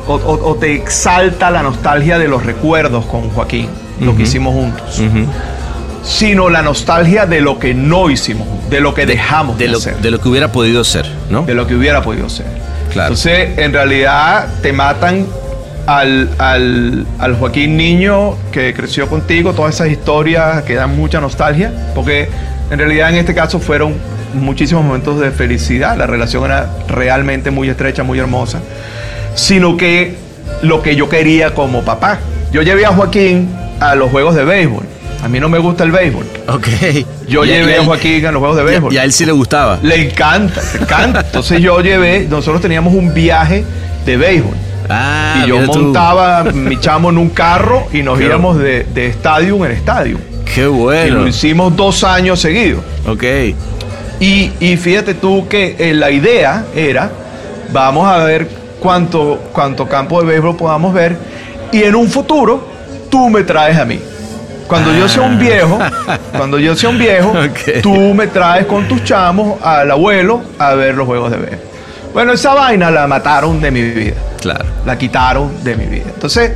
o, 0.06 0.14
o- 0.14 0.50
o 0.52 0.54
te 0.56 0.74
exalta 0.74 1.50
la 1.50 1.62
nostalgia 1.62 2.18
de 2.18 2.28
los 2.28 2.44
recuerdos 2.46 3.04
con 3.04 3.28
Joaquín, 3.30 3.68
lo 4.00 4.16
que 4.16 4.22
hicimos 4.22 4.54
juntos. 4.54 5.02
Sino 6.08 6.48
la 6.48 6.62
nostalgia 6.62 7.26
de 7.26 7.42
lo 7.42 7.58
que 7.58 7.74
no 7.74 8.08
hicimos, 8.08 8.48
de 8.70 8.80
lo 8.80 8.94
que 8.94 9.04
dejamos 9.04 9.58
de, 9.58 9.66
de 9.66 9.72
lo, 9.72 9.76
hacer, 9.78 9.96
de 9.98 10.10
lo 10.10 10.18
que 10.20 10.28
hubiera 10.30 10.50
podido 10.50 10.82
ser, 10.82 11.06
¿no? 11.28 11.42
de 11.42 11.54
lo 11.54 11.66
que 11.66 11.74
hubiera 11.74 12.00
podido 12.02 12.30
ser. 12.30 12.46
Claro. 12.92 13.08
Entonces, 13.08 13.58
en 13.58 13.74
realidad, 13.74 14.48
te 14.62 14.72
matan 14.72 15.26
al, 15.86 16.30
al- 16.38 17.06
al 17.18 17.36
Joaquín 17.36 17.76
Niño 17.76 18.36
que 18.52 18.72
creció 18.72 19.06
contigo, 19.08 19.52
todas 19.52 19.74
esas 19.74 19.88
historias 19.88 20.62
que 20.62 20.74
dan 20.76 20.96
mucha 20.96 21.20
nostalgia, 21.20 21.70
porque 21.94 22.30
en 22.70 22.78
realidad 22.78 23.10
en 23.10 23.16
este 23.16 23.34
caso 23.34 23.58
fueron 23.60 23.94
muchísimos 24.32 24.84
momentos 24.84 25.20
de 25.20 25.30
felicidad, 25.30 25.96
la 25.98 26.06
relación 26.06 26.46
era 26.46 26.70
realmente 26.88 27.50
muy 27.50 27.68
estrecha, 27.68 28.02
muy 28.02 28.18
hermosa, 28.18 28.60
sino 29.34 29.76
que 29.76 30.16
lo 30.62 30.80
que 30.82 30.96
yo 30.96 31.10
quería 31.10 31.52
como 31.54 31.82
papá. 31.82 32.18
Yo 32.50 32.62
llevé 32.62 32.86
a 32.86 32.92
Joaquín 32.92 33.50
a 33.80 33.94
los 33.94 34.10
juegos 34.10 34.34
de 34.34 34.44
béisbol. 34.44 34.84
A 35.22 35.28
mí 35.28 35.40
no 35.40 35.48
me 35.48 35.58
gusta 35.58 35.84
el 35.84 35.90
béisbol. 35.90 36.24
Ok. 36.48 36.66
Yo 37.28 37.44
Y- 37.44 37.48
y 37.48 37.52
llevé 37.52 37.76
a 37.78 37.84
Joaquín 37.84 38.24
a 38.26 38.30
los 38.32 38.38
juegos 38.40 38.56
de 38.56 38.62
y- 38.62 38.66
béisbol. 38.66 38.92
Y 38.94 38.98
a 38.98 39.04
él 39.04 39.12
sí 39.12 39.26
le 39.26 39.32
gustaba. 39.32 39.78
Le 39.82 40.08
encanta, 40.08 40.60
le 40.74 40.80
encanta. 40.82 41.20
Entonces 41.20 41.60
yo 41.60 41.80
llevé, 41.80 42.26
nosotros 42.30 42.60
teníamos 42.62 42.94
un 42.94 43.12
viaje 43.12 43.64
de 44.06 44.16
béisbol. 44.16 44.54
Ah, 44.88 45.42
y 45.44 45.48
yo 45.48 45.60
tú. 45.70 45.80
montaba 45.80 46.44
mi 46.44 46.78
chamo 46.80 47.10
en 47.10 47.18
un 47.18 47.30
carro 47.30 47.88
y 47.92 48.02
nos 48.02 48.18
Qué 48.18 48.24
íbamos 48.26 48.58
de, 48.58 48.84
de 48.94 49.06
estadio 49.06 49.64
en 49.66 49.72
estadio. 49.72 50.18
Qué 50.54 50.62
Y 50.62 50.66
bueno. 50.66 51.16
lo 51.20 51.28
hicimos 51.28 51.76
dos 51.76 52.04
años 52.04 52.40
seguidos. 52.40 52.80
Ok. 53.06 53.24
Y, 54.20 54.50
y 54.60 54.76
fíjate 54.76 55.14
tú 55.14 55.46
que 55.48 55.76
eh, 55.78 55.94
la 55.94 56.10
idea 56.10 56.64
era, 56.74 57.10
vamos 57.72 58.08
a 58.08 58.18
ver 58.24 58.48
cuánto, 58.80 59.42
cuánto 59.52 59.86
campo 59.88 60.20
de 60.22 60.28
béisbol 60.28 60.56
podamos 60.56 60.94
ver 60.94 61.16
y 61.70 61.82
en 61.82 61.94
un 61.94 62.08
futuro 62.08 62.66
tú 63.10 63.28
me 63.28 63.42
traes 63.42 63.76
a 63.78 63.84
mí. 63.84 64.00
Cuando 64.68 64.94
yo 64.94 65.08
sea 65.08 65.22
un 65.22 65.38
viejo, 65.38 65.78
cuando 66.36 66.58
yo 66.58 66.76
sea 66.76 66.90
un 66.90 66.98
viejo, 66.98 67.32
Ah. 67.36 67.48
Tú 67.82 68.14
me 68.14 68.26
traes 68.28 68.66
con 68.66 68.86
tus 68.86 69.02
chamos 69.04 69.60
al 69.62 69.90
abuelo 69.90 70.42
a 70.58 70.74
ver 70.74 70.94
los 70.94 71.06
juegos 71.06 71.30
de 71.30 71.38
béisbol. 71.38 71.60
Bueno, 72.12 72.32
esa 72.32 72.54
vaina 72.54 72.90
la 72.90 73.06
mataron 73.06 73.60
de 73.60 73.70
mi 73.70 73.82
vida 73.82 74.14
Claro. 74.40 74.64
la 74.86 74.96
quitaron 74.98 75.62
de 75.64 75.74
mi 75.76 75.86
vida. 75.86 76.04
Entonces, 76.14 76.52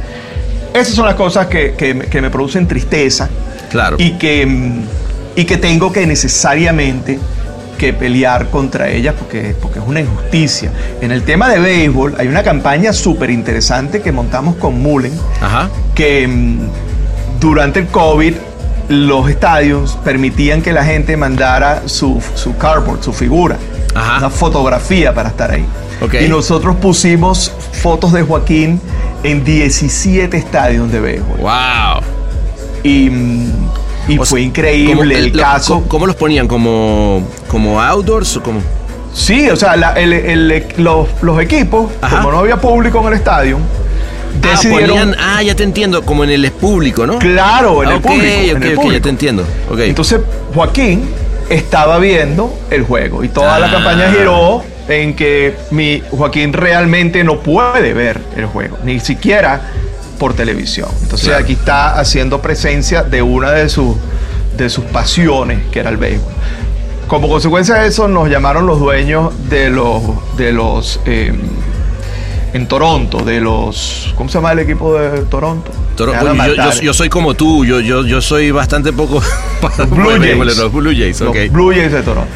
esas 0.74 0.94
son 0.94 1.06
las 1.06 1.14
cosas 1.14 1.46
que, 1.46 1.74
que 1.74 2.20
me 2.20 2.30
producen 2.30 2.66
tristeza 2.68 3.28
Claro. 3.70 3.96
y, 3.98 4.12
que, 4.12 4.44
mm, 4.46 4.82
y 5.36 5.44
que 5.44 5.56
tengo 5.56 5.90
que 5.92 6.06
necesariamente 6.06 7.18
que 7.78 7.92
pelear 7.92 8.48
contra 8.48 8.88
ellas 8.88 9.14
porque, 9.18 9.56
porque 9.60 9.78
es 9.80 9.84
una 9.86 10.00
injusticia. 10.00 10.70
En 11.00 11.10
el 11.10 11.22
tema 11.22 11.48
de 11.48 11.58
béisbol 11.58 12.14
hay 12.18 12.28
una 12.28 12.42
campaña 12.42 12.92
súper 12.92 13.30
interesante 13.30 14.00
que 14.00 14.12
montamos 14.12 14.54
con 14.56 14.80
Mullen 14.80 15.12
Ajá. 15.40 15.68
que 15.94 16.28
mm, 16.28 16.58
durante 17.42 17.80
el 17.80 17.88
COVID 17.88 18.34
los 18.88 19.28
estadios 19.28 19.98
permitían 20.04 20.62
que 20.62 20.72
la 20.72 20.84
gente 20.84 21.16
mandara 21.16 21.82
su, 21.86 22.22
su 22.34 22.56
cardboard, 22.56 23.02
su 23.02 23.12
figura, 23.12 23.56
Ajá. 23.94 24.18
una 24.18 24.30
fotografía 24.30 25.14
para 25.14 25.28
estar 25.30 25.50
ahí. 25.50 25.66
Y 26.20 26.28
nosotros 26.28 26.76
pusimos 26.76 27.52
fotos 27.72 28.12
de 28.12 28.22
Joaquín 28.22 28.80
en 29.22 29.44
17 29.44 30.36
estadios 30.36 30.90
de 30.90 31.00
béisbol. 31.00 31.38
Wow. 31.38 32.02
Y, 32.82 33.10
fue 34.16 34.26
sea, 34.26 34.38
increíble 34.40 34.94
¿cómo- 34.94 35.02
el 35.04 35.32
lo- 35.32 35.42
caso. 35.42 35.74
¿cómo, 35.74 35.88
cómo 35.88 36.06
los 36.06 36.16
ponían? 36.16 36.48
¿Como, 36.48 37.22
como 37.48 37.80
outdoors 37.80 38.36
o 38.36 38.42
como? 38.42 38.60
Sí, 39.14 39.48
o 39.48 39.56
sea, 39.56 39.76
la- 39.76 39.92
el- 39.92 40.12
el- 40.12 40.64
los, 40.78 41.06
los 41.22 41.40
equipos, 41.40 41.90
Ajá. 42.00 42.16
como 42.18 42.32
no 42.32 42.38
había 42.38 42.56
público 42.60 43.00
en 43.00 43.06
el 43.08 43.12
estadio, 43.14 43.58
Ah, 44.42 44.48
decidieron... 44.50 44.88
ponían, 44.88 45.16
ah, 45.18 45.42
ya 45.42 45.54
te 45.54 45.62
entiendo, 45.64 46.02
como 46.02 46.24
en 46.24 46.30
el 46.30 46.50
público, 46.52 47.06
¿no? 47.06 47.18
Claro, 47.18 47.82
en 47.82 47.88
Ah, 47.88 47.92
el 47.92 47.96
ok, 47.98 48.02
público. 48.06 48.26
en 48.26 48.56
ok, 48.56 48.64
el 48.64 48.74
público. 48.74 48.92
ya 48.94 49.00
te 49.02 49.08
entiendo. 49.08 49.44
Entonces, 49.78 50.20
Joaquín 50.54 51.08
estaba 51.50 51.98
viendo 51.98 52.56
el 52.70 52.82
juego 52.84 53.22
y 53.24 53.28
toda 53.28 53.58
la 53.58 53.66
Ah. 53.68 53.72
campaña 53.72 54.10
giró 54.12 54.62
en 54.88 55.14
que 55.14 55.54
mi 55.70 56.02
Joaquín 56.10 56.52
realmente 56.52 57.22
no 57.24 57.40
puede 57.40 57.92
ver 57.92 58.20
el 58.36 58.46
juego, 58.46 58.78
ni 58.84 59.00
siquiera 59.00 59.60
por 60.18 60.34
televisión. 60.34 60.88
Entonces, 61.02 61.28
Claro. 61.28 61.44
aquí 61.44 61.52
está 61.54 61.98
haciendo 61.98 62.40
presencia 62.40 63.02
de 63.02 63.22
una 63.22 63.50
de 63.52 63.68
sus, 63.68 63.96
de 64.56 64.68
sus 64.70 64.84
pasiones, 64.84 65.58
que 65.70 65.80
era 65.80 65.90
el 65.90 65.96
béisbol. 65.96 66.32
como 67.08 67.28
consecuencia 67.28 67.74
de 67.74 67.88
eso 67.88 68.08
nos 68.08 68.30
llamaron 68.30 68.66
los 68.66 68.78
dueños 68.80 69.32
de 69.50 69.68
los 69.68 70.00
de 70.38 70.50
los 70.52 70.98
eh, 71.04 71.30
en 72.52 72.66
Toronto, 72.68 73.18
de 73.24 73.40
los 73.40 74.12
¿cómo 74.16 74.28
se 74.28 74.34
llama 74.38 74.52
el 74.52 74.58
equipo 74.60 74.98
de 74.98 75.22
Toronto? 75.22 75.70
Toro- 75.96 76.12
Oye, 76.12 76.36
yo, 76.48 76.54
yo- 76.70 76.80
yo 76.82 76.94
soy 76.94 77.08
como 77.08 77.34
tú, 77.34 77.64
yo, 77.64 77.80
yo, 77.80 78.04
yo 78.06 78.20
soy 78.20 78.50
bastante 78.50 78.92
poco... 78.92 79.22
Blue 79.90 80.10
Jays. 80.20 80.56
Los 80.58 80.72
Blue 80.72 80.92
Jays, 80.94 81.20
Los 81.20 81.30
ok. 81.30 81.36
Blue 81.50 81.72
Jays 81.74 81.92
de 81.92 82.02
Toronto. 82.02 82.30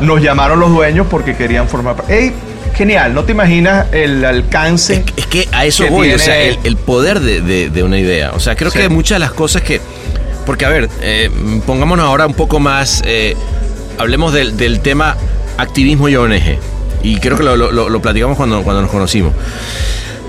Nos 0.00 0.22
llamaron 0.22 0.60
los 0.60 0.70
dueños 0.70 1.06
porque 1.10 1.36
querían 1.36 1.68
formar 1.68 1.96
parte. 1.96 2.16
¡Ey! 2.18 2.32
Genial, 2.74 3.12
no 3.14 3.24
te 3.24 3.32
imaginas 3.32 3.86
el 3.92 4.24
alcance. 4.24 5.02
Es, 5.06 5.12
es 5.16 5.26
que 5.26 5.48
a 5.52 5.64
eso 5.64 5.84
que 5.84 5.90
voy, 5.90 6.12
o 6.12 6.18
sea, 6.18 6.38
el, 6.40 6.58
el 6.64 6.76
poder 6.76 7.18
de, 7.20 7.40
de- 7.40 7.70
de 7.70 7.82
una 7.82 7.98
idea. 7.98 8.30
O 8.34 8.40
sea, 8.40 8.54
creo 8.54 8.70
Sí. 8.70 8.78
que 8.78 8.88
muchas 8.88 9.16
de 9.16 9.20
las 9.20 9.32
cosas 9.32 9.62
que... 9.62 9.80
Porque, 10.46 10.64
a 10.64 10.68
ver, 10.68 10.88
eh, 11.02 11.28
pongámonos 11.66 12.06
ahora 12.06 12.26
un 12.26 12.34
poco 12.34 12.60
más... 12.60 13.02
eh, 13.04 13.34
hablemos 13.98 14.32
del, 14.32 14.56
del 14.56 14.80
tema 14.80 15.16
activismo 15.56 16.08
y 16.08 16.14
ONG. 16.16 16.58
Y 17.02 17.16
creo 17.18 17.36
que 17.36 17.44
lo, 17.44 17.56
lo- 17.56 18.00
platicamos 18.02 18.36
cuando, 18.36 18.62
cuando 18.62 18.82
nos 18.82 18.90
conocimos. 18.90 19.32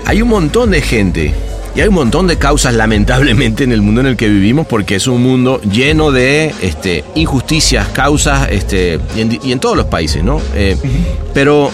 Hay 0.06 0.22
un 0.22 0.28
montón 0.28 0.70
de 0.70 0.80
gente 0.80 1.34
y 1.74 1.80
hay 1.80 1.88
un 1.88 1.94
montón 1.94 2.26
de 2.26 2.36
causas, 2.36 2.74
lamentablemente, 2.74 3.62
en 3.64 3.72
el 3.72 3.80
mundo 3.82 4.00
en 4.00 4.06
el 4.08 4.16
que 4.16 4.28
vivimos, 4.28 4.66
porque 4.66 4.96
es 4.96 5.06
un 5.06 5.22
mundo 5.22 5.60
lleno 5.62 6.10
de 6.10 6.52
este, 6.62 7.04
injusticias, 7.14 7.88
causas, 7.88 8.48
este, 8.50 8.98
y, 9.16 9.20
en, 9.20 9.38
y 9.42 9.52
en 9.52 9.60
todos 9.60 9.76
los 9.76 9.86
países, 9.86 10.24
¿no? 10.24 10.40
Eh, 10.54 10.76
pero, 11.32 11.70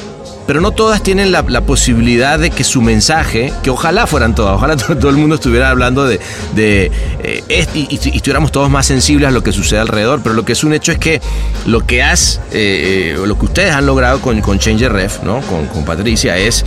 pero 0.46 0.60
no 0.60 0.70
todas 0.70 1.02
tienen 1.02 1.32
la, 1.32 1.42
posibilidad 1.62 2.38
de 2.38 2.50
que 2.50 2.62
su 2.64 2.80
mensaje, 2.80 3.52
que 3.62 3.70
ojalá 3.70 4.06
fueran 4.06 4.34
todas, 4.34 4.54
ojalá 4.54 4.76
todo, 4.76 5.10
el 5.10 5.16
mundo 5.16 5.34
estuviera 5.34 5.70
hablando 5.70 6.04
de, 6.04 6.20
de 6.54 6.90
eh, 7.22 7.66
y, 7.74 7.94
estuviéramos 7.94 8.52
todos 8.52 8.70
más 8.70 8.86
sensibles 8.86 9.28
a 9.28 9.32
lo 9.32 9.42
que 9.42 9.52
sucede 9.52 9.80
alrededor, 9.80 10.20
pero 10.22 10.34
lo 10.34 10.44
que 10.44 10.52
es 10.52 10.62
un 10.64 10.72
hecho 10.72 10.92
es 10.92 10.98
que 10.98 11.20
lo 11.66 11.84
que 11.86 12.02
has, 12.02 12.40
eh, 12.52 13.14
eh, 13.16 13.26
lo 13.26 13.38
que 13.38 13.46
ustedes 13.46 13.74
han 13.74 13.86
logrado 13.86 14.20
con, 14.20 14.40
con 14.40 14.58
Change 14.58 14.88
Ref, 14.88 15.22
¿no? 15.22 15.40
Con, 15.42 15.66
con 15.66 15.84
Patricia, 15.84 16.36
es, 16.38 16.64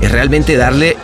es 0.00 0.10
realmente 0.10 0.56
darle 0.56 0.96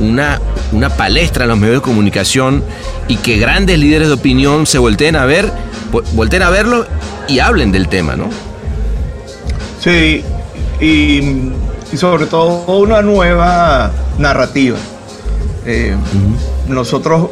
una, 0.00 0.40
una 0.72 0.90
palestra 0.90 1.44
a 1.44 1.46
los 1.48 1.58
medios 1.58 1.76
de 1.78 1.82
comunicación 1.82 2.64
y 3.08 3.16
que 3.16 3.36
grandes 3.38 3.78
líderes 3.78 4.08
de 4.08 4.14
opinión 4.14 4.66
se 4.66 4.78
volteen 4.78 5.16
a 5.16 5.24
ver, 5.24 5.52
vo- 5.92 6.04
volteen 6.12 6.42
a 6.42 6.50
verlo 6.50 6.86
y 7.28 7.38
hablen 7.40 7.72
del 7.72 7.88
tema, 7.88 8.16
¿no? 8.16 8.28
Sí, 9.80 10.22
y, 10.80 11.20
y 11.94 11.96
sobre 11.96 12.26
todo 12.26 12.64
una 12.76 13.02
nueva 13.02 13.90
narrativa. 14.18 14.76
Eh, 15.64 15.94
Nosotros, 16.68 17.28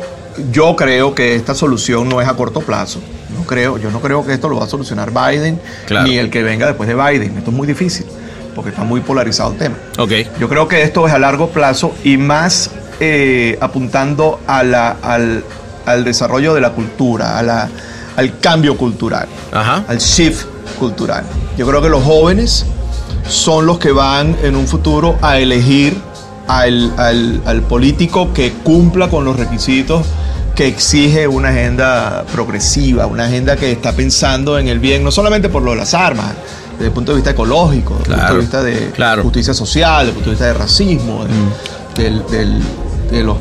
yo 0.53 0.77
creo 0.77 1.15
que 1.15 1.35
esta 1.35 1.55
solución 1.55 2.09
no 2.09 2.21
es 2.21 2.29
a 2.29 2.35
corto 2.35 2.61
plazo. 2.61 3.01
No 3.37 3.45
creo, 3.45 3.77
yo 3.79 3.91
no 3.91 4.01
creo 4.01 4.25
que 4.25 4.35
esto 4.35 4.49
lo 4.49 4.59
va 4.59 4.65
a 4.67 4.69
solucionar 4.69 5.11
Biden 5.11 5.59
Claro. 5.87 6.07
ni 6.07 6.17
el 6.19 6.31
que 6.31 6.43
venga 6.43 6.67
después 6.67 6.89
de 6.89 6.95
Biden. 6.95 7.37
Esto 7.39 7.51
es 7.51 7.57
muy 7.57 7.67
difícil 7.67 8.07
porque 8.55 8.71
está 8.71 8.85
muy 8.85 9.01
polarizado 9.01 9.53
el 9.53 9.59
tema. 9.59 9.75
Ok. 9.99 10.13
Yo 10.39 10.49
creo 10.49 10.69
que 10.69 10.83
esto 10.83 11.07
es 11.09 11.13
a 11.13 11.19
largo 11.19 11.49
plazo 11.49 11.93
y 12.05 12.17
más 12.19 12.71
eh, 13.01 13.59
apuntando 13.61 14.39
a 14.47 14.63
la- 14.63 14.97
al, 15.03 15.43
al 15.87 16.05
desarrollo 16.05 16.55
de 16.55 16.61
la 16.61 16.71
cultura, 16.71 17.39
a 17.39 17.43
la- 17.43 17.69
al 18.17 18.39
cambio 18.39 18.77
cultural, 18.77 19.27
Ajá. 19.51 19.85
al 19.89 19.99
shift 19.99 20.45
cultural. 20.79 21.25
Yo 21.57 21.67
creo 21.67 21.81
que 21.83 21.89
los 21.89 22.05
jóvenes 22.05 22.65
son 23.29 23.67
los 23.67 23.79
que 23.79 23.93
van 23.93 24.37
en 24.43 24.57
un 24.57 24.67
futuro 24.67 25.17
a 25.23 25.39
elegir 25.39 25.97
al, 26.49 26.93
al- 26.99 27.41
al 27.47 27.63
político 27.63 28.33
que 28.33 28.53
cumpla 28.53 29.09
con 29.09 29.25
los 29.25 29.37
requisitos 29.37 30.05
que 30.55 30.67
exige 30.67 31.27
una 31.29 31.49
agenda 31.49 32.25
progresiva, 32.33 33.07
una 33.07 33.25
agenda 33.25 33.57
que 33.57 33.73
está 33.73 33.93
pensando 33.93 34.59
en 34.59 34.69
el 34.69 34.79
bien, 34.81 35.03
no 35.03 35.11
solamente 35.11 35.49
por 35.49 35.63
lo 35.63 35.71
de 35.71 35.79
las 35.79 35.95
armas, 35.95 36.33
desde 36.73 36.87
el 36.87 36.93
punto 36.93 37.13
de 37.13 37.17
vista 37.17 37.31
ecológico, 37.31 37.97
desde 38.01 38.13
el 38.13 38.19
punto 38.21 38.35
de 38.35 38.41
vista 38.41 38.63
de 38.63 38.91
claro. 38.91 39.23
justicia 39.23 39.55
social, 39.55 40.07
desde 40.07 40.09
el 40.11 40.15
punto 40.15 40.31
de 40.31 40.35
vista 40.35 40.47
de 40.47 40.55
racismo, 40.55 41.25
de, 41.97 42.03
del- 42.03 42.27
del- 42.31 42.63
de 43.11 43.23
los, 43.23 43.37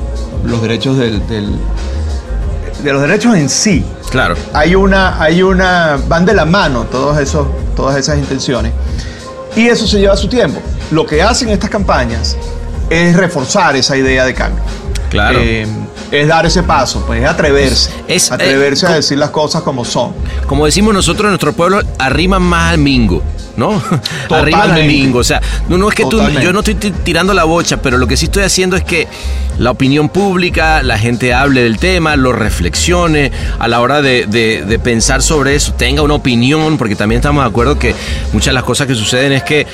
los 0.45 0.61
derechos 0.61 0.97
del, 0.97 1.27
del- 1.27 1.55
de 2.83 2.93
los 2.93 3.01
derechos 3.01 3.35
en 3.35 3.49
sí. 3.49 3.83
Claro. 4.09 4.35
Hay 4.53 4.75
una, 4.75 5.21
hay 5.21 5.43
una, 5.43 5.97
van 6.07 6.25
de 6.25 6.33
la 6.33 6.45
mano 6.45 6.85
todos 6.85 7.17
esos, 7.19 7.47
todas 7.75 7.97
esas 7.97 8.17
intenciones. 8.17 8.71
Y 9.55 9.67
eso 9.67 9.85
se 9.87 9.99
lleva 9.99 10.15
su 10.15 10.27
tiempo. 10.27 10.59
Lo 10.91 11.05
que 11.05 11.21
hacen 11.21 11.49
estas 11.49 11.69
campañas 11.69 12.37
es 12.89 13.15
reforzar 13.15 13.75
esa 13.75 13.95
idea 13.97 14.25
de 14.25 14.33
cambio. 14.33 14.63
Claro. 15.09 15.39
Eh, 15.41 15.67
es 16.11 16.27
dar 16.27 16.45
ese 16.45 16.63
paso, 16.63 17.03
pues 17.05 17.21
es 17.23 17.29
atreverse. 17.29 17.89
Es- 18.07 18.25
es- 18.25 18.31
atreverse 18.31 18.85
eh, 18.85 18.89
a 18.89 18.95
decir 18.95 19.17
las 19.17 19.29
cosas 19.29 19.61
como 19.61 19.83
son. 19.85 20.13
Como 20.47 20.65
decimos 20.65 20.93
nosotros 20.93 21.25
en 21.25 21.31
nuestro 21.31 21.53
pueblo, 21.53 21.81
arriman 21.99 22.41
más 22.41 22.71
al 22.71 22.77
mingo. 22.79 23.21
¿No? 23.57 23.81
Totalmente. 23.81 24.33
Arriman 24.35 24.71
al 24.71 24.85
mingo. 24.85 25.19
O 25.19 25.23
sea, 25.23 25.41
no, 25.67 25.77
no 25.77 25.89
es 25.89 25.95
que 25.95 26.03
tú, 26.05 26.17
yo 26.41 26.53
no 26.53 26.59
estoy 26.59 26.75
ti- 26.75 26.91
tirando 27.03 27.33
la 27.33 27.43
bocha, 27.43 27.81
pero 27.81 27.97
lo 27.97 28.07
que 28.07 28.15
sí 28.17 28.25
estoy 28.25 28.43
haciendo 28.43 28.75
es 28.77 28.83
que 28.83 29.07
la 29.57 29.71
opinión 29.71 30.09
pública, 30.09 30.81
la 30.83 30.97
gente 30.97 31.33
hable 31.33 31.61
del 31.63 31.77
tema, 31.77 32.15
lo 32.15 32.31
reflexione, 32.33 33.31
a 33.59 33.67
la 33.67 33.81
hora 33.81 34.01
de, 34.01 34.25
de- 34.25 34.63
de 34.65 34.79
pensar 34.79 35.21
sobre 35.21 35.55
eso, 35.55 35.73
tenga 35.73 36.01
una 36.01 36.13
opinión, 36.13 36.77
porque 36.77 36.95
también 36.95 37.19
estamos 37.19 37.43
de 37.43 37.49
acuerdo 37.49 37.77
que 37.77 37.93
muchas 38.33 38.47
de 38.47 38.53
las 38.53 38.63
cosas 38.63 38.87
que 38.87 38.95
suceden 38.95 39.33
es 39.33 39.43
que 39.43 39.67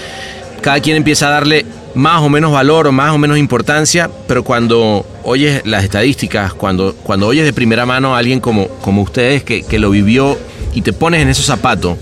cada 0.61 0.79
quien 0.79 0.97
empieza 0.97 1.27
a 1.27 1.31
darle 1.31 1.65
más 1.93 2.21
o 2.21 2.29
menos 2.29 2.51
valor 2.51 2.87
o 2.87 2.91
más 2.91 3.11
o 3.11 3.17
menos 3.17 3.37
importancia, 3.37 4.09
pero 4.27 4.43
cuando 4.43 5.05
oyes 5.23 5.61
las 5.65 5.83
estadísticas, 5.83 6.53
cuando, 6.53 6.95
cuando 7.03 7.27
oyes 7.27 7.45
de 7.45 7.53
primera 7.53 7.85
mano 7.85 8.15
a 8.15 8.19
alguien 8.19 8.39
como, 8.39 8.67
como 8.81 9.01
ustedes 9.03 9.43
que, 9.43 9.63
que 9.63 9.79
lo 9.79 9.89
vivió 9.91 10.37
y 10.73 10.81
te 10.81 10.93
pones 10.93 11.21
en 11.21 11.29
esos 11.29 11.45
zapatos, 11.45 11.97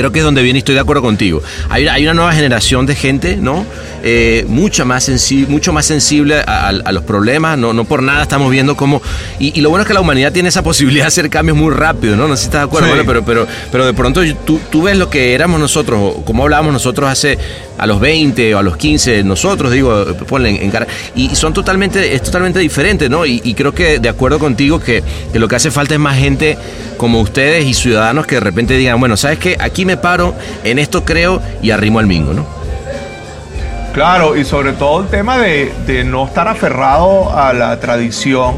creo 0.00 0.12
que 0.12 0.20
es 0.20 0.24
donde 0.24 0.42
viene 0.42 0.60
estoy 0.60 0.74
de 0.74 0.80
acuerdo 0.80 1.02
contigo. 1.02 1.42
Hay, 1.68 1.86
hay 1.86 2.04
una 2.04 2.14
nueva 2.14 2.32
generación 2.32 2.86
de 2.86 2.94
gente, 2.94 3.36
¿no? 3.36 3.66
Eh, 4.02 4.44
mucha 4.48 4.84
más 4.84 5.08
sensi- 5.08 5.46
mucho 5.46 5.72
más 5.72 5.84
sensible 5.86 6.36
a, 6.36 6.68
a- 6.68 6.68
a 6.68 6.92
los 6.92 7.02
problemas, 7.04 7.58
no, 7.58 7.72
no 7.72 7.84
por 7.84 8.02
nada 8.02 8.22
estamos 8.22 8.50
viendo 8.50 8.76
cómo... 8.76 9.02
Y, 9.38 9.58
y 9.58 9.60
lo 9.62 9.68
bueno 9.70 9.82
es 9.82 9.88
que 9.88 9.94
la 9.94 10.00
humanidad 10.00 10.32
tiene 10.32 10.48
esa 10.48 10.62
posibilidad 10.70 11.04
de 11.04 11.08
hacer 11.08 11.28
cambios 11.30 11.56
muy 11.56 11.72
rápido, 11.74 12.16
¿no? 12.16 12.26
No 12.28 12.36
sé 12.36 12.42
si 12.42 12.46
estás 12.46 12.62
de 12.62 12.64
acuerdo, 12.66 12.88
Sí. 12.88 12.94
Bueno, 12.94 13.06
pero, 13.06 13.24
pero, 13.24 13.46
pero 13.70 13.86
de 13.86 13.92
pronto 13.94 14.22
tú, 14.46 14.58
tú 14.70 14.82
ves 14.82 14.96
lo 14.96 15.10
que 15.10 15.34
éramos 15.34 15.60
nosotros, 15.60 16.00
o 16.16 16.24
como 16.24 16.44
hablábamos 16.44 16.72
nosotros 16.72 17.10
hace 17.10 17.38
a 17.78 17.86
los 17.86 18.00
20 18.00 18.54
o 18.54 18.58
a 18.58 18.62
los 18.62 18.76
15, 18.76 19.22
nosotros, 19.24 19.72
digo, 19.72 20.04
ponle 20.28 20.50
en, 20.50 20.56
en 20.62 20.70
cara, 20.70 20.86
y 21.14 21.34
son 21.34 21.52
totalmente, 21.52 22.14
es 22.14 22.22
totalmente 22.22 22.58
diferente, 22.58 23.08
¿no? 23.08 23.24
Y, 23.26 23.40
y 23.44 23.54
creo 23.54 23.72
que 23.74 23.98
de 23.98 24.08
acuerdo 24.08 24.38
contigo 24.38 24.80
que, 24.80 25.02
que 25.32 25.38
lo 25.38 25.48
que 25.48 25.56
hace 25.56 25.70
falta 25.70 25.94
es 25.94 26.00
más 26.00 26.18
gente 26.18 26.56
como 26.96 27.20
ustedes 27.20 27.64
y 27.66 27.74
ciudadanos 27.74 28.26
que 28.26 28.36
de 28.36 28.40
repente 28.40 28.76
digan, 28.76 28.98
bueno, 29.00 29.16
¿sabes 29.16 29.38
qué? 29.38 29.56
Aquí 29.58 29.84
me 29.84 29.96
paro, 29.96 30.34
en 30.64 30.78
esto 30.78 31.04
creo 31.04 31.40
y 31.62 31.70
arrimo 31.70 31.98
al 31.98 32.06
mingo, 32.06 32.32
¿no? 32.34 32.59
Claro, 33.92 34.36
y 34.36 34.44
sobre 34.44 34.72
todo 34.72 35.00
el 35.00 35.08
tema 35.08 35.38
de, 35.38 35.72
de 35.86 36.04
no 36.04 36.26
estar 36.26 36.46
aferrado 36.48 37.36
a 37.36 37.52
la 37.52 37.78
tradición 37.80 38.54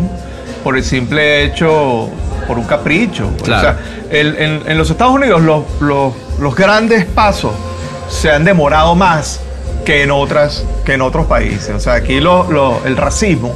por 0.62 0.76
el 0.76 0.84
simple 0.84 1.42
hecho, 1.44 2.08
por 2.46 2.58
un 2.58 2.64
capricho. 2.64 3.30
Claro. 3.42 3.58
O 3.58 3.62
sea, 3.62 3.78
el- 4.10 4.36
en, 4.36 4.62
en 4.66 4.78
los 4.78 4.90
Estados 4.90 5.14
Unidos 5.14 5.40
los, 5.42 5.64
los- 5.80 6.12
los 6.38 6.54
grandes 6.54 7.04
pasos 7.06 7.52
se 8.08 8.30
han 8.30 8.44
demorado 8.44 8.94
más 8.94 9.40
que 9.86 10.02
en, 10.02 10.10
otras, 10.10 10.64
que 10.84 10.94
en 10.94 11.02
otros 11.02 11.26
países. 11.26 11.70
O 11.70 11.80
sea, 11.80 11.94
aquí 11.94 12.20
lo- 12.20 12.50
lo- 12.52 12.82
el 12.84 12.96
racismo 12.96 13.54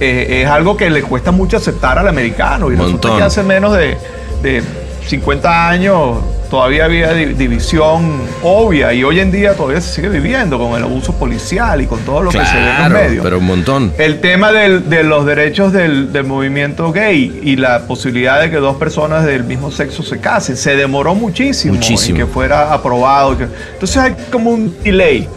eh, 0.00 0.42
es 0.44 0.48
algo 0.48 0.76
que 0.76 0.90
le 0.90 1.02
cuesta 1.02 1.30
mucho 1.32 1.56
aceptar 1.56 1.98
al 1.98 2.06
americano. 2.06 2.70
Y 2.70 2.76
resulta 2.76 3.08
que 3.16 3.22
hace 3.22 3.42
menos 3.42 3.72
de, 3.76 3.96
de 4.42 4.62
50 5.08 5.68
años 5.68 6.18
todavía 6.50 6.86
había 6.86 7.12
di- 7.12 7.34
división 7.34 8.22
obvia 8.42 8.92
y 8.94 9.04
hoy 9.04 9.20
en 9.20 9.30
día 9.30 9.54
todavía 9.54 9.80
se 9.80 9.92
sigue 9.96 10.08
viviendo 10.08 10.58
con 10.58 10.72
el 10.76 10.82
abuso 10.82 11.12
policial 11.14 11.80
y 11.82 11.86
con 11.86 12.00
todo 12.00 12.22
lo 12.22 12.30
que 12.30 12.38
se 12.44 12.56
ve 12.56 12.70
en 12.70 12.82
los 12.82 13.02
medios. 13.02 13.22
pero 13.24 13.38
un 13.38 13.44
montón. 13.46 13.92
El 13.98 14.20
tema 14.20 14.50
del- 14.52 14.88
de 14.88 15.02
los 15.02 15.26
derechos 15.26 15.72
del, 15.72 16.12
del 16.12 16.24
movimiento 16.24 16.90
gay 16.92 17.40
y 17.42 17.56
la 17.56 17.80
posibilidad 17.86 18.40
de 18.40 18.50
que 18.50 18.56
dos 18.56 18.76
personas 18.76 19.24
del 19.24 19.44
mismo 19.44 19.70
sexo 19.70 20.02
se 20.02 20.18
casen 20.20 20.56
se 20.56 20.74
demoró 20.76 21.14
muchísimo, 21.14 21.74
Muchísimo. 21.74 22.18
en 22.20 22.26
que 22.26 22.32
fuera 22.32 22.72
aprobado. 22.72 23.36
Entonces 23.72 23.96
hay 23.96 24.14
como 24.32 24.50
un 24.50 24.74
delay. 24.82 25.28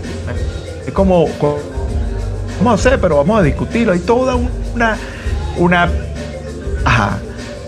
Es 0.87 0.93
como, 0.93 1.27
como- 1.39 1.57
vamos 2.59 2.71
a 2.85 2.87
hacer, 2.87 2.99
pero 3.01 3.17
vamos 3.17 3.39
a 3.39 3.43
discutirlo. 3.43 3.93
Hay 3.93 3.99
toda 3.99 4.35
una, 4.73 4.97
una, 5.57 5.89
ajá, 6.85 7.17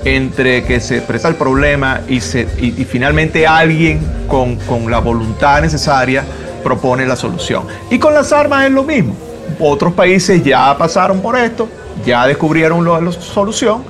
entre 0.05 0.63
que 0.63 0.79
se 0.79 0.97
expresa 0.97 1.27
el 1.27 1.35
problema 1.35 2.01
y, 2.07 2.19
se, 2.19 2.47
y, 2.57 2.71
finalmente 2.85 3.47
alguien 3.47 3.99
con, 4.27 4.57
con 4.57 4.89
la 4.91 4.99
voluntad 4.99 5.61
necesaria 5.61 6.23
propone 6.63 7.05
la 7.05 7.15
solución. 7.15 7.63
Y 7.89 7.99
con 7.99 8.13
las 8.13 8.31
armas 8.33 8.65
es 8.65 8.71
lo 8.71 8.83
mismo. 8.83 9.15
Otros 9.59 9.93
países 9.93 10.43
ya 10.43 10.75
pasaron 10.77 11.21
por 11.21 11.37
esto, 11.37 11.67
ya 12.05 12.25
descubrieron 12.27 12.83
la 12.85 13.11
solución 13.11 13.83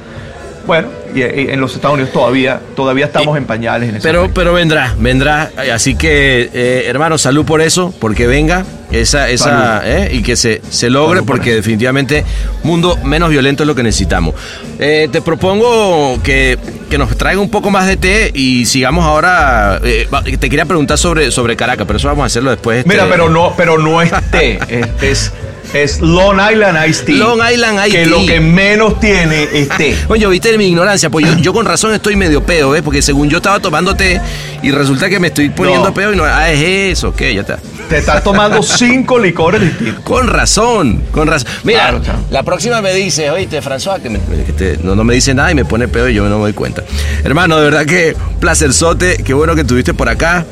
bueno, 0.66 0.88
y, 1.14 1.20
y 1.20 1.50
en 1.50 1.60
los 1.60 1.76
Estados 1.76 1.96
Unidos 1.96 2.14
todavía, 2.14 2.60
todavía 2.76 3.06
estamos 3.06 3.38
en 3.38 3.46
pañales 3.46 3.90
en 3.90 3.96
ese 3.98 4.08
Pero, 4.08 4.30
pero 4.34 4.54
vendrá, 4.54 4.96
vendrá. 4.98 5.52
Así 5.74 5.96
que, 5.96 6.50
eh, 6.54 6.84
hermano, 6.88 7.18
salud 7.18 7.46
por 7.46 7.62
eso, 7.62 7.94
porque 8.00 8.28
venga 8.28 8.66
esa, 8.92 9.30
esa, 9.30 9.82
eh, 9.86 10.10
y 10.14 10.22
que 10.24 10.36
se, 10.36 10.62
se 10.70 10.90
logre, 10.90 11.18
Salud 11.18 11.28
por 11.28 11.36
porque 11.38 11.50
eso. 11.52 11.58
definitivamente 11.58 12.24
mundo 12.64 12.98
menos 13.04 13.30
violento 13.30 13.64
es 13.64 13.68
lo 13.68 13.76
que 13.76 13.84
necesitamos. 13.84 14.36
Eh, 14.80 15.10
te 15.12 15.22
propongo 15.22 16.22
que, 16.24 16.58
que 16.90 16.98
nos 16.98 17.16
traiga 17.18 17.42
un 17.42 17.50
poco 17.50 17.70
más 17.70 17.88
de 17.88 17.98
té 17.98 18.32
y 18.34 18.66
sigamos 18.66 19.04
ahora. 19.06 19.80
te 19.82 20.50
quería 20.50 20.66
preguntar 20.66 20.98
sobre, 20.98 21.30
sobre 21.32 21.56
Caracas, 21.56 21.86
pero 21.86 21.98
eso 21.98 22.08
vamos 22.08 22.24
a 22.24 22.28
hacerlo 22.28 22.52
después. 22.52 22.80
este- 22.80 22.90
Mira, 22.90 23.06
pero 23.10 23.30
no, 23.30 23.54
pero 23.58 23.78
no 23.78 24.02
es 24.02 24.12
té, 24.32 24.60
es, 24.70 24.88
es, 25.04 25.34
es 25.74 26.00
Long 26.02 26.40
Island 26.52 26.78
Iced 26.88 27.06
Tea. 27.06 27.16
Long 27.16 27.40
Island 27.52 27.80
Iced 27.88 27.92
Que 27.92 28.04
Tea. 28.04 28.08
lo 28.20 28.26
que 28.26 28.40
menos 28.40 29.00
tiene 29.00 29.48
es 29.54 29.70
té. 29.70 29.96
Oye, 30.08 30.26
viste 30.28 30.58
mi 30.58 30.68
ignorancia, 30.68 31.10
pues 31.10 31.26
yo, 31.26 31.38
yo 31.40 31.54
con 31.54 31.66
razón 31.66 31.94
estoy 31.94 32.16
medio 32.16 32.44
pedo, 32.44 32.72
¿ves? 32.72 32.82
Porque 32.82 33.02
según 33.02 33.30
yo 33.30 33.38
estaba 33.38 33.60
tomando 33.60 33.96
té 33.96 34.22
y 34.62 34.72
resulta 34.72 35.10
que 35.10 35.20
me 35.20 35.28
estoy 35.28 35.50
poniendo 35.50 35.88
No. 35.90 35.94
pedo 35.94 36.14
y 36.14 36.16
no. 36.16 36.24
Ah, 36.26 36.50
es 36.52 36.98
eso, 36.98 37.10
ok, 37.10 37.22
ya 37.34 37.42
está. 37.42 37.60
Te 37.90 37.98
estás 37.98 38.24
tomando 38.24 38.62
cinco 38.64 39.20
licores 39.20 39.62
distintos. 39.62 40.04
Con 40.04 40.28
razón, 40.28 41.04
con 41.12 41.28
razón. 41.28 41.50
Mira, 41.64 41.90
Claro, 42.00 42.02
la 42.32 42.44
próxima 42.44 42.82
me 42.82 42.94
dice, 42.94 43.30
oíste, 43.30 43.62
François, 43.62 44.00
que, 44.02 44.10
me- 44.10 44.20
que 44.46 44.54
te- 44.54 44.78
no, 44.84 44.96
no 44.96 45.04
me 45.04 45.14
dice 45.16 45.34
nada 45.34 45.52
y 45.52 45.56
me 45.56 45.66
pone 45.66 45.88
pedo 45.88 46.08
y 46.10 46.14
yo 46.14 46.24
no 46.30 46.38
me 46.38 46.44
doy 46.44 46.54
cuenta. 46.54 46.84
Hermano, 47.24 47.58
de 47.58 47.64
verdad 47.66 47.86
que 47.86 48.16
placerzote, 48.40 49.18
qué 49.24 49.34
bueno 49.34 49.56
que 49.56 49.62
estuviste 49.62 49.94
por 49.94 50.08
acá. 50.10 50.46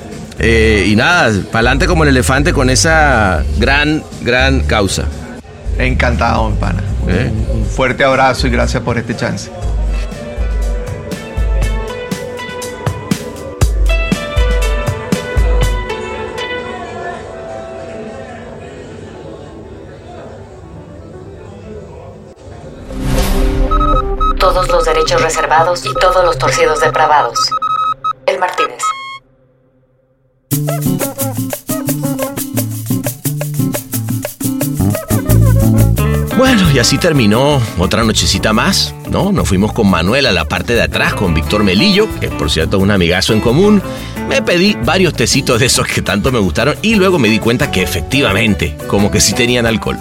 Eh, 0.44 0.86
y 0.88 0.96
nada, 0.96 1.32
para 1.52 1.60
adelante 1.60 1.86
como 1.86 2.02
el 2.02 2.10
elefante 2.10 2.52
con 2.52 2.72
esa 2.72 3.44
gran, 3.60 4.04
gran 4.22 4.62
causa. 4.62 5.06
Encantado, 5.78 6.50
mi 6.50 6.58
pana. 6.58 6.82
¿eh? 7.08 7.32
Un 7.50 7.64
fuerte 7.64 8.04
abrazo 8.04 8.48
y 8.48 8.50
gracias 8.50 8.82
por 8.82 8.98
este 8.98 9.16
chance. 9.16 9.52
Todos 24.40 24.68
los 24.70 24.86
derechos 24.86 25.22
reservados 25.22 25.86
y 25.86 25.94
todos 25.94 26.26
los 26.26 26.40
torcidos 26.40 26.80
depravados. 26.80 27.38
El 28.26 28.40
Martínez. 28.40 28.82
Bueno, 36.38 36.72
y 36.74 36.80
así 36.80 36.98
terminó 36.98 37.62
otra 37.78 38.04
nochecita 38.04 38.52
más, 38.52 38.96
¿no? 39.10 39.32
Nos 39.32 39.48
fuimos 39.48 39.74
con 39.74 39.90
Manuel 39.90 40.26
a 40.26 40.32
la 40.32 40.46
parte 40.46 40.74
de 40.74 40.82
atrás 40.82 41.14
con 41.14 41.34
Víctor 41.34 41.64
Melillo, 41.64 42.08
que 42.20 42.30
por 42.30 42.50
cierto 42.50 42.78
es 42.78 42.84
un 42.84 42.90
amigazo 42.90 43.34
en 43.34 43.42
común. 43.42 43.82
Me 44.28 44.42
pedí 44.42 44.76
varios 44.84 45.14
tecitos 45.14 45.60
de 45.60 45.68
esos 45.68 45.86
que 45.88 46.02
tanto 46.02 46.32
me 46.32 46.40
gustaron 46.40 46.76
y 46.82 46.96
luego 46.96 47.20
me 47.20 47.30
di 47.30 47.38
cuenta 47.38 47.70
que 47.70 47.84
efectivamente, 47.84 48.76
como 48.88 49.12
que 49.12 49.22
sí 49.22 49.34
tenían 49.34 49.66
alcohol. 49.66 50.00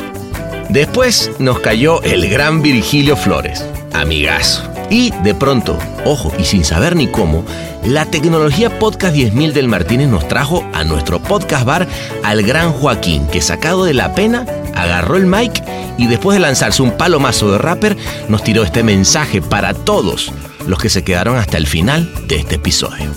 Después 0.70 1.30
nos 1.38 1.60
cayó 1.60 2.00
el 2.02 2.30
gran 2.30 2.62
Virgilio 2.62 3.16
Flores, 3.16 3.64
amigazo. 3.92 4.69
Y 4.90 5.12
de 5.22 5.34
pronto, 5.36 5.78
ojo, 6.04 6.32
y 6.36 6.44
sin 6.44 6.64
saber 6.64 6.96
ni 6.96 7.06
cómo, 7.06 7.44
la 7.84 8.06
tecnología 8.06 8.78
Podcast 8.80 9.14
10.000 9.14 9.52
del 9.52 9.68
Martínez 9.68 10.08
nos 10.08 10.26
trajo 10.26 10.64
a 10.72 10.82
nuestro 10.82 11.22
podcast 11.22 11.64
bar 11.64 11.86
al 12.24 12.42
gran 12.42 12.72
Joaquín, 12.72 13.28
que 13.28 13.40
sacado 13.40 13.84
de 13.84 13.94
la 13.94 14.14
pena, 14.14 14.44
agarró 14.74 15.16
el 15.16 15.26
mic 15.26 15.62
y 15.96 16.08
después 16.08 16.34
de 16.34 16.40
lanzarse 16.40 16.82
un 16.82 16.90
palomazo 16.90 17.52
de 17.52 17.58
rapper, 17.58 17.96
nos 18.28 18.42
tiró 18.42 18.64
este 18.64 18.82
mensaje 18.82 19.40
para 19.40 19.74
todos 19.74 20.32
los 20.66 20.80
que 20.80 20.90
se 20.90 21.04
quedaron 21.04 21.36
hasta 21.36 21.56
el 21.56 21.68
final 21.68 22.12
de 22.26 22.36
este 22.36 22.56
episodio. 22.56 23.12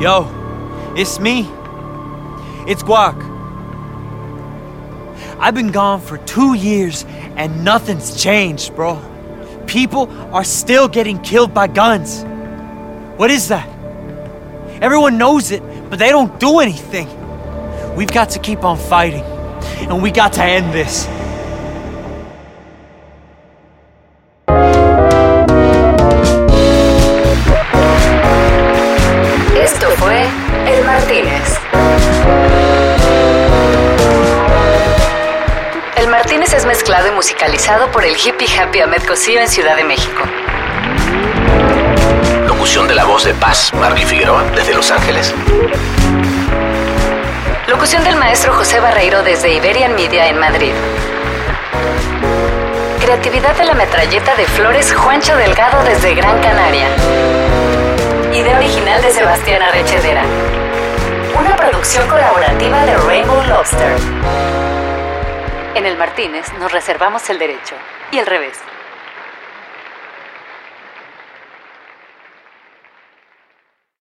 Yo, 0.00 0.26
it's 0.96 1.20
me. 1.20 1.46
It's 2.66 2.82
Guac. 2.82 3.27
I've 5.40 5.54
been 5.54 5.70
gone 5.70 6.00
for 6.00 6.18
two 6.18 6.54
years 6.54 7.04
and 7.36 7.64
nothing's 7.64 8.20
changed, 8.20 8.74
bro. 8.74 9.00
People 9.66 10.10
are 10.34 10.44
still 10.44 10.88
getting 10.88 11.20
killed 11.20 11.54
by 11.54 11.68
guns. 11.68 12.24
What 13.16 13.30
is 13.30 13.48
that? 13.48 13.68
Everyone 14.82 15.18
knows 15.18 15.50
it, 15.50 15.62
but 15.90 15.98
they 15.98 16.10
don't 16.10 16.38
do 16.40 16.58
anything. 16.58 17.08
We've 17.94 18.10
got 18.10 18.30
to 18.30 18.38
keep 18.38 18.64
on 18.64 18.76
fighting, 18.76 19.24
and 19.88 20.02
we 20.02 20.10
got 20.10 20.32
to 20.34 20.42
end 20.42 20.72
this. 20.72 21.06
Musicalizado 37.28 37.90
por 37.90 38.06
el 38.06 38.16
hippie 38.16 38.48
Happy 38.58 38.80
Ahmed 38.80 39.02
Cosío 39.02 39.38
en 39.38 39.48
Ciudad 39.48 39.76
de 39.76 39.84
México. 39.84 40.22
Locución 42.46 42.88
de 42.88 42.94
la 42.94 43.04
voz 43.04 43.24
de 43.24 43.34
Paz, 43.34 43.70
Marley 43.74 44.06
Figueroa, 44.06 44.44
desde 44.54 44.72
Los 44.72 44.90
Ángeles. 44.90 45.34
Locución 47.66 48.02
del 48.02 48.16
maestro 48.16 48.54
José 48.54 48.80
Barreiro 48.80 49.22
desde 49.24 49.52
Iberian 49.52 49.94
Media 49.94 50.26
en 50.28 50.38
Madrid. 50.38 50.72
Creatividad 53.02 53.54
de 53.56 53.64
la 53.66 53.74
metralleta 53.74 54.34
de 54.34 54.46
Flores 54.46 54.94
Juancho 54.94 55.36
Delgado 55.36 55.84
desde 55.84 56.14
Gran 56.14 56.40
Canaria. 56.40 56.88
Idea 58.32 58.56
original 58.56 59.02
de 59.02 59.10
Sebastián 59.10 59.60
Arrechedera. 59.60 60.22
Una 61.38 61.54
producción 61.56 62.08
colaborativa 62.08 62.86
de 62.86 62.96
Rainbow 62.96 63.42
Lobster. 63.42 64.57
En 65.78 65.86
el 65.86 65.96
Martínez 65.96 66.52
nos 66.54 66.72
reservamos 66.72 67.30
el 67.30 67.38
derecho 67.38 67.76
y 68.10 68.18
el 68.18 68.26
revés. 68.26 68.58